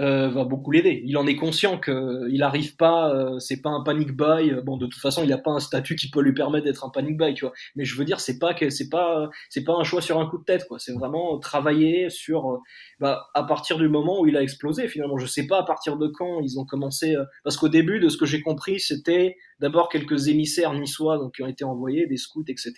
euh, 0.00 0.28
va 0.28 0.44
beaucoup 0.44 0.70
l'aider. 0.70 1.02
Il 1.06 1.16
en 1.16 1.26
est 1.26 1.34
conscient 1.34 1.78
qu'il 1.80 2.38
n'arrive 2.38 2.76
pas, 2.76 3.12
euh, 3.12 3.40
c'est 3.40 3.60
pas 3.60 3.70
un 3.70 3.82
panic 3.82 4.12
buy. 4.12 4.54
Bon, 4.64 4.76
de 4.76 4.86
toute 4.86 5.00
façon, 5.00 5.24
il 5.24 5.30
n'a 5.30 5.38
pas 5.38 5.50
un 5.50 5.58
statut 5.58 5.96
qui 5.96 6.08
peut 6.08 6.20
lui 6.20 6.32
permettre 6.32 6.66
d'être 6.66 6.84
un 6.84 6.90
panic 6.90 7.18
buy, 7.18 7.34
tu 7.34 7.44
vois. 7.44 7.52
Mais 7.74 7.84
je 7.84 7.96
veux 7.96 8.04
dire, 8.04 8.20
c'est 8.20 8.38
pas 8.38 8.54
c'est 8.70 8.88
pas 8.88 9.28
c'est 9.50 9.64
pas 9.64 9.74
un 9.74 9.82
choix 9.82 10.00
sur 10.00 10.20
un 10.20 10.26
coup 10.26 10.38
de 10.38 10.44
tête, 10.44 10.66
quoi. 10.68 10.78
C'est 10.78 10.92
vraiment 10.92 11.38
travailler 11.40 12.10
sur, 12.10 12.48
euh, 12.48 12.58
bah, 13.00 13.26
à 13.34 13.42
partir 13.42 13.76
du 13.76 13.88
moment 13.88 14.20
où 14.20 14.26
il 14.26 14.36
a 14.36 14.42
explosé. 14.42 14.86
Finalement, 14.86 15.18
je 15.18 15.26
sais 15.26 15.48
pas 15.48 15.58
à 15.58 15.64
partir 15.64 15.96
de 15.96 16.06
quand 16.06 16.40
ils 16.42 16.60
ont 16.60 16.64
commencé, 16.64 17.16
parce 17.42 17.56
qu'au 17.56 17.68
début, 17.68 17.98
de 17.98 18.08
ce 18.08 18.16
que 18.16 18.26
j'ai 18.26 18.40
compris, 18.40 18.78
c'était 18.78 19.34
d'abord 19.58 19.88
quelques 19.88 20.28
émissaires 20.28 20.74
niçois 20.74 21.18
donc 21.18 21.34
qui 21.34 21.42
ont 21.42 21.48
été 21.48 21.64
envoyés, 21.64 22.06
des 22.06 22.16
scouts, 22.18 22.44
etc. 22.46 22.72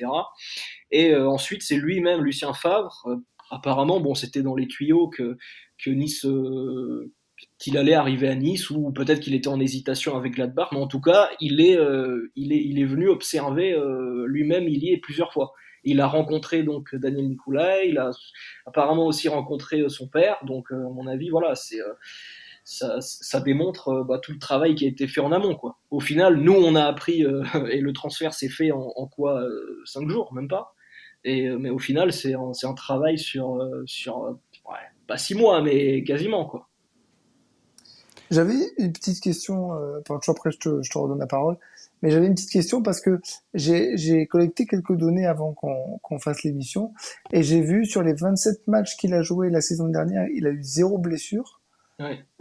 Et 0.90 1.14
ensuite, 1.14 1.62
c'est 1.62 1.76
lui-même, 1.76 2.22
Lucien 2.22 2.54
Favre. 2.54 3.06
apparemment, 3.50 4.00
bon, 4.00 4.14
c'était 4.14 4.42
dans 4.42 4.54
les 4.54 4.68
tuyaux 4.68 5.08
que 5.08 5.36
que 5.82 5.90
Nice 5.90 6.24
euh, 6.24 7.12
qu'il 7.58 7.78
allait 7.78 7.94
arriver 7.94 8.28
à 8.28 8.34
Nice 8.34 8.70
ou 8.70 8.92
peut-être 8.92 9.20
qu'il 9.20 9.34
était 9.34 9.48
en 9.48 9.60
hésitation 9.60 10.16
avec 10.16 10.34
Gladbach, 10.34 10.68
mais 10.72 10.78
en 10.78 10.86
tout 10.86 11.00
cas, 11.00 11.30
il 11.40 11.60
est, 11.60 11.76
euh, 11.76 12.30
il 12.36 12.52
est, 12.52 12.62
il 12.62 12.78
est 12.78 12.84
venu 12.84 13.08
observer 13.08 13.72
euh, 13.72 14.26
lui-même, 14.26 14.68
il 14.68 14.82
y 14.84 14.92
est 14.92 14.98
plusieurs 14.98 15.32
fois. 15.32 15.52
Il 15.82 16.00
a 16.00 16.06
rencontré 16.06 16.62
donc 16.62 16.94
Daniel 16.94 17.28
Nicolas, 17.28 17.82
il 17.82 17.96
a 17.96 18.10
apparemment 18.66 19.06
aussi 19.06 19.28
rencontré 19.28 19.88
son 19.88 20.08
père, 20.08 20.36
donc 20.44 20.70
à 20.70 20.76
mon 20.76 21.06
avis, 21.06 21.30
voilà, 21.30 21.54
c'est 21.54 21.78
ça, 22.64 23.00
ça, 23.00 23.40
démontre 23.40 24.04
bah, 24.06 24.18
tout 24.18 24.32
le 24.32 24.38
travail 24.38 24.74
qui 24.74 24.84
a 24.84 24.88
été 24.88 25.08
fait 25.08 25.22
en 25.22 25.32
amont. 25.32 25.54
Quoi. 25.54 25.78
Au 25.90 26.00
final, 26.00 26.36
nous, 26.36 26.52
on 26.52 26.74
a 26.74 26.84
appris, 26.84 27.22
et 27.70 27.80
le 27.80 27.92
transfert 27.94 28.34
s'est 28.34 28.50
fait 28.50 28.70
en, 28.72 29.06
quoi 29.06 29.42
Cinq 29.86 30.10
jours, 30.10 30.34
même 30.34 30.48
pas. 30.48 30.74
Et, 31.24 31.48
mais 31.48 31.70
au 31.70 31.78
final, 31.78 32.12
c'est 32.12 32.34
un, 32.34 32.52
un, 32.62 32.74
travail 32.74 33.18
sur, 33.18 33.58
sur 33.86 34.38
pas 35.10 35.18
six 35.18 35.34
mois, 35.34 35.60
mais 35.60 36.04
quasiment, 36.04 36.44
quoi. 36.44 36.68
J'avais 38.30 38.54
une 38.78 38.92
petite 38.92 39.20
question, 39.20 39.74
euh, 39.74 39.98
après 40.08 40.52
je 40.52 40.58
te, 40.58 40.82
je 40.82 40.88
te, 40.88 40.96
redonne 40.96 41.18
la 41.18 41.26
parole, 41.26 41.56
mais 42.00 42.12
j'avais 42.12 42.28
une 42.28 42.34
petite 42.34 42.52
question 42.52 42.80
parce 42.80 43.00
que 43.00 43.20
j'ai 43.52 44.26
collecté 44.28 44.66
quelques 44.66 44.94
données 44.94 45.26
avant 45.26 45.52
qu'on 45.52 46.18
fasse 46.20 46.44
l'émission 46.44 46.94
et 47.32 47.42
j'ai 47.42 47.60
vu 47.60 47.86
sur 47.86 48.04
les 48.04 48.12
27 48.12 48.68
matchs 48.68 48.96
qu'il 48.98 49.12
a 49.14 49.22
joué 49.22 49.50
la 49.50 49.60
saison 49.60 49.88
dernière, 49.88 50.28
il 50.32 50.46
a 50.46 50.50
eu 50.50 50.62
zéro 50.62 50.96
blessure. 50.96 51.60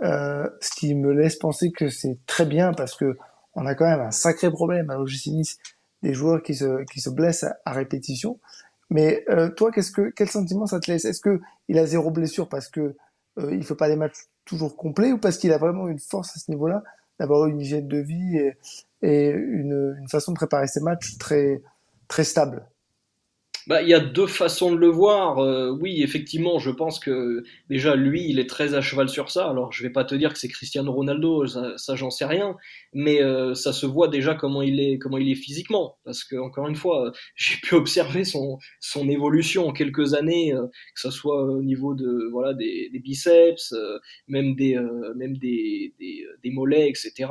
Euh, 0.03 0.47
ce 0.61 0.69
qui 0.79 0.93
me 0.93 1.11
laisse 1.11 1.37
penser 1.37 1.71
que 1.71 1.89
c'est 1.89 2.19
très 2.27 2.45
bien 2.45 2.71
parce 2.71 2.95
que 2.95 3.17
on 3.55 3.65
a 3.65 3.73
quand 3.73 3.89
même 3.89 3.99
un 3.99 4.11
sacré 4.11 4.51
problème 4.51 4.91
à 4.91 4.95
l'OGC 4.95 5.31
Nice 5.31 5.57
des 6.03 6.13
joueurs 6.13 6.43
qui 6.43 6.53
se, 6.53 6.85
qui 6.85 7.01
se 7.01 7.09
blessent 7.09 7.47
à 7.65 7.73
répétition. 7.73 8.39
Mais 8.89 9.23
euh, 9.29 9.49
toi, 9.49 9.71
qu'est-ce 9.71 9.91
que 9.91 10.09
quel 10.09 10.29
sentiment 10.29 10.65
ça 10.65 10.79
te 10.79 10.91
laisse? 10.91 11.05
Est-ce 11.05 11.21
que 11.21 11.39
il 11.67 11.77
a 11.77 11.85
zéro 11.85 12.09
blessure 12.11 12.49
parce 12.49 12.67
que 12.69 12.95
euh, 13.37 13.53
il 13.53 13.63
fait 13.63 13.75
pas 13.75 13.87
des 13.87 13.95
matchs 13.95 14.27
toujours 14.45 14.75
complets 14.75 15.11
ou 15.11 15.19
parce 15.19 15.37
qu'il 15.37 15.51
a 15.53 15.57
vraiment 15.57 15.87
une 15.87 15.99
force 15.99 16.35
à 16.35 16.39
ce 16.39 16.49
niveau-là 16.49 16.83
d'avoir 17.19 17.47
une 17.47 17.59
hygiène 17.59 17.87
de 17.87 17.97
vie 17.97 18.37
et, 19.01 19.29
une, 19.29 19.97
une, 19.99 20.07
façon 20.09 20.31
de 20.31 20.37
préparer 20.37 20.67
ses 20.67 20.79
matchs 20.79 21.17
très 21.17 21.61
très 22.07 22.23
stable? 22.23 22.65
Bah, 23.69 23.83
il 23.83 23.87
y 23.87 23.93
a 23.93 23.99
deux 23.99 24.25
façons 24.25 24.71
de 24.71 24.77
le 24.77 24.87
voir. 24.87 25.37
Euh, 25.37 25.69
oui, 25.69 26.01
effectivement, 26.01 26.57
je 26.57 26.71
pense 26.71 26.97
que 26.97 27.43
déjà 27.69 27.95
lui, 27.95 28.25
il 28.27 28.39
est 28.39 28.49
très 28.49 28.73
à 28.73 28.81
cheval 28.81 29.09
sur 29.09 29.29
ça. 29.29 29.47
Alors, 29.47 29.71
je 29.71 29.83
vais 29.83 29.91
pas 29.91 30.03
te 30.03 30.15
dire 30.15 30.33
que 30.33 30.39
c'est 30.39 30.47
Cristiano 30.47 30.91
Ronaldo, 30.91 31.45
ça, 31.45 31.95
j'en 31.95 32.09
sais 32.09 32.25
rien, 32.25 32.57
mais 32.93 33.21
euh, 33.21 33.53
ça 33.53 33.71
se 33.71 33.85
voit 33.85 34.07
déjà 34.07 34.33
comment 34.33 34.63
il 34.63 34.79
est, 34.79 34.97
comment 34.97 35.19
il 35.19 35.31
est 35.31 35.35
physiquement. 35.35 35.99
Parce 36.03 36.23
que 36.23 36.35
encore 36.37 36.67
une 36.67 36.75
fois, 36.75 37.11
j'ai 37.35 37.57
pu 37.57 37.75
observer 37.75 38.23
son 38.23 38.57
son 38.79 39.07
évolution 39.07 39.67
en 39.67 39.71
quelques 39.71 40.15
années, 40.15 40.51
euh, 40.51 40.65
que 40.95 41.01
ce 41.01 41.11
soit 41.11 41.43
au 41.43 41.61
niveau 41.61 41.93
de 41.93 42.27
voilà 42.31 42.55
des, 42.55 42.89
des 42.91 42.99
biceps, 42.99 43.75
même 44.27 44.55
des 44.55 44.79
même 45.15 45.37
des, 45.37 45.93
des, 45.99 46.25
des 46.43 46.49
mollets, 46.49 46.89
etc. 46.89 47.29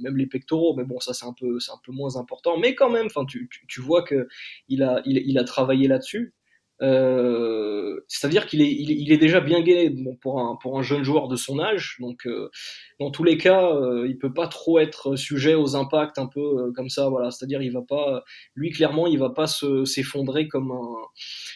Même 0.00 0.16
les 0.16 0.26
pectoraux. 0.26 0.74
Mais 0.74 0.84
bon, 0.84 0.98
ça 1.00 1.12
c'est 1.12 1.26
un 1.26 1.34
peu 1.38 1.60
c'est 1.60 1.72
un 1.72 1.80
peu 1.84 1.92
moins 1.92 2.16
important. 2.16 2.56
Mais 2.56 2.74
quand 2.74 2.88
même, 2.88 3.06
enfin, 3.06 3.26
tu, 3.26 3.50
tu, 3.50 3.66
tu 3.66 3.82
vois 3.82 4.02
que 4.02 4.28
il 4.70 4.82
a 4.82 5.02
il, 5.04 5.18
il 5.18 5.36
a 5.36 5.44
travaillé 5.44 5.73
là-dessus. 5.88 6.34
Euh, 6.82 8.00
c'est-à-dire 8.08 8.46
qu'il 8.46 8.60
est, 8.60 8.70
il 8.70 9.12
est, 9.12 9.16
déjà 9.16 9.40
bien 9.40 9.62
gainé 9.62 9.90
bon, 9.90 10.16
pour, 10.20 10.40
un, 10.40 10.56
pour 10.60 10.76
un 10.78 10.82
jeune 10.82 11.04
joueur 11.04 11.28
de 11.28 11.36
son 11.36 11.60
âge. 11.60 11.96
Donc, 12.00 12.26
euh, 12.26 12.50
dans 12.98 13.10
tous 13.10 13.22
les 13.22 13.38
cas, 13.38 13.70
euh, 13.70 14.06
il 14.08 14.18
peut 14.18 14.32
pas 14.32 14.48
trop 14.48 14.80
être 14.80 15.14
sujet 15.14 15.54
aux 15.54 15.76
impacts 15.76 16.18
un 16.18 16.26
peu 16.26 16.72
comme 16.74 16.88
ça. 16.88 17.08
Voilà, 17.08 17.30
c'est-à-dire 17.30 17.62
il 17.62 17.72
va 17.72 17.82
pas, 17.82 18.24
lui 18.56 18.70
clairement, 18.70 19.06
il 19.06 19.18
va 19.18 19.30
pas 19.30 19.46
s'effondrer 19.46 20.48
comme 20.48 20.72
un, 20.72 20.96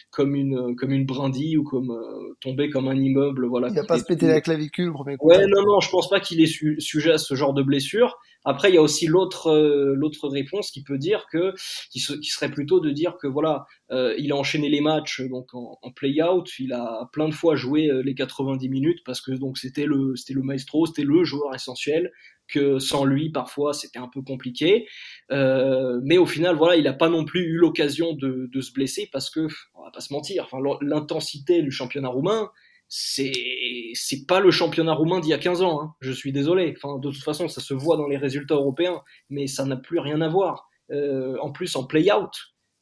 comme 0.09 0.35
une, 0.35 0.75
comme 0.75 0.91
une 0.91 1.05
brindille 1.05 1.57
ou 1.57 1.63
comme 1.63 1.93
tomber 2.39 2.69
comme 2.69 2.87
un 2.87 2.95
immeuble. 2.95 3.45
Voilà. 3.47 3.67
Il 3.69 3.75
va 3.75 3.83
pas 3.83 3.99
se 3.99 4.05
péter 4.05 4.27
la 4.27 4.41
clavicule. 4.41 4.91
Ouais, 5.19 5.45
non, 5.47 5.63
non, 5.63 5.79
je 5.81 5.89
pense 5.89 6.09
pas 6.09 6.21
qu'il 6.21 6.41
est 6.41 6.79
sujet 6.79 7.11
à 7.11 7.17
ce 7.17 7.35
genre 7.35 7.53
de 7.53 7.61
blessure. 7.61 8.17
Après, 8.45 8.69
il 8.69 8.75
y 8.75 8.77
a 8.77 8.81
aussi 8.81 9.07
l'autre 9.07 9.51
l'autre 9.95 10.27
réponse 10.29 10.71
qui 10.71 10.83
peut 10.83 10.97
dire 10.97 11.25
que 11.31 11.53
qui, 11.91 11.99
serait 11.99 12.51
plutôt 12.51 12.79
de 12.79 12.91
dire 12.91 13.17
que 13.17 13.27
voilà, 13.27 13.65
il 13.89 14.31
a 14.31 14.35
enchaîné 14.35 14.69
les 14.69 14.81
matchs 14.81 15.21
donc 15.21 15.53
en, 15.53 15.91
play-out. 15.95 16.49
Il 16.59 16.73
a 16.73 17.09
plein 17.11 17.27
de 17.27 17.33
fois 17.33 17.55
joué 17.55 17.89
euh, 17.89 18.01
les 18.01 18.15
90 18.15 18.69
minutes 18.69 18.99
parce 19.05 19.21
que 19.21 19.31
donc 19.31 19.57
c'était 19.57 19.85
le 19.85 20.15
c'était 20.15 20.33
le 20.33 20.41
maestro, 20.41 20.85
c'était 20.85 21.03
le 21.03 21.23
joueur 21.23 21.53
essentiel. 21.55 22.11
Que 22.51 22.79
sans 22.79 23.05
lui, 23.05 23.29
parfois, 23.29 23.73
c'était 23.73 23.99
un 23.99 24.09
peu 24.11 24.23
compliqué. 24.23 24.87
Euh, 25.31 25.99
mais 26.03 26.17
au 26.17 26.25
final, 26.25 26.55
voilà, 26.55 26.77
il 26.77 26.85
n'a 26.85 26.93
pas 26.93 27.07
non 27.07 27.23
plus 27.23 27.41
eu 27.41 27.57
l'occasion 27.57 28.13
de, 28.13 28.49
se 28.59 28.73
blesser 28.73 29.07
parce 29.11 29.29
que, 29.29 29.47
on 29.75 29.83
va 29.83 29.91
pas 29.91 30.01
se 30.01 30.11
mentir, 30.11 30.45
enfin, 30.45 30.57
l'intensité 30.81 31.61
du 31.61 31.69
championnat 31.69 32.09
roumain, 32.09 32.49
c'est 32.87 33.31
c'est 33.93 34.25
pas 34.27 34.39
le 34.39 34.51
championnat 34.51 34.93
roumain 34.93 35.19
d'il 35.19 35.29
y 35.29 35.33
a 35.33 35.37
15 35.37 35.61
ans. 35.61 35.81
Hein. 35.81 35.95
Je 36.01 36.11
suis 36.11 36.31
désolé. 36.31 36.73
Enfin, 36.77 36.97
de 36.99 37.09
toute 37.09 37.23
façon, 37.23 37.47
ça 37.47 37.61
se 37.61 37.73
voit 37.73 37.97
dans 37.97 38.07
les 38.07 38.17
résultats 38.17 38.55
européens, 38.55 39.01
mais 39.29 39.47
ça 39.47 39.65
n'a 39.65 39.77
plus 39.77 39.99
rien 39.99 40.21
à 40.21 40.27
voir. 40.27 40.69
Euh, 40.91 41.37
en 41.41 41.51
plus, 41.51 41.75
en 41.75 41.85
play-out, 41.85 42.31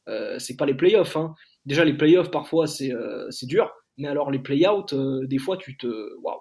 euh, 0.08 0.40
c'est 0.40 0.56
pas 0.56 0.66
les 0.66 0.74
playoffs. 0.74 1.18
Hein 1.18 1.36
déjà 1.66 1.84
les 1.84 1.94
playoffs 1.94 2.32
parfois 2.32 2.66
c'est 2.66 2.94
euh, 2.94 3.30
dur, 3.44 3.70
mais 3.98 4.08
alors 4.08 4.32
les 4.32 4.40
play-out, 4.40 4.94
euh, 4.94 5.28
des 5.28 5.38
fois 5.38 5.58
tu 5.58 5.78
te 5.78 5.88
waouh. 6.22 6.40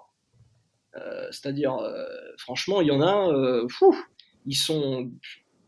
C'est-à-dire, 1.29 1.77
franchement, 2.39 2.81
il 2.81 2.87
y 2.87 2.91
en 2.91 3.03
a, 3.03 3.61
ils 4.47 4.55
sont 4.55 5.11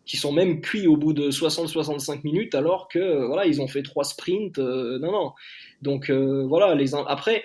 qui 0.10 0.18
sont 0.18 0.34
même 0.34 0.60
cuits 0.60 0.88
au 0.88 0.98
bout 0.98 1.14
de 1.14 1.30
60-65 1.30 2.22
minutes 2.24 2.56
alors 2.56 2.88
que 2.88 3.28
voilà 3.28 3.46
ils 3.46 3.62
ont 3.62 3.68
fait 3.68 3.84
trois 3.84 4.04
sprints 4.04 4.58
non 4.58 5.12
non 5.12 5.32
donc 5.82 6.10
voilà 6.10 6.74
les 6.74 6.96
après 6.96 7.44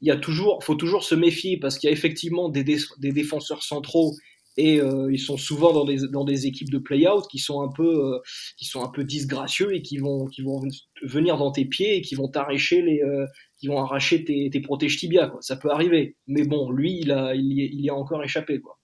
il 0.00 0.08
y 0.08 0.10
a 0.12 0.16
toujours 0.16 0.62
faut 0.62 0.76
toujours 0.76 1.02
se 1.02 1.16
méfier 1.16 1.58
parce 1.58 1.76
qu'il 1.76 1.88
y 1.88 1.92
a 1.92 1.92
effectivement 1.92 2.48
des, 2.48 2.64
des 2.64 3.12
défenseurs 3.12 3.62
centraux 3.62 4.12
et 4.56 4.80
euh, 4.80 5.12
ils 5.12 5.18
sont 5.18 5.36
souvent 5.36 5.72
dans 5.72 5.84
des, 5.84 6.06
dans 6.08 6.24
des 6.24 6.46
équipes 6.46 6.70
de 6.70 6.78
play-out 6.78 7.26
qui 7.28 7.38
sont 7.38 7.62
un 7.62 7.68
peu 7.68 8.14
euh, 8.14 8.18
qui 8.56 8.64
sont 8.64 8.82
un 8.82 8.88
peu 8.88 9.04
disgracieux 9.04 9.74
et 9.74 9.82
qui 9.82 9.98
vont 9.98 10.26
qui 10.26 10.42
vont 10.42 10.62
venir 11.02 11.36
dans 11.36 11.50
tes 11.50 11.64
pieds 11.64 11.96
et 11.96 12.02
qui 12.02 12.14
vont 12.14 12.28
t'arracher 12.28 12.82
les 12.82 13.02
euh, 13.02 13.26
qui 13.58 13.66
vont 13.68 13.80
arracher 13.80 14.24
tes, 14.24 14.50
tes 14.50 14.60
protèges 14.60 14.98
tibia 14.98 15.28
quoi. 15.28 15.40
Ça 15.42 15.56
peut 15.56 15.70
arriver, 15.70 16.16
mais 16.26 16.44
bon, 16.44 16.70
lui 16.70 17.00
il 17.00 17.12
a 17.12 17.34
il 17.34 17.52
y, 17.52 17.64
il 17.64 17.80
y 17.80 17.90
a 17.90 17.94
encore 17.94 18.22
échappé 18.22 18.60
quoi. 18.60 18.78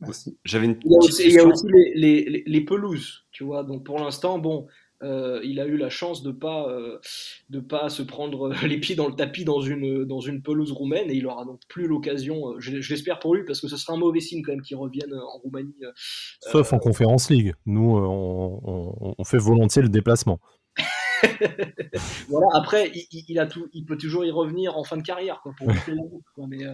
Merci. 0.00 0.38
J'avais 0.44 0.66
une 0.66 0.78
il 0.84 0.92
y 0.92 0.94
a 0.94 0.98
aussi, 0.98 1.22
il 1.26 1.32
y 1.32 1.38
a 1.38 1.44
aussi 1.44 1.66
les, 1.94 2.24
les, 2.24 2.44
les, 2.46 2.60
pelouses, 2.60 3.24
tu 3.32 3.44
vois. 3.44 3.64
Donc 3.64 3.84
pour 3.84 3.98
l'instant, 3.98 4.38
bon, 4.38 4.66
euh, 5.02 5.40
il 5.44 5.60
a 5.60 5.66
eu 5.66 5.76
la 5.76 5.90
chance 5.90 6.22
de 6.22 6.30
pas 6.32 6.66
de 7.50 7.60
pas 7.60 7.88
se 7.88 8.02
prendre 8.02 8.52
les 8.66 8.78
pieds 8.78 8.94
dans 8.94 9.08
le 9.08 9.14
tapis 9.14 9.44
dans 9.44 9.60
une 9.60 10.04
dans 10.04 10.20
une 10.20 10.42
pelouse 10.42 10.72
roumaine 10.72 11.10
et 11.10 11.14
il 11.14 11.26
aura 11.26 11.44
donc 11.44 11.60
plus 11.68 11.86
l'occasion. 11.86 12.54
je, 12.58 12.72
l'espère 12.72 13.18
pour 13.18 13.34
lui 13.34 13.44
parce 13.44 13.60
que 13.60 13.68
ce 13.68 13.76
sera 13.76 13.94
un 13.94 13.98
mauvais 13.98 14.20
signe 14.20 14.42
quand 14.42 14.52
même 14.52 14.62
qu'il 14.62 14.76
revienne 14.76 15.14
en 15.14 15.38
Roumanie. 15.38 15.74
Sauf 16.40 16.72
en 16.72 16.78
Conférence 16.78 17.30
League. 17.30 17.54
Nous, 17.66 17.96
on, 17.96 19.14
on, 19.18 19.24
fait 19.24 19.38
volontiers 19.38 19.82
le 19.82 19.88
déplacement. 19.88 20.40
voilà. 22.28 22.46
Après, 22.52 22.92
il, 23.12 23.38
a 23.38 23.46
tout, 23.46 23.68
il 23.72 23.84
peut 23.84 23.96
toujours 23.96 24.24
y 24.24 24.30
revenir 24.30 24.76
en 24.76 24.84
fin 24.84 24.96
de 24.96 25.02
carrière 25.02 25.40
quoi, 25.42 25.52
pour 25.56 25.68
la 25.68 25.74
route, 25.74 26.24
Mais 26.48 26.64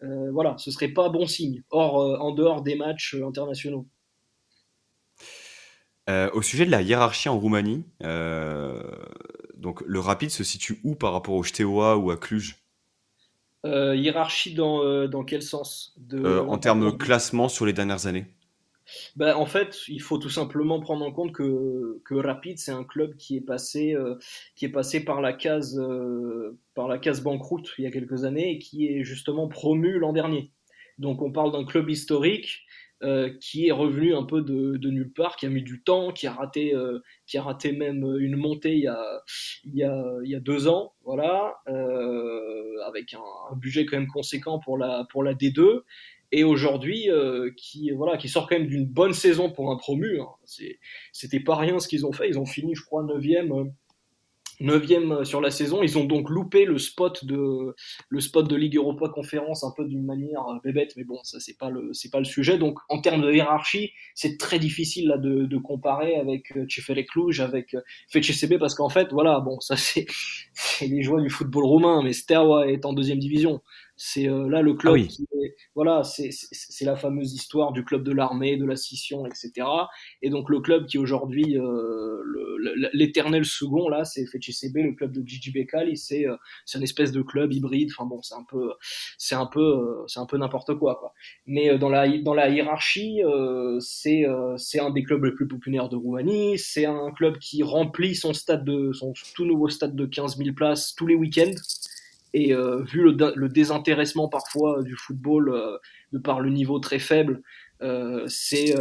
voilà, 0.00 0.56
ce 0.58 0.70
serait 0.70 0.88
pas 0.88 1.08
bon 1.08 1.26
signe. 1.26 1.62
Or, 1.70 2.20
en 2.20 2.32
dehors 2.32 2.62
des 2.62 2.76
matchs 2.76 3.14
internationaux. 3.14 3.86
Euh, 6.08 6.30
au 6.32 6.40
sujet 6.40 6.64
de 6.64 6.70
la 6.70 6.80
hiérarchie 6.80 7.28
en 7.28 7.38
Roumanie, 7.38 7.84
euh, 8.02 8.82
donc 9.56 9.82
le 9.84 10.00
Rapide 10.00 10.30
se 10.30 10.42
situe 10.42 10.80
où 10.82 10.94
par 10.94 11.12
rapport 11.12 11.34
au 11.34 11.44
Steaua 11.44 11.98
ou 11.98 12.10
à 12.10 12.16
Cluj? 12.16 12.56
Euh, 13.66 13.94
Hiérarchie 13.94 14.54
dans, 14.54 15.06
dans 15.06 15.22
quel 15.22 15.42
sens? 15.42 15.94
De, 15.98 16.38
En 16.38 16.56
termes 16.56 16.86
de 16.86 16.90
classement 16.90 17.48
sur 17.48 17.66
les 17.66 17.74
dernières 17.74 18.06
années 18.06 18.26
ben, 19.16 19.34
En 19.34 19.46
fait, 19.46 19.80
il 19.88 20.02
faut 20.02 20.18
tout 20.18 20.30
simplement 20.30 20.80
prendre 20.80 21.04
en 21.04 21.12
compte 21.12 21.32
que, 21.32 22.00
Rapide, 22.10 22.58
c'est 22.58 22.72
un 22.72 22.84
club 22.84 23.16
qui 23.16 23.36
est 23.36 23.40
passé, 23.40 23.96
qui 24.56 24.64
est 24.64 24.70
passé 24.70 25.04
par, 25.04 25.20
la 25.20 25.32
case, 25.32 25.80
par 26.74 26.88
la 26.88 26.98
case 26.98 27.22
banqueroute 27.22 27.72
il 27.78 27.84
y 27.84 27.86
a 27.86 27.90
quelques 27.90 28.24
années 28.24 28.52
et 28.52 28.58
qui 28.58 28.86
est 28.86 29.04
justement 29.04 29.48
promu 29.48 29.98
l'an 29.98 30.12
dernier. 30.12 30.52
Donc 30.98 31.22
on 31.22 31.30
parle 31.30 31.52
d'un 31.52 31.64
club 31.64 31.88
historique 31.88 32.64
euh, 33.04 33.30
qui 33.40 33.68
est 33.68 33.72
revenu 33.72 34.12
un 34.16 34.24
peu 34.24 34.42
de, 34.42 34.88
nulle 34.88 35.12
part, 35.12 35.36
qui 35.36 35.46
a 35.46 35.48
mis 35.48 35.62
du 35.62 35.80
temps, 35.82 36.10
qui 36.10 36.26
a 36.26 36.32
raté, 36.32 36.74
euh, 36.74 36.98
qui 37.28 37.38
a 37.38 37.42
raté 37.42 37.70
même 37.70 38.04
une 38.18 38.34
montée 38.34 38.72
il 38.72 38.80
y 38.80 38.88
a, 38.88 39.22
il 39.62 39.76
y 39.76 40.34
a, 40.34 40.40
deux 40.40 40.66
ans, 40.66 40.94
voilà, 41.04 41.60
euh, 41.68 42.82
avec 42.88 43.14
un, 43.14 43.20
un, 43.52 43.56
budget 43.56 43.86
quand 43.86 43.98
même 43.98 44.08
conséquent 44.08 44.58
pour 44.58 44.78
la, 44.78 45.06
pour 45.12 45.22
la 45.22 45.34
D2, 45.34 45.82
et 46.32 46.44
aujourd'hui 46.44 47.10
euh, 47.10 47.50
qui, 47.56 47.90
voilà, 47.90 48.16
qui 48.16 48.28
sort 48.28 48.48
quand 48.48 48.58
même 48.58 48.68
d'une 48.68 48.86
bonne 48.86 49.12
saison 49.12 49.50
pour 49.50 49.70
un 49.70 49.76
promu. 49.76 50.20
Hein. 50.20 50.28
C'était 51.12 51.40
pas 51.40 51.56
rien 51.56 51.78
ce 51.78 51.88
qu'ils 51.88 52.06
ont 52.06 52.12
fait, 52.12 52.28
ils 52.28 52.38
ont 52.38 52.46
fini, 52.46 52.74
je 52.74 52.82
crois, 52.82 53.02
neuvième 53.02 53.68
9 54.60 55.24
sur 55.24 55.40
la 55.40 55.50
saison. 55.50 55.82
Ils 55.82 55.98
ont 55.98 56.04
donc 56.04 56.28
loupé 56.30 56.64
le 56.64 56.78
spot 56.78 57.24
de, 57.24 57.74
le 58.08 58.20
spot 58.20 58.48
de 58.48 58.56
Ligue 58.56 58.76
Europa 58.76 59.08
Conférence 59.08 59.64
un 59.64 59.72
peu 59.76 59.84
d'une 59.84 60.04
manière 60.04 60.42
euh, 60.48 60.58
bébête, 60.64 60.94
mais 60.96 61.04
bon, 61.04 61.18
ça 61.22 61.38
c'est 61.40 61.56
pas 61.56 61.70
le, 61.70 61.92
c'est 61.92 62.10
pas 62.10 62.18
le 62.18 62.24
sujet. 62.24 62.58
Donc 62.58 62.78
en 62.88 63.00
termes 63.00 63.22
de 63.22 63.32
hiérarchie, 63.32 63.92
c'est 64.14 64.38
très 64.38 64.58
difficile 64.58 65.08
là 65.08 65.18
de, 65.18 65.58
comparer 65.58 66.16
avec 66.16 66.56
euh, 66.56 66.66
Cefere 66.68 67.04
Cluj, 67.04 67.40
avec 67.40 67.74
euh, 67.74 67.80
FCB 68.12 68.58
parce 68.58 68.74
qu'en 68.74 68.88
fait, 68.88 69.08
voilà, 69.12 69.40
bon, 69.40 69.60
ça 69.60 69.76
c'est, 69.76 70.06
c'est 70.52 70.86
les 70.86 71.02
joies 71.02 71.20
du 71.20 71.30
football 71.30 71.64
roumain, 71.64 72.02
mais 72.02 72.12
Steaua 72.12 72.68
est 72.68 72.84
en 72.84 72.92
deuxième 72.92 73.18
division. 73.18 73.60
C'est 74.00 74.28
euh, 74.28 74.48
là 74.48 74.62
le 74.62 74.74
club 74.74 74.94
ah 74.96 75.06
qui 75.06 75.24
est, 75.24 75.56
voilà, 75.74 76.02
c'est 76.04 76.84
la 76.84 76.96
fameuse 76.96 77.34
histoire 77.34 77.72
du 77.72 77.84
club 77.84 78.04
de 78.04 78.12
l'armée, 78.12 78.56
de 78.56 78.64
la 78.64 78.76
scission, 78.76 79.26
etc. 79.26 79.66
Et 80.22 80.30
donc 80.30 80.50
le 80.50 80.60
club 80.60 80.86
qui 80.86 80.98
aujourd'hui 80.98 81.58
euh, 81.58 82.22
l'éternel 82.92 83.44
second 83.44 83.88
là, 83.88 84.04
c'est 84.04 84.24
FCB, 84.24 84.76
le 84.76 84.92
club 84.92 85.12
de 85.12 85.26
Gigi 85.26 85.50
Bekal, 85.50 85.96
c'est 85.96 86.26
euh, 86.28 86.36
c'est 86.64 86.78
une 86.78 86.84
espèce 86.84 87.12
de 87.12 87.22
club 87.22 87.52
hybride. 87.52 87.90
Enfin 87.92 88.08
bon, 88.08 88.22
c'est 88.22 88.34
un 88.34 88.44
peu 88.48 88.72
c'est 89.18 89.34
un 89.34 89.46
peu 89.46 89.60
euh, 89.60 90.04
c'est 90.06 90.20
un 90.20 90.26
peu 90.26 90.38
n'importe 90.38 90.74
quoi 90.76 90.96
quoi. 90.96 91.12
Mais 91.46 91.76
dans 91.78 91.88
la 91.88 92.08
dans 92.18 92.34
la 92.34 92.48
hiérarchie, 92.48 93.20
c'est 93.80 94.24
c'est 94.56 94.80
un 94.80 94.90
des 94.90 95.02
clubs 95.02 95.24
les 95.24 95.32
plus 95.32 95.48
populaires 95.48 95.88
de 95.88 95.96
Roumanie. 95.96 96.56
C'est 96.58 96.86
un 96.86 97.10
club 97.10 97.38
qui 97.38 97.62
remplit 97.64 98.14
son 98.14 98.32
stade 98.32 98.64
de 98.64 98.92
son 98.92 99.12
tout 99.34 99.44
nouveau 99.44 99.68
stade 99.68 99.96
de 99.96 100.06
15 100.06 100.36
000 100.38 100.54
places 100.54 100.94
tous 100.94 101.06
les 101.06 101.14
week-ends. 101.16 101.54
Et 102.34 102.52
euh, 102.52 102.82
vu 102.82 103.02
le, 103.02 103.48
désintéressement 103.48 104.28
parfois 104.28 104.82
du 104.82 104.94
football, 104.96 105.50
euh, 105.50 105.78
de 106.12 106.18
par 106.18 106.40
le 106.40 106.50
niveau 106.50 106.78
très 106.78 106.98
faible, 106.98 107.42
euh, 107.80 108.24
c'est 108.26 108.74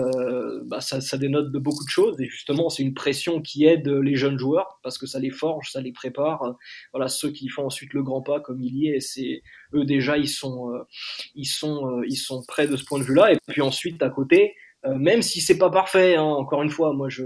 bah, 0.65 0.81
ça, 0.81 1.01
ça, 1.01 1.17
dénote 1.17 1.51
de 1.51 1.60
beaucoup 1.60 1.83
de 1.83 1.89
choses. 1.89 2.19
Et 2.19 2.27
justement, 2.27 2.69
c'est 2.69 2.83
une 2.83 2.93
pression 2.93 3.41
qui 3.41 3.65
aide 3.65 3.88
les 3.88 4.15
jeunes 4.15 4.39
joueurs 4.39 4.79
parce 4.83 4.97
que 4.97 5.05
ça 5.05 5.19
les 5.19 5.29
forge, 5.29 5.71
ça 5.71 5.81
les 5.81 5.91
prépare. 5.91 6.55
voilà, 6.91 7.07
ceux 7.07 7.31
qui 7.31 7.47
font 7.47 7.65
ensuite 7.65 7.93
le 7.93 8.03
grand 8.03 8.21
pas, 8.21 8.39
comme 8.39 8.62
il 8.62 8.75
y 8.75 8.88
est, 8.89 8.99
c'est 8.99 9.43
eux 9.73 9.86
déjà, 9.86 10.17
ils 10.17 10.29
sont, 10.29 10.71
ils 11.36 11.45
sont, 11.45 12.01
ils 12.03 12.17
sont 12.17 12.43
près 12.47 12.67
de 12.67 12.75
ce 12.75 12.83
point 12.83 12.99
de 12.99 13.03
vue-là. 13.03 13.33
Et 13.33 13.38
puis 13.47 13.62
ensuite, 13.62 14.01
à 14.01 14.10
côté, 14.10 14.55
euh, 14.55 14.66
même 14.85 15.21
si 15.21 15.41
c'est 15.41 15.57
pas 15.57 15.69
parfait, 15.69 16.15
hein, 16.15 16.23
encore 16.23 16.63
une 16.63 16.69
fois, 16.69 16.93
moi 16.93 17.09
je, 17.09 17.23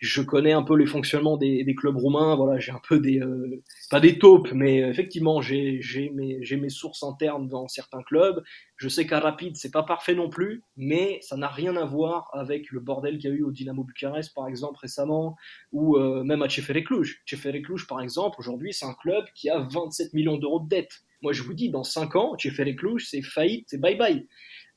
je 0.00 0.22
connais 0.22 0.52
un 0.52 0.62
peu 0.62 0.76
les 0.76 0.86
fonctionnements 0.86 1.36
des, 1.36 1.62
des 1.64 1.74
clubs 1.74 1.96
roumains, 1.96 2.36
voilà, 2.36 2.58
j'ai 2.58 2.72
un 2.72 2.80
peu 2.88 2.98
des, 2.98 3.20
euh, 3.20 3.62
pas 3.90 4.00
des 4.00 4.18
taupes, 4.18 4.50
mais 4.52 4.78
effectivement 4.78 5.40
j'ai, 5.40 5.80
mes, 6.14 6.40
mes 6.56 6.68
sources 6.68 7.02
internes 7.02 7.48
dans 7.48 7.68
certains 7.68 8.02
clubs. 8.02 8.42
Je 8.76 8.88
sais 8.88 9.06
qu'à 9.06 9.20
Rapide 9.20 9.56
c'est 9.56 9.70
pas 9.70 9.82
parfait 9.82 10.14
non 10.14 10.30
plus, 10.30 10.62
mais 10.76 11.18
ça 11.22 11.36
n'a 11.36 11.48
rien 11.48 11.76
à 11.76 11.84
voir 11.84 12.30
avec 12.32 12.70
le 12.70 12.80
bordel 12.80 13.18
qu'il 13.18 13.30
y 13.30 13.32
a 13.32 13.36
eu 13.36 13.42
au 13.42 13.52
Dynamo 13.52 13.84
Bucarest 13.84 14.34
par 14.34 14.48
exemple 14.48 14.78
récemment, 14.80 15.36
ou 15.72 15.96
euh, 15.96 16.24
même 16.24 16.42
à 16.42 16.48
Cluj. 16.48 17.22
Cluj 17.26 17.86
par 17.86 18.00
exemple, 18.00 18.36
aujourd'hui 18.38 18.72
c'est 18.72 18.86
un 18.86 18.94
club 18.94 19.24
qui 19.34 19.50
a 19.50 19.60
27 19.60 20.14
millions 20.14 20.38
d'euros 20.38 20.60
de 20.60 20.68
dettes. 20.68 21.00
Moi 21.22 21.32
je 21.32 21.42
vous 21.42 21.52
dis, 21.52 21.68
dans 21.68 21.84
5 21.84 22.16
ans, 22.16 22.36
Cluj 22.36 23.06
c'est 23.06 23.22
faillite, 23.22 23.66
c'est 23.68 23.78
bye 23.80 23.96
bye. 23.96 24.26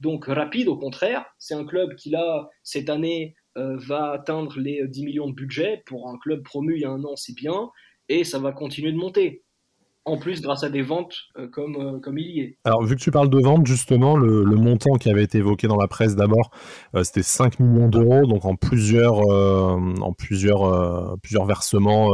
Donc 0.03 0.25
Rapide, 0.25 0.67
au 0.67 0.75
contraire, 0.75 1.23
c'est 1.39 1.55
un 1.55 1.63
club 1.63 1.95
qui 1.95 2.09
là, 2.09 2.49
cette 2.61 2.89
année, 2.89 3.35
euh, 3.57 3.77
va 3.77 4.11
atteindre 4.11 4.59
les 4.59 4.85
10 4.85 5.05
millions 5.05 5.29
de 5.29 5.33
budget. 5.33 5.81
Pour 5.85 6.09
un 6.09 6.17
club 6.17 6.43
promu 6.43 6.75
il 6.75 6.81
y 6.81 6.85
a 6.85 6.89
un 6.89 7.03
an, 7.05 7.15
c'est 7.15 7.35
bien. 7.35 7.69
Et 8.09 8.25
ça 8.25 8.37
va 8.37 8.51
continuer 8.51 8.91
de 8.91 8.97
monter. 8.97 9.43
En 10.03 10.17
plus, 10.17 10.41
grâce 10.41 10.65
à 10.65 10.69
des 10.69 10.81
ventes 10.81 11.15
euh, 11.37 11.47
comme, 11.47 11.77
euh, 11.77 11.99
comme 12.01 12.17
il 12.17 12.27
y 12.27 12.41
est. 12.41 12.57
Alors, 12.65 12.83
vu 12.83 12.97
que 12.97 13.01
tu 13.01 13.11
parles 13.11 13.29
de 13.29 13.39
ventes, 13.39 13.65
justement, 13.65 14.17
le, 14.17 14.43
montant 14.57 14.95
qui 14.95 15.09
avait 15.09 15.23
été 15.23 15.37
évoqué 15.37 15.67
dans 15.67 15.77
la 15.77 15.87
presse 15.87 16.17
d'abord, 16.17 16.51
c'était 17.01 17.23
5 17.23 17.61
millions 17.61 17.87
d'euros, 17.87 18.25
donc 18.27 18.43
en 18.43 18.57
plusieurs, 18.57 19.19
en 19.19 20.11
plusieurs, 20.11 21.17
plusieurs 21.21 21.45
versements 21.45 22.11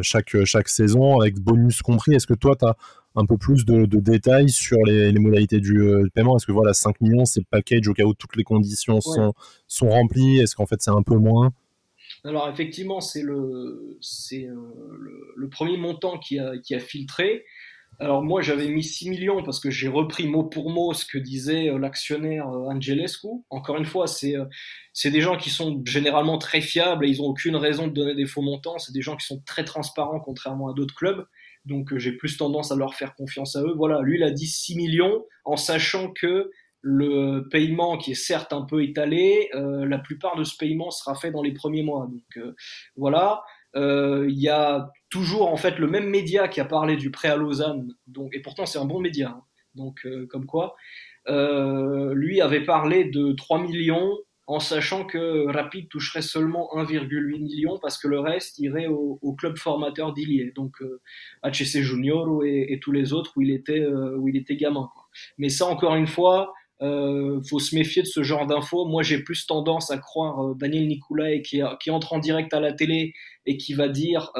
chaque, 0.00 0.36
chaque 0.44 0.68
saison, 0.68 1.18
avec 1.18 1.40
bonus 1.40 1.82
compris. 1.82 2.14
Est-ce 2.14 2.26
que 2.26 2.34
toi, 2.34 2.54
tu 2.56 2.64
as 2.64 2.76
un 3.14 3.26
peu 3.26 3.36
plus 3.36 3.64
de, 3.64 3.86
détails 3.86 4.48
sur 4.48 4.78
les, 4.84 5.12
modalités 5.12 5.56
euh, 5.56 6.02
du, 6.02 6.10
paiement 6.10 6.36
Est-ce 6.36 6.46
que 6.46 6.52
voilà, 6.52 6.72
5 6.72 7.00
millions, 7.00 7.24
c'est 7.24 7.40
le 7.40 7.46
package 7.50 7.88
au 7.88 7.94
cas 7.94 8.04
où 8.04 8.14
toutes 8.14 8.36
les 8.36 8.44
conditions 8.44 9.00
sont, 9.00 9.34
sont 9.66 9.88
remplies? 9.88 10.38
Est-ce 10.38 10.56
qu'en 10.56 10.66
fait 10.66 10.80
c'est 10.80 10.90
un 10.90 11.02
peu 11.02 11.16
moins? 11.16 11.52
Alors 12.24 12.48
effectivement, 12.48 13.00
c'est 13.00 13.22
le, 13.22 13.98
c'est 14.00 14.44
euh, 14.44 14.54
le, 15.36 15.48
premier 15.48 15.76
montant 15.76 16.18
qui 16.18 16.38
a, 16.38 16.56
qui 16.58 16.74
a 16.74 16.78
filtré. 16.78 17.44
Alors 17.98 18.22
moi 18.22 18.40
j'avais 18.40 18.68
mis 18.68 18.82
6 18.82 19.10
millions 19.10 19.42
parce 19.42 19.60
que 19.60 19.70
j'ai 19.70 19.88
repris 19.88 20.26
mot 20.26 20.44
pour 20.44 20.70
mot 20.70 20.94
ce 20.94 21.04
que 21.04 21.18
disait 21.18 21.68
euh, 21.68 21.78
l'actionnaire 21.78 22.46
Angelescu. 22.46 23.28
Encore 23.50 23.76
une 23.76 23.84
fois, 23.84 24.06
c'est 24.06 24.34
c'est 24.92 25.10
des 25.10 25.20
gens 25.20 25.36
qui 25.36 25.50
sont 25.50 25.82
généralement 25.84 26.38
très 26.38 26.60
fiables 26.60 27.04
et 27.04 27.10
ils 27.10 27.18
n'ont 27.18 27.28
aucune 27.28 27.56
raison 27.56 27.88
de 27.88 27.92
donner 27.92 28.14
des 28.14 28.26
faux 28.26 28.42
montants. 28.42 28.78
C'est 28.78 28.92
des 28.92 29.02
gens 29.02 29.16
qui 29.16 29.26
sont 29.26 29.42
très 29.44 29.64
transparents 29.64 30.20
contrairement 30.20 30.70
à 30.70 30.74
d'autres 30.74 30.94
clubs 30.94 31.26
donc 31.64 31.92
euh, 31.92 31.98
j'ai 31.98 32.12
plus 32.12 32.36
tendance 32.36 32.72
à 32.72 32.76
leur 32.76 32.94
faire 32.94 33.14
confiance 33.14 33.56
à 33.56 33.62
eux. 33.62 33.74
Voilà, 33.76 34.00
lui 34.00 34.16
il 34.18 34.22
a 34.22 34.30
dit 34.30 34.46
6 34.46 34.76
millions 34.76 35.24
en 35.44 35.56
sachant 35.56 36.12
que 36.12 36.50
le 36.80 37.46
paiement 37.50 37.96
qui 37.96 38.12
est 38.12 38.16
certes 38.16 38.52
un 38.52 38.62
peu 38.62 38.82
étalé, 38.82 39.50
euh, 39.54 39.86
la 39.86 39.98
plupart 39.98 40.36
de 40.36 40.42
ce 40.42 40.56
paiement 40.56 40.90
sera 40.90 41.14
fait 41.14 41.30
dans 41.30 41.42
les 41.42 41.52
premiers 41.52 41.84
mois. 41.84 42.08
Donc 42.10 42.36
euh, 42.36 42.54
voilà, 42.96 43.42
il 43.74 44.38
y 44.38 44.48
a 44.48 44.90
toujours 45.08 45.50
en 45.50 45.56
fait 45.56 45.78
le 45.78 45.86
même 45.86 46.08
média 46.08 46.48
qui 46.48 46.60
a 46.60 46.64
parlé 46.64 46.96
du 46.96 47.10
prêt 47.10 47.28
à 47.28 47.36
Lausanne, 47.36 47.94
donc 48.06 48.34
et 48.34 48.42
pourtant 48.42 48.66
c'est 48.66 48.78
un 48.78 48.84
bon 48.84 49.00
média, 49.00 49.30
hein. 49.30 49.42
donc 49.74 50.06
comme 50.28 50.44
quoi, 50.44 50.76
lui 51.26 52.42
avait 52.42 52.64
parlé 52.64 53.06
de 53.06 53.32
3 53.32 53.62
millions 53.62 54.18
en 54.46 54.58
sachant 54.58 55.04
que 55.04 55.46
Rapid 55.50 55.88
toucherait 55.88 56.22
seulement 56.22 56.68
1,8 56.74 57.40
million 57.40 57.78
parce 57.80 57.96
que 57.96 58.08
le 58.08 58.18
reste 58.18 58.58
irait 58.58 58.88
au, 58.88 59.18
club 59.38 59.56
formateur 59.56 60.12
d'Ilié, 60.12 60.52
donc 60.54 60.82
euh, 60.82 61.00
HC 61.44 61.82
Junior 61.82 62.44
et, 62.44 62.78
tous 62.82 62.92
les 62.92 63.12
autres 63.12 63.32
où 63.36 63.42
il 63.42 63.50
était, 63.50 63.80
euh, 63.80 64.16
où 64.18 64.28
il 64.28 64.36
était 64.36 64.56
gamin. 64.56 64.90
Mais 65.38 65.48
ça, 65.48 65.66
encore 65.66 65.94
une 65.94 66.06
fois, 66.06 66.52
euh, 66.82 67.40
faut 67.48 67.60
se 67.60 67.74
méfier 67.74 68.02
de 68.02 68.08
ce 68.08 68.22
genre 68.22 68.46
d'infos. 68.46 68.84
Moi, 68.86 69.02
j'ai 69.02 69.22
plus 69.22 69.46
tendance 69.46 69.90
à 69.90 69.98
croire 69.98 70.44
euh, 70.44 70.54
Daniel 70.54 70.86
Nicolas 70.86 71.38
qui, 71.38 71.60
qui 71.80 71.90
entre 71.90 72.12
en 72.12 72.18
direct 72.18 72.52
à 72.52 72.60
la 72.60 72.72
télé 72.72 73.14
et 73.46 73.56
qui 73.56 73.74
va 73.74 73.88
dire 73.88 74.30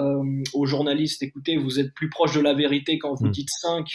aux 0.52 0.66
journalistes, 0.66 1.22
écoutez, 1.24 1.56
vous 1.56 1.80
êtes 1.80 1.92
plus 1.94 2.08
proche 2.08 2.34
de 2.34 2.40
la 2.40 2.54
vérité 2.54 2.98
quand 2.98 3.14
vous 3.14 3.26
hmm. 3.26 3.32
dites 3.32 3.50
5 3.50 3.86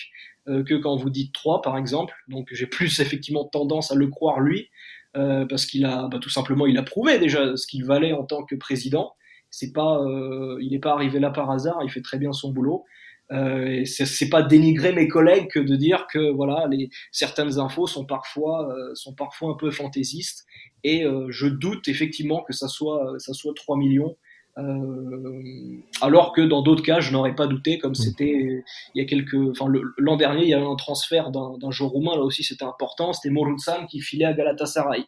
que 0.65 0.75
quand 0.75 0.95
vous 0.95 1.09
dites 1.09 1.33
3, 1.33 1.61
par 1.61 1.77
exemple. 1.77 2.13
Donc, 2.27 2.47
j'ai 2.51 2.67
plus 2.67 2.99
effectivement 2.99 3.45
tendance 3.45 3.91
à 3.91 3.95
le 3.95 4.07
croire 4.07 4.39
lui. 4.41 4.69
Euh, 5.17 5.45
parce 5.47 5.65
qu'il 5.65 5.85
a 5.85 6.07
bah, 6.11 6.19
tout 6.21 6.29
simplement 6.29 6.67
il 6.67 6.77
a 6.77 6.83
prouvé 6.83 7.17
déjà 7.17 7.55
ce 7.57 7.65
qu'il 7.65 7.83
valait 7.85 8.13
en 8.13 8.23
tant 8.23 8.43
que 8.43 8.55
président. 8.55 9.13
C'est 9.49 9.71
pas, 9.71 9.99
euh, 10.03 10.57
il 10.61 10.71
n'est 10.71 10.79
pas 10.79 10.91
arrivé 10.91 11.19
là 11.19 11.31
par 11.31 11.49
hasard. 11.49 11.79
Il 11.83 11.89
fait 11.89 12.01
très 12.01 12.19
bien 12.19 12.33
son 12.33 12.51
boulot. 12.51 12.83
Euh, 13.31 13.83
c'est 13.85 14.29
pas 14.29 14.41
dénigrer 14.41 14.93
mes 14.93 15.07
collègues 15.09 15.49
que 15.49 15.59
de 15.59 15.75
dire 15.75 16.07
que 16.07 16.31
voilà 16.31 16.65
les 16.69 16.89
certaines 17.11 17.59
infos 17.59 17.85
sont 17.85 18.05
parfois 18.05 18.71
euh, 18.71 18.95
sont 18.95 19.13
parfois 19.15 19.51
un 19.51 19.55
peu 19.55 19.69
fantaisistes 19.69 20.45
et 20.85 21.03
je 21.27 21.47
doute 21.47 21.89
effectivement 21.89 22.41
que 22.43 22.53
ça 22.53 22.69
soit 22.69 23.15
ça 23.17 23.33
soit 23.33 23.51
3 23.53 23.75
millions 23.75 24.15
Euh, 24.57 25.81
alors 26.01 26.33
que 26.33 26.41
dans 26.41 26.63
d'autres 26.63 26.83
cas, 26.83 26.99
je 26.99 27.11
n'aurais 27.11 27.35
pas 27.35 27.47
douté, 27.47 27.77
comme 27.77 27.91
mm. 27.91 27.95
c'était 27.95 28.63
il 28.95 29.01
y 29.01 29.01
a 29.01 29.05
quelques, 29.05 29.35
enfin 29.51 29.71
l'an 29.97 30.15
dernier, 30.15 30.43
il 30.43 30.49
y 30.49 30.53
a 30.53 30.59
eu 30.59 30.65
un 30.65 30.75
transfert 30.75 31.31
d'un 31.31 31.71
joueur 31.71 31.91
roumain, 31.91 32.15
là 32.15 32.23
aussi 32.23 32.43
c'était 32.43 32.65
important, 32.65 33.13
c'était 33.13 33.29
Morunsan 33.29 33.85
qui 33.87 33.99
filait 33.99 34.25
à 34.25 34.33
Galatasaray. 34.33 35.05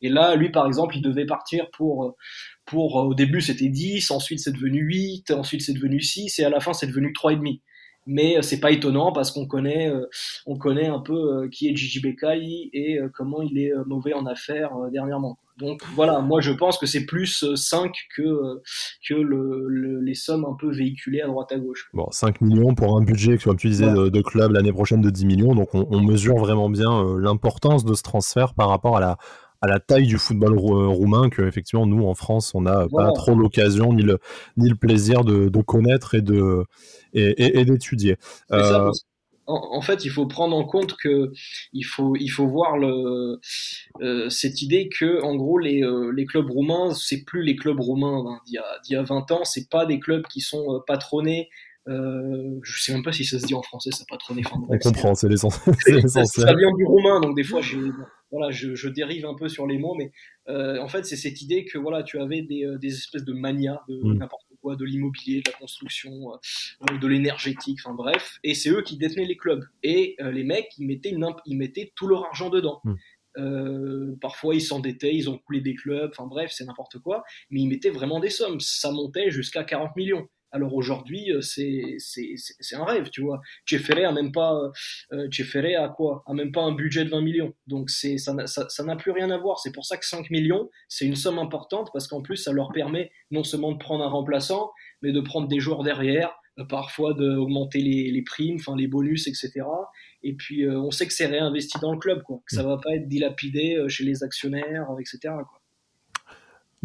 Et 0.00 0.08
là, 0.08 0.34
lui 0.34 0.50
par 0.50 0.66
exemple, 0.66 0.96
il 0.96 1.02
devait 1.02 1.26
partir 1.26 1.70
pour, 1.70 2.16
pour 2.64 2.96
au 2.96 3.14
début 3.14 3.40
c'était 3.40 3.68
10, 3.68 4.10
ensuite 4.10 4.40
c'est 4.40 4.52
devenu 4.52 4.80
8, 4.80 5.30
ensuite 5.32 5.62
c'est 5.62 5.74
devenu 5.74 6.00
6, 6.00 6.38
et 6.38 6.44
à 6.44 6.50
la 6.50 6.60
fin 6.60 6.72
c'est 6.72 6.86
devenu 6.86 7.12
3,5 7.12 7.60
mais 8.06 8.38
euh, 8.38 8.42
c'est 8.42 8.60
pas 8.60 8.70
étonnant 8.70 9.12
parce 9.12 9.30
qu'on 9.30 9.46
connaît, 9.46 9.90
euh, 9.90 10.08
on 10.46 10.56
connaît 10.56 10.86
un 10.86 11.00
peu 11.00 11.14
euh, 11.14 11.48
qui 11.48 11.68
est 11.68 11.76
Gigi 11.76 12.00
Bekai 12.00 12.70
et 12.72 12.98
comment 13.14 13.42
il 13.42 13.58
est 13.58 13.72
mauvais 13.86 14.14
en 14.14 14.26
affaires 14.26 14.72
dernièrement. 14.92 15.38
Donc 15.58 15.82
voilà, 15.94 16.20
moi 16.20 16.40
je 16.42 16.52
pense 16.52 16.76
que 16.76 16.84
c'est 16.86 17.06
plus 17.06 17.44
5 17.54 17.90
que, 18.14 18.60
que 19.08 19.14
le, 19.14 20.00
les 20.00 20.14
sommes 20.14 20.44
un 20.44 20.54
peu 20.58 20.70
véhiculées 20.70 21.22
à 21.22 21.26
droite 21.26 21.50
à 21.50 21.58
gauche. 21.58 21.88
Bon, 21.94 22.06
5 22.10 22.42
millions 22.42 22.74
pour 22.74 22.98
un 22.98 23.02
budget, 23.02 23.38
comme 23.38 23.56
tu 23.56 23.68
disais, 23.68 23.90
de, 23.90 24.20
club 24.20 24.52
l'année 24.52 24.72
prochaine 24.72 25.00
de 25.00 25.08
10 25.08 25.24
millions, 25.24 25.54
donc 25.54 25.74
on, 25.74 26.00
mesure 26.02 26.36
vraiment 26.36 26.68
bien 26.68 27.16
l'importance 27.18 27.86
de 27.86 27.94
ce 27.94 28.02
transfert 28.02 28.52
par 28.52 28.68
rapport 28.68 28.98
à 28.98 29.00
la, 29.00 29.16
à 29.60 29.68
la 29.68 29.80
taille 29.80 30.06
du 30.06 30.18
football 30.18 30.58
roumain 30.58 31.28
que 31.28 31.42
effectivement 31.42 31.86
nous 31.86 32.06
en 32.06 32.14
France 32.14 32.54
on 32.54 32.62
n'a 32.62 32.86
pas 32.88 33.12
trop 33.12 33.34
l'occasion 33.34 33.92
ni 33.92 34.02
le 34.02 34.18
ni 34.56 34.68
le 34.68 34.76
plaisir 34.76 35.24
de, 35.24 35.48
de 35.48 35.62
connaître 35.62 36.14
et 36.14 36.22
de 36.22 36.64
et, 37.14 37.64
d'étudier. 37.64 38.16
Euh, 38.52 38.90
en, 39.48 39.80
fait, 39.80 40.04
il 40.04 40.10
faut 40.10 40.26
prendre 40.26 40.56
en 40.56 40.64
compte 40.64 40.96
que 40.96 41.30
il 41.72 41.84
faut 41.84 42.16
il 42.16 42.28
faut 42.28 42.48
voir 42.48 42.76
le 42.76 43.38
euh, 44.02 44.28
cette 44.28 44.60
idée 44.60 44.88
que 44.88 45.22
en 45.22 45.36
gros 45.36 45.58
les, 45.58 45.82
euh, 45.82 46.10
les 46.10 46.26
clubs 46.26 46.50
roumains 46.50 46.92
c'est 46.94 47.24
plus 47.24 47.42
les 47.42 47.54
clubs 47.54 47.78
roumains 47.78 48.24
hein, 48.26 48.40
d'il 48.46 48.54
y, 48.54 48.58
a, 48.58 48.64
y 48.90 48.96
a 48.96 49.02
20 49.02 49.30
ans 49.30 49.44
c'est 49.44 49.70
pas 49.70 49.86
des 49.86 50.00
clubs 50.00 50.26
qui 50.26 50.40
sont 50.40 50.82
patronnés 50.86 51.48
euh, 51.88 52.58
je 52.62 52.82
sais 52.82 52.92
même 52.92 53.04
pas 53.04 53.12
si 53.12 53.24
ça 53.24 53.38
se 53.38 53.46
dit 53.46 53.54
en 53.54 53.62
français, 53.62 53.90
ça 53.92 54.04
patronné. 54.08 54.42
Enfin, 54.44 54.60
on 54.68 54.78
comprend, 54.78 55.14
c'est 55.14 55.28
l'essentiel. 55.28 55.74
Ça 56.08 56.54
vient 56.54 56.72
du 56.76 56.84
roumain, 56.84 57.20
donc 57.20 57.36
des 57.36 57.44
fois, 57.44 57.60
je, 57.60 57.78
voilà, 58.30 58.50
je, 58.50 58.74
je, 58.74 58.88
dérive 58.88 59.26
un 59.26 59.34
peu 59.34 59.48
sur 59.48 59.66
les 59.66 59.78
mots, 59.78 59.94
mais 59.94 60.10
euh, 60.48 60.80
en 60.80 60.88
fait, 60.88 61.04
c'est 61.04 61.16
cette 61.16 61.42
idée 61.42 61.64
que 61.64 61.78
voilà, 61.78 62.02
tu 62.02 62.18
avais 62.20 62.42
des, 62.42 62.66
des 62.80 62.94
espèces 62.94 63.24
de 63.24 63.32
mania 63.32 63.82
de 63.88 63.96
mm. 63.96 64.18
n'importe 64.18 64.46
de 64.74 64.84
l'immobilier, 64.84 65.42
de 65.42 65.50
la 65.50 65.58
construction, 65.58 66.32
euh, 66.32 66.98
de 66.98 67.06
l'énergétique, 67.06 67.78
enfin 67.84 67.94
bref. 67.94 68.38
Et 68.42 68.54
c'est 68.54 68.70
eux 68.70 68.82
qui 68.82 68.96
détenaient 68.96 69.26
les 69.26 69.36
clubs. 69.36 69.64
Et 69.84 70.16
euh, 70.20 70.32
les 70.32 70.42
mecs, 70.42 70.72
ils 70.78 70.86
mettaient, 70.86 71.14
ils 71.46 71.56
mettaient 71.56 71.92
tout 71.94 72.08
leur 72.08 72.24
argent 72.24 72.50
dedans. 72.50 72.82
Euh, 73.38 74.16
parfois 74.22 74.54
ils 74.54 74.62
s'endettaient, 74.62 75.14
ils 75.14 75.28
ont 75.28 75.36
coulé 75.36 75.60
des 75.60 75.74
clubs, 75.74 76.10
enfin 76.10 76.26
bref, 76.26 76.52
c'est 76.54 76.64
n'importe 76.64 76.98
quoi, 76.98 77.22
mais 77.50 77.60
ils 77.60 77.68
mettaient 77.68 77.90
vraiment 77.90 78.18
des 78.18 78.30
sommes. 78.30 78.60
Ça 78.60 78.90
montait 78.90 79.30
jusqu'à 79.30 79.62
40 79.62 79.94
millions. 79.94 80.26
Alors 80.52 80.74
aujourd'hui, 80.74 81.32
euh, 81.32 81.40
c'est 81.40 82.76
un 82.76 82.84
rêve, 82.84 83.10
tu 83.10 83.20
vois. 83.20 83.40
Tchefere 83.66 84.08
a 84.08 84.12
même 84.12 84.32
pas, 84.32 84.54
euh, 85.12 85.28
a 85.78 85.88
quoi? 85.88 86.22
A 86.26 86.34
même 86.34 86.52
pas 86.52 86.62
un 86.62 86.72
budget 86.72 87.04
de 87.04 87.10
20 87.10 87.20
millions. 87.20 87.54
Donc 87.66 87.90
c'est 87.90 88.16
ça 88.18 88.32
n'a 88.32 88.46
ça, 88.46 88.96
plus 88.96 89.10
rien 89.10 89.30
à 89.30 89.38
voir. 89.38 89.58
C'est 89.58 89.72
pour 89.72 89.84
ça 89.84 89.96
que 89.96 90.06
5 90.06 90.30
millions, 90.30 90.70
c'est 90.88 91.04
une 91.04 91.16
somme 91.16 91.38
importante 91.38 91.90
parce 91.92 92.06
qu'en 92.06 92.22
plus, 92.22 92.36
ça 92.36 92.52
leur 92.52 92.72
permet 92.72 93.10
non 93.30 93.44
seulement 93.44 93.72
de 93.72 93.78
prendre 93.78 94.04
un 94.04 94.08
remplaçant, 94.08 94.70
mais 95.02 95.12
de 95.12 95.20
prendre 95.20 95.48
des 95.48 95.60
joueurs 95.60 95.82
derrière, 95.82 96.32
euh, 96.58 96.64
parfois 96.64 97.12
d'augmenter 97.14 97.80
les, 97.80 98.10
les 98.10 98.22
primes, 98.22 98.56
enfin 98.56 98.76
les 98.76 98.86
bonus, 98.86 99.26
etc. 99.26 99.62
Et 100.22 100.34
puis 100.34 100.64
euh, 100.64 100.80
on 100.80 100.90
sait 100.90 101.06
que 101.06 101.12
c'est 101.12 101.26
réinvesti 101.26 101.78
dans 101.80 101.92
le 101.92 101.98
club, 101.98 102.22
quoi. 102.22 102.38
Que 102.48 102.54
ça 102.54 102.62
va 102.62 102.78
pas 102.78 102.94
être 102.94 103.08
dilapidé 103.08 103.84
chez 103.88 104.04
les 104.04 104.22
actionnaires, 104.22 104.86
etc. 105.00 105.18
Quoi. 105.34 105.60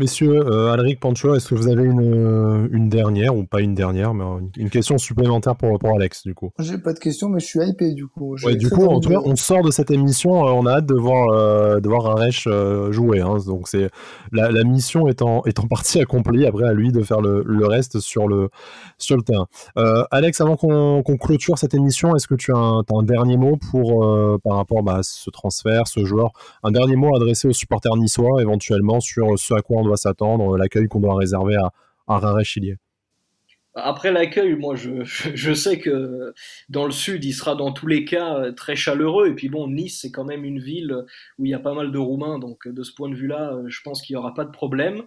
Messieurs, 0.02 0.48
euh, 0.48 0.74
Alric, 0.74 1.00
Pancho, 1.00 1.36
est-ce 1.36 1.50
que 1.50 1.54
vous 1.54 1.68
avez 1.68 1.84
une, 1.84 2.68
une, 2.72 2.90
dernière, 2.90 3.36
ou 3.36 3.44
pas 3.44 3.62
une 3.62 3.76
dernière, 3.76 4.16
mais 4.16 4.24
une, 4.58 4.72
question 4.72 4.98
supplémentaire 4.98 5.56
pour, 5.56 5.78
pour 5.78 5.94
Alex, 5.94 6.24
du 6.24 6.34
coup? 6.34 6.50
J'ai 6.58 6.80
pas 6.80 6.94
de 6.94 6.98
question, 6.98 7.30
mais 7.30 7.40
je 7.40 7.46
suis 7.46 7.60
hypé, 7.60 7.94
du 7.94 8.08
coup. 8.08 8.36
Ouais, 8.44 8.56
du 8.56 8.72
coup, 8.72 8.84
en 8.88 9.00
tout 9.00 9.10
cas, 9.10 9.20
on 9.24 9.36
sort 9.36 9.62
de 9.62 9.70
cette 9.70 9.92
émission, 9.92 10.48
euh, 10.48 10.54
on 10.54 10.66
a 10.66 10.78
hâte 10.78 10.88
de 10.88 10.96
voir, 10.96 11.30
euh, 11.30 11.80
de 11.80 11.88
voir 11.88 12.08
Arèche 12.08 12.46
euh, 12.48 12.92
jouer. 12.92 13.20
Hein, 13.20 13.38
donc, 13.46 13.68
c'est 13.68 13.92
la, 14.32 14.50
la, 14.50 14.64
mission 14.64 15.08
est 15.08 15.22
en, 15.22 15.44
est 15.44 15.60
en 15.60 15.68
partie 15.68 16.00
accomplie, 16.02 16.48
après 16.48 16.66
à 16.68 16.74
lui 16.74 16.92
de 16.92 17.04
faire 17.04 17.22
le, 17.22 17.44
le 17.46 17.68
reste 17.68 18.00
sur 18.00 18.28
le, 18.28 18.50
sur 18.98 19.18
le 19.18 19.22
terrain. 19.22 19.46
Alex, 20.10 20.42
avant 20.42 20.56
qu'on 20.56 21.04
clôture 21.04 21.60
cette 21.60 21.76
émission, 21.76 22.16
est-ce 22.16 22.26
que 22.26 22.34
tu 22.34 22.52
as 22.52 22.58
un, 22.58 22.80
as 22.80 22.96
un 22.98 23.04
dernier 23.04 23.38
mot 23.38 23.56
pour, 23.70 24.40
par 24.44 24.58
rapport 24.58 24.82
bah, 24.82 24.96
à 24.96 25.04
ce 25.04 25.30
transfert, 25.30 25.88
ce 25.88 26.06
joueur? 26.06 26.32
Un 26.64 26.72
dernier 26.72 26.96
mot 26.96 27.16
adressé 27.16 27.48
aux 27.48 27.54
supporters 27.54 27.96
niçois, 27.98 28.42
éventuellement, 28.42 29.00
sur 29.00 29.38
ce 29.38 29.54
à 29.54 29.62
quoi 29.62 29.78
on 29.78 29.84
doit 29.84 29.91
s'attendre, 29.98 30.58
l'accueil 30.58 30.88
qu'on 30.88 31.00
doit 31.00 31.16
réserver 31.16 31.56
à, 31.56 31.72
à 32.08 32.20
Rare 32.20 32.44
Chilier 32.44 32.78
après 33.74 34.12
l'accueil, 34.12 34.56
moi 34.56 34.76
je, 34.76 35.54
sais 35.54 35.80
que 35.80 36.34
dans 36.70 36.86
le 36.86 36.92
sud, 36.92 37.24
il 37.24 37.34
sera 37.34 37.56
dans 37.56 37.72
tous 37.72 37.88
les 37.88 38.06
cas 38.06 38.36
euh, 38.36 38.52
très 38.52 38.76
chaleureux. 38.76 39.30
Et 39.30 39.34
puis 39.34 39.50
bon, 39.50 39.68
Nice, 39.68 40.00
c'est 40.02 40.12
quand 40.12 40.26
même 40.26 40.44
une 40.44 40.60
ville 40.60 41.06
où 41.38 41.46
il 41.46 41.52
y 41.52 41.54
a 41.54 41.60
pas 41.60 41.74
mal 41.74 41.92
de 41.92 41.98
Roumains. 41.98 42.40
Donc 42.40 42.68
de 42.68 42.84
ce 42.84 42.94
point 42.94 43.10
de 43.10 43.16
vue-là, 43.16 43.54
euh, 43.54 43.64
je 43.68 43.82
pense 43.84 44.02
qu'il 44.02 44.16
n'y 44.16 44.18
aura 44.18 44.34
pas 44.34 44.46
de 44.46 44.52
problème. 44.52 45.04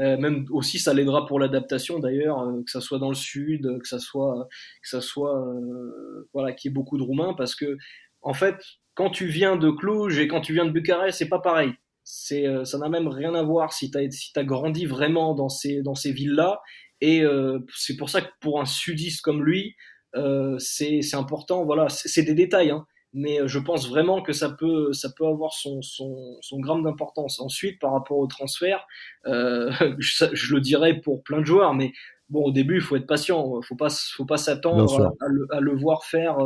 Euh, 0.00 0.16
même 0.16 0.46
aussi, 0.50 0.78
ça 0.78 0.94
l'aidera 0.94 1.26
pour 1.26 1.38
l'adaptation 1.38 1.98
d'ailleurs, 1.98 2.44
que 2.64 2.70
ça 2.70 2.80
soit 2.80 2.98
dans 2.98 3.10
le 3.10 3.14
sud, 3.14 3.78
que 3.80 3.86
ça 3.86 3.98
soit, 3.98 4.48
que 4.82 4.88
ça 4.88 5.00
soit 5.00 5.44
voilà, 6.32 6.52
qu'il 6.52 6.70
y 6.70 6.72
ait 6.72 6.74
beaucoup 6.74 6.98
de 6.98 7.02
Roumains. 7.02 7.34
Parce 7.34 7.54
que 7.54 7.76
en 8.22 8.34
fait, 8.34 8.56
quand 8.94 9.10
tu 9.10 9.26
viens 9.26 9.56
de 9.56 9.70
Cluj 9.70 10.18
et 10.18 10.26
quand 10.26 10.40
tu 10.40 10.52
viens 10.52 10.64
de 10.64 10.70
Bucarest, 10.70 11.18
c'est 11.18 11.28
pas 11.28 11.40
pareil. 11.40 11.74
Euh, 12.32 12.64
ça 12.64 12.78
n'a 12.78 12.88
même 12.88 13.08
rien 13.08 13.34
à 13.34 13.42
voir 13.42 13.72
si 13.72 13.90
tu 13.90 13.98
as, 13.98 14.10
si 14.10 14.32
as 14.36 14.44
grandi 14.44 14.86
vraiment 14.86 15.34
dans 15.34 15.48
ces, 15.48 15.82
dans 15.82 15.94
ces 15.94 16.12
villes-là. 16.12 16.60
Et 17.00 17.22
euh, 17.22 17.58
c'est 17.74 17.96
pour 17.96 18.10
ça 18.10 18.20
que 18.20 18.30
pour 18.40 18.60
un 18.60 18.66
sudiste 18.66 19.22
comme 19.22 19.44
lui, 19.44 19.74
euh, 20.16 20.58
c'est 20.58 21.00
important. 21.14 21.64
Voilà, 21.64 21.88
c'est 21.88 22.22
des 22.22 22.34
détails, 22.34 22.70
hein, 22.70 22.86
mais 23.12 23.38
je 23.46 23.58
pense 23.58 23.88
vraiment 23.88 24.22
que 24.22 24.32
ça 24.32 24.50
peut, 24.50 24.92
ça 24.92 25.08
peut 25.16 25.26
avoir 25.26 25.52
son, 25.52 25.80
son, 25.82 26.36
son 26.40 26.60
gramme 26.60 26.82
d'importance. 26.82 27.40
Ensuite, 27.40 27.80
par 27.80 27.92
rapport 27.92 28.18
au 28.18 28.26
transfert, 28.26 28.86
je, 29.24 30.26
je, 30.32 30.54
le 30.54 30.60
dirais 30.60 31.00
pour 31.00 31.22
plein 31.22 31.40
de 31.40 31.46
joueurs, 31.46 31.74
mais 31.74 31.92
bon, 32.30 32.44
au 32.44 32.52
début, 32.52 32.76
il 32.76 32.80
faut 32.80 32.96
être 32.96 33.06
patient. 33.06 33.60
Faut 33.62 33.76
pas, 33.76 33.90
faut 33.90 34.24
pas 34.24 34.36
s'attendre 34.36 35.14
à, 35.50 35.60
le 35.60 35.74
voir 35.74 36.04
faire, 36.04 36.38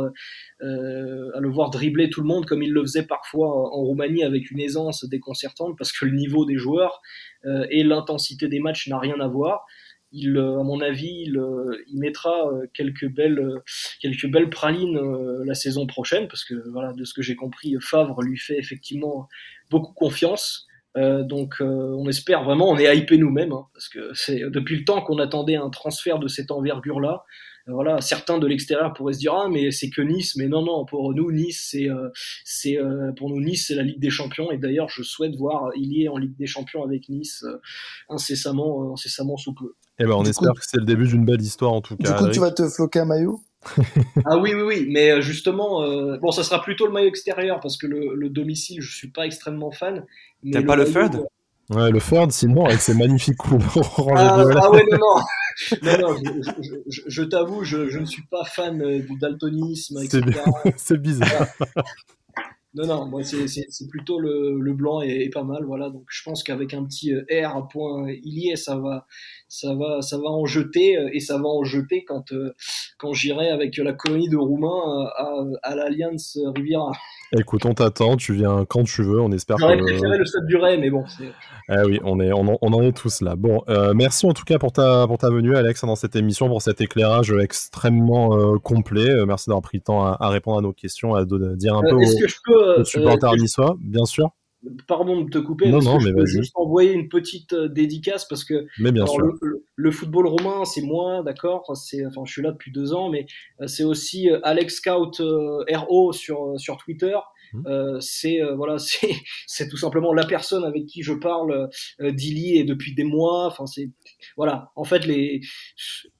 euh, 0.61 1.31
à 1.33 1.39
le 1.39 1.49
voir 1.49 1.69
dribbler 1.69 2.09
tout 2.09 2.21
le 2.21 2.27
monde 2.27 2.45
comme 2.45 2.63
il 2.63 2.71
le 2.71 2.81
faisait 2.81 3.05
parfois 3.05 3.47
en 3.47 3.81
Roumanie 3.81 4.23
avec 4.23 4.51
une 4.51 4.59
aisance 4.59 5.05
déconcertante, 5.05 5.77
parce 5.77 5.91
que 5.91 6.05
le 6.05 6.11
niveau 6.11 6.45
des 6.45 6.57
joueurs 6.57 7.01
euh, 7.45 7.65
et 7.69 7.83
l'intensité 7.83 8.47
des 8.47 8.59
matchs 8.59 8.87
n'a 8.87 8.99
rien 8.99 9.19
à 9.19 9.27
voir. 9.27 9.65
Il, 10.11 10.37
euh, 10.37 10.59
à 10.59 10.63
mon 10.63 10.81
avis, 10.81 11.23
il, 11.27 11.41
il 11.87 11.99
mettra 11.99 12.49
quelques 12.73 13.07
belles, 13.07 13.61
quelques 14.01 14.27
belles 14.27 14.49
pralines 14.49 14.99
la 15.45 15.53
saison 15.53 15.85
prochaine, 15.85 16.27
parce 16.27 16.43
que 16.43 16.55
voilà, 16.71 16.93
de 16.93 17.03
ce 17.03 17.13
que 17.13 17.21
j'ai 17.21 17.35
compris, 17.35 17.75
Favre 17.79 18.21
lui 18.21 18.37
fait 18.37 18.57
effectivement 18.57 19.27
beaucoup 19.69 19.93
confiance. 19.93 20.67
Euh, 20.97 21.23
donc 21.23 21.55
euh, 21.59 21.95
on 21.97 22.07
espère 22.07 22.43
vraiment, 22.43 22.69
on 22.69 22.77
est 22.77 22.97
hypé 22.97 23.17
nous-mêmes, 23.17 23.51
hein, 23.51 23.65
parce 23.73 23.89
que 23.89 24.11
c'est 24.13 24.39
depuis 24.49 24.77
le 24.77 24.85
temps 24.85 25.01
qu'on 25.01 25.19
attendait 25.19 25.55
un 25.55 25.69
transfert 25.69 26.19
de 26.19 26.27
cette 26.27 26.51
envergure-là. 26.51 27.23
Euh, 27.67 27.73
voilà, 27.73 27.99
certains 27.99 28.37
de 28.37 28.47
l'extérieur 28.47 28.93
pourraient 28.93 29.13
se 29.13 29.19
dire 29.19 29.33
ah 29.33 29.49
mais 29.51 29.71
c'est 29.71 29.89
que 29.89 30.01
Nice, 30.01 30.35
mais 30.37 30.47
non 30.47 30.63
non 30.63 30.85
pour 30.85 31.13
nous 31.13 31.31
Nice 31.31 31.67
c'est 31.71 31.87
c'est 32.45 32.77
pour 33.17 33.29
nous 33.29 33.41
Nice 33.41 33.65
c'est 33.67 33.75
la 33.75 33.83
Ligue 33.83 33.99
des 33.99 34.11
Champions 34.11 34.51
et 34.51 34.57
d'ailleurs 34.57 34.87
je 34.87 35.01
souhaite 35.01 35.35
voir 35.35 35.71
il 35.75 36.01
est 36.01 36.07
en 36.07 36.17
Ligue 36.17 36.37
des 36.37 36.45
Champions 36.45 36.83
avec 36.83 37.09
Nice 37.09 37.43
incessamment 38.07 38.93
incessamment 38.93 39.35
sous 39.35 39.53
peu. 39.53 39.73
Eh 39.99 40.05
ben 40.05 40.13
on 40.13 40.23
espère 40.23 40.53
que 40.53 40.61
c'est 40.65 40.77
le 40.77 40.85
début 40.85 41.07
d'une 41.07 41.25
belle 41.25 41.41
histoire 41.41 41.73
en 41.73 41.81
tout 41.81 41.97
cas. 41.97 42.11
Du 42.11 42.23
coup 42.23 42.29
tu 42.29 42.39
vas 42.39 42.51
te 42.51 42.67
floquer 42.69 42.99
un 42.99 43.05
maillot? 43.05 43.41
Ah 44.25 44.37
oui, 44.37 44.53
oui, 44.53 44.61
oui, 44.61 44.87
mais 44.89 45.21
justement, 45.21 45.83
euh, 45.83 46.17
bon, 46.17 46.31
ça 46.31 46.43
sera 46.43 46.61
plutôt 46.61 46.85
le 46.85 46.91
maillot 46.91 47.09
extérieur 47.09 47.59
parce 47.59 47.77
que 47.77 47.87
le, 47.87 48.29
domicile, 48.29 48.81
je 48.81 48.95
suis 48.95 49.09
pas 49.09 49.25
extrêmement 49.25 49.71
fan. 49.71 50.05
T'aimes 50.51 50.65
pas 50.65 50.75
le 50.75 50.85
third 50.85 51.15
euh, 51.15 51.75
Ouais, 51.75 51.91
le 51.91 51.99
third, 51.99 52.31
sinon, 52.31 52.65
avec 52.65 52.79
ses 52.79 52.93
magnifiques 52.93 53.37
couleurs 53.37 53.75
ah, 54.15 54.37
ah, 54.37 54.71
ouais, 54.71 54.85
non, 54.91 54.97
non, 54.99 55.17
non, 55.83 56.13
non 56.13 56.15
je, 56.87 57.23
t'avoue, 57.23 57.63
je, 57.63 57.97
ne 57.97 58.05
suis 58.05 58.23
pas 58.29 58.43
fan 58.43 58.77
du 58.77 59.17
daltonisme, 59.17 59.99
C'est 60.77 60.97
bizarre. 61.01 61.47
Non, 62.75 62.87
non, 62.87 63.05
moi 63.05 63.23
c'est 63.23 63.87
plutôt 63.89 64.19
le, 64.19 64.59
le 64.59 64.73
blanc 64.73 65.01
est, 65.01 65.29
pas 65.33 65.43
mal, 65.43 65.63
voilà. 65.65 65.89
Donc 65.89 66.03
je 66.09 66.21
pense 66.23 66.43
qu'avec 66.43 66.73
un 66.73 66.83
petit 66.83 67.13
R 67.15 67.67
point 67.69 68.11
il 68.11 68.37
y 68.37 68.49
est, 68.49 68.57
ça 68.57 68.77
va, 68.77 69.07
ça 69.47 69.73
va, 69.75 70.01
ça 70.01 70.17
va 70.17 70.29
en 70.29 70.45
jeter 70.45 70.97
et 71.13 71.19
ça 71.19 71.37
va 71.37 71.47
en 71.47 71.63
jeter 71.63 72.03
quand 72.03 72.33
quand 72.97 73.13
j'irai 73.13 73.49
avec 73.49 73.77
la 73.77 73.93
colonie 73.93 74.29
de 74.29 74.37
Roumains 74.37 75.09
à, 75.17 75.43
à 75.63 75.75
l'Alliance 75.75 76.37
Riviera. 76.55 76.91
Écoute, 77.37 77.65
on 77.65 77.73
t'attend, 77.73 78.15
tu 78.17 78.33
viens 78.33 78.65
quand 78.65 78.83
tu 78.83 79.03
veux, 79.03 79.19
on 79.19 79.31
espère 79.31 79.57
J'aurais 79.57 79.77
préféré 79.77 80.17
le 80.17 80.25
stade 80.25 80.45
du 80.45 80.55
Ray, 80.55 80.79
mais 80.79 80.89
bon. 80.89 81.03
Eh 81.69 81.81
oui, 81.85 81.99
on, 82.03 82.19
est, 82.19 82.31
on, 82.31 82.47
en, 82.47 82.81
est 82.83 82.95
tous 82.95 83.21
là. 83.21 83.35
Bon, 83.35 83.63
euh, 83.67 83.93
merci 83.95 84.25
en 84.25 84.33
tout 84.33 84.43
cas 84.43 84.59
pour 84.59 84.71
ta, 84.71 85.07
pour 85.07 85.17
ta 85.17 85.29
venue, 85.29 85.55
Alex, 85.55 85.83
dans 85.83 85.95
cette 85.95 86.15
émission, 86.15 86.47
pour 86.47 86.61
cet 86.61 86.81
éclairage 86.81 87.31
extrêmement 87.31 88.37
euh, 88.37 88.57
complet. 88.59 89.09
Euh, 89.09 89.25
merci 89.25 89.49
d'avoir 89.49 89.63
pris 89.63 89.77
le 89.77 89.83
temps 89.83 90.05
à, 90.05 90.29
répondre 90.29 90.59
à 90.59 90.61
nos 90.61 90.73
questions, 90.73 91.15
à, 91.15 91.25
dire 91.25 91.75
un 91.75 91.81
peu 91.81 91.95
aux, 91.95 91.99
que 91.99 92.27
je 92.27 92.37
peux, 92.45 92.83
supporters 92.83 93.35
niçois, 93.35 93.75
bien 93.81 94.05
sûr. 94.05 94.29
Pardon 94.87 95.21
de 95.21 95.29
te 95.29 95.37
couper, 95.37 95.67
Non, 95.67 95.73
parce 95.73 95.85
non, 95.85 95.97
que 95.97 96.03
je 96.05 96.13
peux 96.13 96.25
juste 96.25 96.51
envoyer 96.55 96.93
une 96.93 97.09
petite 97.09 97.53
euh, 97.53 97.67
dédicace 97.67 98.25
parce 98.27 98.43
que 98.43 98.65
Mais 98.79 98.91
bien 98.91 99.03
alors, 99.03 99.15
sûr. 99.15 99.33
le, 99.75 99.91
football 99.91 100.27
roumain, 100.27 100.65
c'est 100.65 100.81
moi, 100.81 101.23
d'accord. 101.23 101.71
C'est, 101.75 102.05
enfin, 102.05 102.21
je 102.25 102.31
suis 102.31 102.41
là 102.41 102.51
depuis 102.51 102.71
deux 102.71 102.93
ans, 102.93 103.09
mais 103.09 103.25
euh, 103.61 103.67
c'est 103.67 103.83
aussi 103.83 104.29
euh, 104.29 104.39
Alex 104.43 104.75
Scout 104.75 105.19
euh, 105.19 105.63
RO 105.73 106.11
sur 106.13 106.53
sur 106.57 106.77
Twitter. 106.77 107.15
Euh, 107.67 107.99
c'est 107.99 108.41
euh, 108.41 108.55
voilà, 108.55 108.77
c'est 108.79 109.15
c'est 109.47 109.69
tout 109.69 109.77
simplement 109.77 110.13
la 110.13 110.25
personne 110.25 110.63
avec 110.63 110.85
qui 110.85 111.03
je 111.03 111.13
parle 111.13 111.69
d'Ili 111.99 112.57
et 112.57 112.63
depuis 112.63 112.93
des 112.93 113.03
mois. 113.03 113.47
Enfin, 113.47 113.65
c'est 113.65 113.89
voilà. 114.37 114.71
En 114.75 114.83
fait, 114.83 115.05
les 115.05 115.41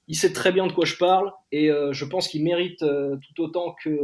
il 0.08 0.14
sait 0.14 0.32
très 0.32 0.52
bien 0.52 0.66
de 0.66 0.72
quoi 0.72 0.84
je 0.84 0.96
parle 0.96 1.32
et 1.56 1.70
euh, 1.70 1.92
je 1.92 2.04
pense 2.04 2.28
qu'il 2.28 2.42
mérite 2.42 2.82
euh, 2.82 3.16
tout 3.34 3.42
autant 3.42 3.74
que 3.82 3.96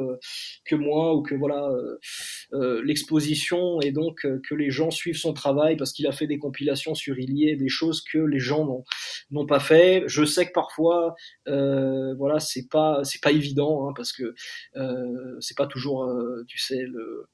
que 0.64 0.74
moi 0.76 1.14
ou 1.14 1.22
que 1.22 1.34
voilà 1.34 1.68
euh, 1.68 1.98
euh, 2.54 2.82
l'exposition 2.84 3.80
et 3.80 3.92
donc 3.92 4.24
euh, 4.24 4.40
que 4.48 4.54
les 4.54 4.70
gens 4.70 4.90
suivent 4.90 5.18
son 5.18 5.32
travail 5.32 5.76
parce 5.76 5.92
qu'il 5.92 6.06
a 6.06 6.12
fait 6.12 6.26
des 6.26 6.38
compilations 6.38 6.94
sur 6.94 7.18
Ilié, 7.18 7.56
des 7.56 7.68
choses 7.68 8.00
que 8.02 8.18
les 8.18 8.38
gens 8.38 8.84
n'ont 9.30 9.46
pas 9.46 9.60
fait. 9.60 10.04
Je 10.06 10.24
sais 10.24 10.46
que 10.46 10.52
parfois 10.52 11.14
euh, 11.48 12.14
voilà 12.18 12.40
c'est 12.40 12.68
pas 12.70 13.00
c'est 13.04 13.22
pas 13.22 13.32
évident 13.32 13.88
hein, 13.88 13.92
parce 13.96 14.12
que 14.12 14.34
euh, 14.76 15.36
c'est 15.40 15.56
pas 15.56 15.66
toujours 15.66 16.04
euh, 16.04 16.44
tu 16.48 16.58
sais 16.58 16.82
le 16.82 17.26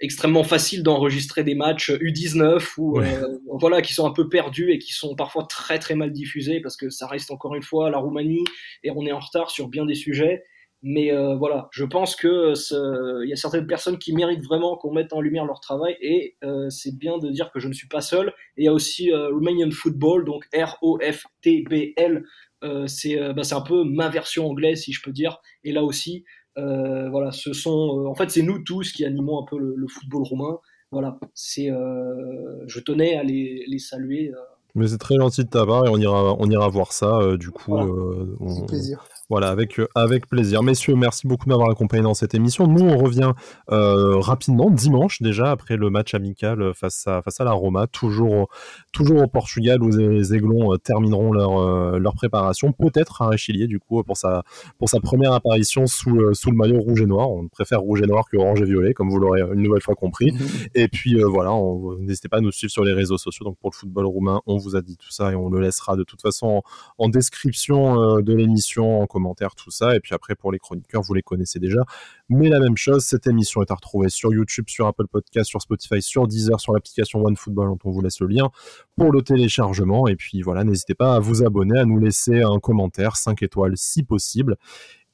extrêmement 0.00 0.44
facile 0.44 0.82
d'enregistrer 0.82 1.44
des 1.44 1.54
matchs 1.54 1.90
U19 1.90 2.74
ou 2.78 2.98
Ouais. 3.00 3.14
euh, 3.14 3.38
voilà 3.60 3.82
qui 3.82 3.92
sont 3.94 4.06
un 4.06 4.12
peu 4.12 4.28
perdus 4.28 4.70
et 4.72 4.78
qui 4.78 4.92
sont 4.92 5.14
parfois 5.14 5.44
très 5.48 5.78
très 5.78 5.94
mal 5.94 6.12
diffusés 6.12 6.60
parce 6.60 6.76
que 6.76 6.90
ça 6.90 7.06
reste 7.06 7.30
encore 7.30 7.54
une 7.54 7.62
fois 7.62 7.90
la 7.90 7.98
Roumanie 7.98 8.44
et 8.82 8.90
on 8.90 9.04
est 9.06 9.12
en 9.12 9.18
retard 9.20 9.49
sur 9.50 9.68
bien 9.68 9.84
des 9.84 9.94
sujets. 9.94 10.44
Mais 10.82 11.12
euh, 11.12 11.34
voilà, 11.36 11.68
je 11.72 11.84
pense 11.84 12.16
que 12.16 12.54
ce- 12.54 13.22
il 13.22 13.28
y 13.28 13.32
a 13.34 13.36
certaines 13.36 13.66
personnes 13.66 13.98
qui 13.98 14.14
méritent 14.14 14.44
vraiment 14.44 14.78
qu'on 14.78 14.92
mette 14.94 15.12
en 15.12 15.20
lumière 15.20 15.44
leur 15.44 15.60
travail 15.60 15.94
et 16.00 16.36
euh, 16.42 16.70
c'est 16.70 16.96
bien 16.96 17.18
de 17.18 17.28
dire 17.28 17.50
que 17.52 17.60
je 17.60 17.68
ne 17.68 17.74
suis 17.74 17.86
pas 17.88 18.00
seul. 18.00 18.28
Et 18.56 18.62
il 18.62 18.64
y 18.64 18.68
a 18.68 18.72
aussi 18.72 19.12
euh, 19.12 19.28
Romanian 19.28 19.70
Football, 19.72 20.24
donc 20.24 20.46
R-O-F-T-B-L. 20.54 22.24
Euh, 22.62 22.86
c'est 22.86 23.18
euh, 23.20 23.32
bah, 23.32 23.42
c'est 23.44 23.54
un 23.54 23.60
peu 23.62 23.84
ma 23.84 24.08
version 24.08 24.48
anglaise 24.48 24.82
si 24.82 24.92
je 24.92 25.02
peux 25.02 25.12
dire. 25.12 25.38
Et 25.64 25.72
là 25.72 25.82
aussi, 25.82 26.24
euh, 26.58 27.08
voilà, 27.10 27.30
ce 27.32 27.52
sont, 27.52 28.00
euh, 28.04 28.08
en 28.08 28.14
fait, 28.14 28.30
c'est 28.30 28.42
nous 28.42 28.62
tous 28.62 28.92
qui 28.92 29.04
animons 29.04 29.40
un 29.40 29.44
peu 29.48 29.58
le, 29.58 29.74
le 29.76 29.86
football 29.88 30.22
roumain. 30.22 30.58
Voilà, 30.92 31.18
c'est, 31.34 31.70
euh, 31.70 32.64
je 32.66 32.80
tenais 32.80 33.16
à 33.16 33.22
les, 33.22 33.64
les 33.66 33.78
saluer. 33.78 34.30
euh, 34.30 34.38
Mais 34.74 34.88
c'est 34.88 34.98
très 34.98 35.16
gentil 35.16 35.44
de 35.44 35.48
ta 35.50 35.64
part 35.64 35.86
et 35.86 35.88
on 35.88 35.96
ira, 35.98 36.34
on 36.38 36.50
ira 36.50 36.68
voir 36.68 36.92
ça. 36.92 37.18
euh, 37.18 37.36
du 37.36 37.50
coup, 37.50 37.70
Voilà. 37.72 37.86
euh, 37.86 38.36
on- 38.40 38.66
plaisir. 38.66 39.06
Voilà, 39.30 39.48
avec, 39.50 39.78
euh, 39.78 39.86
avec 39.94 40.26
plaisir. 40.28 40.62
Messieurs, 40.64 40.96
merci 40.96 41.28
beaucoup 41.28 41.44
de 41.44 41.50
m'avoir 41.50 41.70
accompagné 41.70 42.02
dans 42.02 42.14
cette 42.14 42.34
émission. 42.34 42.66
Nous, 42.66 42.84
on 42.84 42.98
revient 42.98 43.32
euh, 43.70 44.18
rapidement, 44.18 44.70
dimanche 44.70 45.22
déjà, 45.22 45.52
après 45.52 45.76
le 45.76 45.88
match 45.88 46.14
amical 46.14 46.74
face 46.74 47.06
à, 47.06 47.22
face 47.22 47.40
à 47.40 47.44
la 47.44 47.52
Roma, 47.52 47.86
toujours, 47.86 48.32
au- 48.32 48.48
toujours 48.92 49.22
au 49.22 49.28
Portugal, 49.28 49.82
où 49.84 49.88
les 49.96 50.34
Aiglons 50.34 50.72
euh, 50.72 50.78
termineront 50.78 51.30
leur, 51.32 51.98
leur 52.00 52.14
préparation. 52.14 52.72
Peut-être 52.72 53.22
à 53.22 53.28
Réchilier, 53.28 53.68
du 53.68 53.78
coup, 53.78 54.02
pour 54.02 54.16
sa, 54.16 54.42
pour 54.78 54.88
sa 54.88 54.98
première 54.98 55.32
apparition 55.32 55.86
sous, 55.86 56.34
sous 56.34 56.50
le 56.50 56.56
maillot 56.56 56.80
rouge 56.80 57.00
et 57.00 57.06
noir. 57.06 57.30
On 57.30 57.46
préfère 57.46 57.80
rouge 57.80 58.02
et 58.02 58.06
noir 58.06 58.24
que 58.28 58.36
orange 58.36 58.60
et 58.60 58.64
violet, 58.64 58.94
comme 58.94 59.10
vous 59.10 59.18
l'aurez 59.20 59.42
une 59.42 59.62
nouvelle 59.62 59.80
fois 59.82 59.94
compris. 59.94 60.32
Et 60.74 60.88
puis 60.88 61.14
euh, 61.22 61.26
voilà, 61.28 61.52
n'hésitez 62.00 62.28
pas 62.28 62.38
à 62.38 62.40
nous 62.40 62.50
suivre 62.50 62.72
sur 62.72 62.84
les 62.84 62.92
réseaux 62.92 63.18
sociaux. 63.18 63.44
Donc 63.44 63.58
pour 63.60 63.70
le 63.70 63.76
football 63.76 64.06
roumain, 64.06 64.40
on 64.46 64.56
vous 64.56 64.74
a 64.74 64.82
dit 64.82 64.96
tout 64.96 65.10
ça 65.10 65.30
et 65.30 65.36
on 65.36 65.48
le 65.50 65.60
laissera 65.60 65.94
de 65.94 66.02
toute 66.02 66.20
façon 66.20 66.62
en, 66.98 67.04
en 67.04 67.08
description 67.08 68.20
de 68.20 68.32
l'émission, 68.34 69.02
en 69.02 69.06
commentaire, 69.06 69.19
tout 69.56 69.70
ça. 69.70 69.94
Et 69.94 70.00
puis 70.00 70.14
après 70.14 70.34
pour 70.34 70.52
les 70.52 70.58
chroniqueurs, 70.58 71.02
vous 71.02 71.14
les 71.14 71.22
connaissez 71.22 71.58
déjà. 71.58 71.80
Mais 72.28 72.48
la 72.48 72.60
même 72.60 72.76
chose, 72.76 73.04
cette 73.04 73.26
émission 73.26 73.62
est 73.62 73.70
à 73.70 73.74
retrouver 73.74 74.08
sur 74.08 74.32
YouTube, 74.32 74.66
sur 74.68 74.86
Apple 74.86 75.06
Podcast, 75.06 75.48
sur 75.48 75.60
Spotify, 75.62 76.02
sur 76.02 76.26
Deezer, 76.26 76.60
sur 76.60 76.72
l'application 76.72 77.22
OneFootball 77.24 77.68
dont 77.68 77.78
on 77.84 77.90
vous 77.90 78.00
laisse 78.00 78.20
le 78.20 78.26
lien 78.26 78.50
pour 78.96 79.12
le 79.12 79.22
téléchargement. 79.22 80.08
Et 80.08 80.16
puis 80.16 80.42
voilà, 80.42 80.64
n'hésitez 80.64 80.94
pas 80.94 81.14
à 81.14 81.20
vous 81.20 81.42
abonner, 81.42 81.78
à 81.78 81.84
nous 81.84 81.98
laisser 81.98 82.42
un 82.42 82.58
commentaire, 82.58 83.16
5 83.16 83.42
étoiles 83.42 83.76
si 83.76 84.02
possible. 84.02 84.56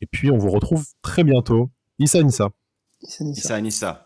Et 0.01 0.07
puis 0.07 0.31
on 0.31 0.39
vous 0.39 0.51
retrouve 0.51 0.85
très 1.03 1.25
bientôt. 1.25 1.71
Issa 1.99 2.23
Nissa. 2.23 2.51
Issa 3.03 3.25
Nissa. 3.25 3.41
Issa 3.41 3.55
Anissa. 3.55 4.06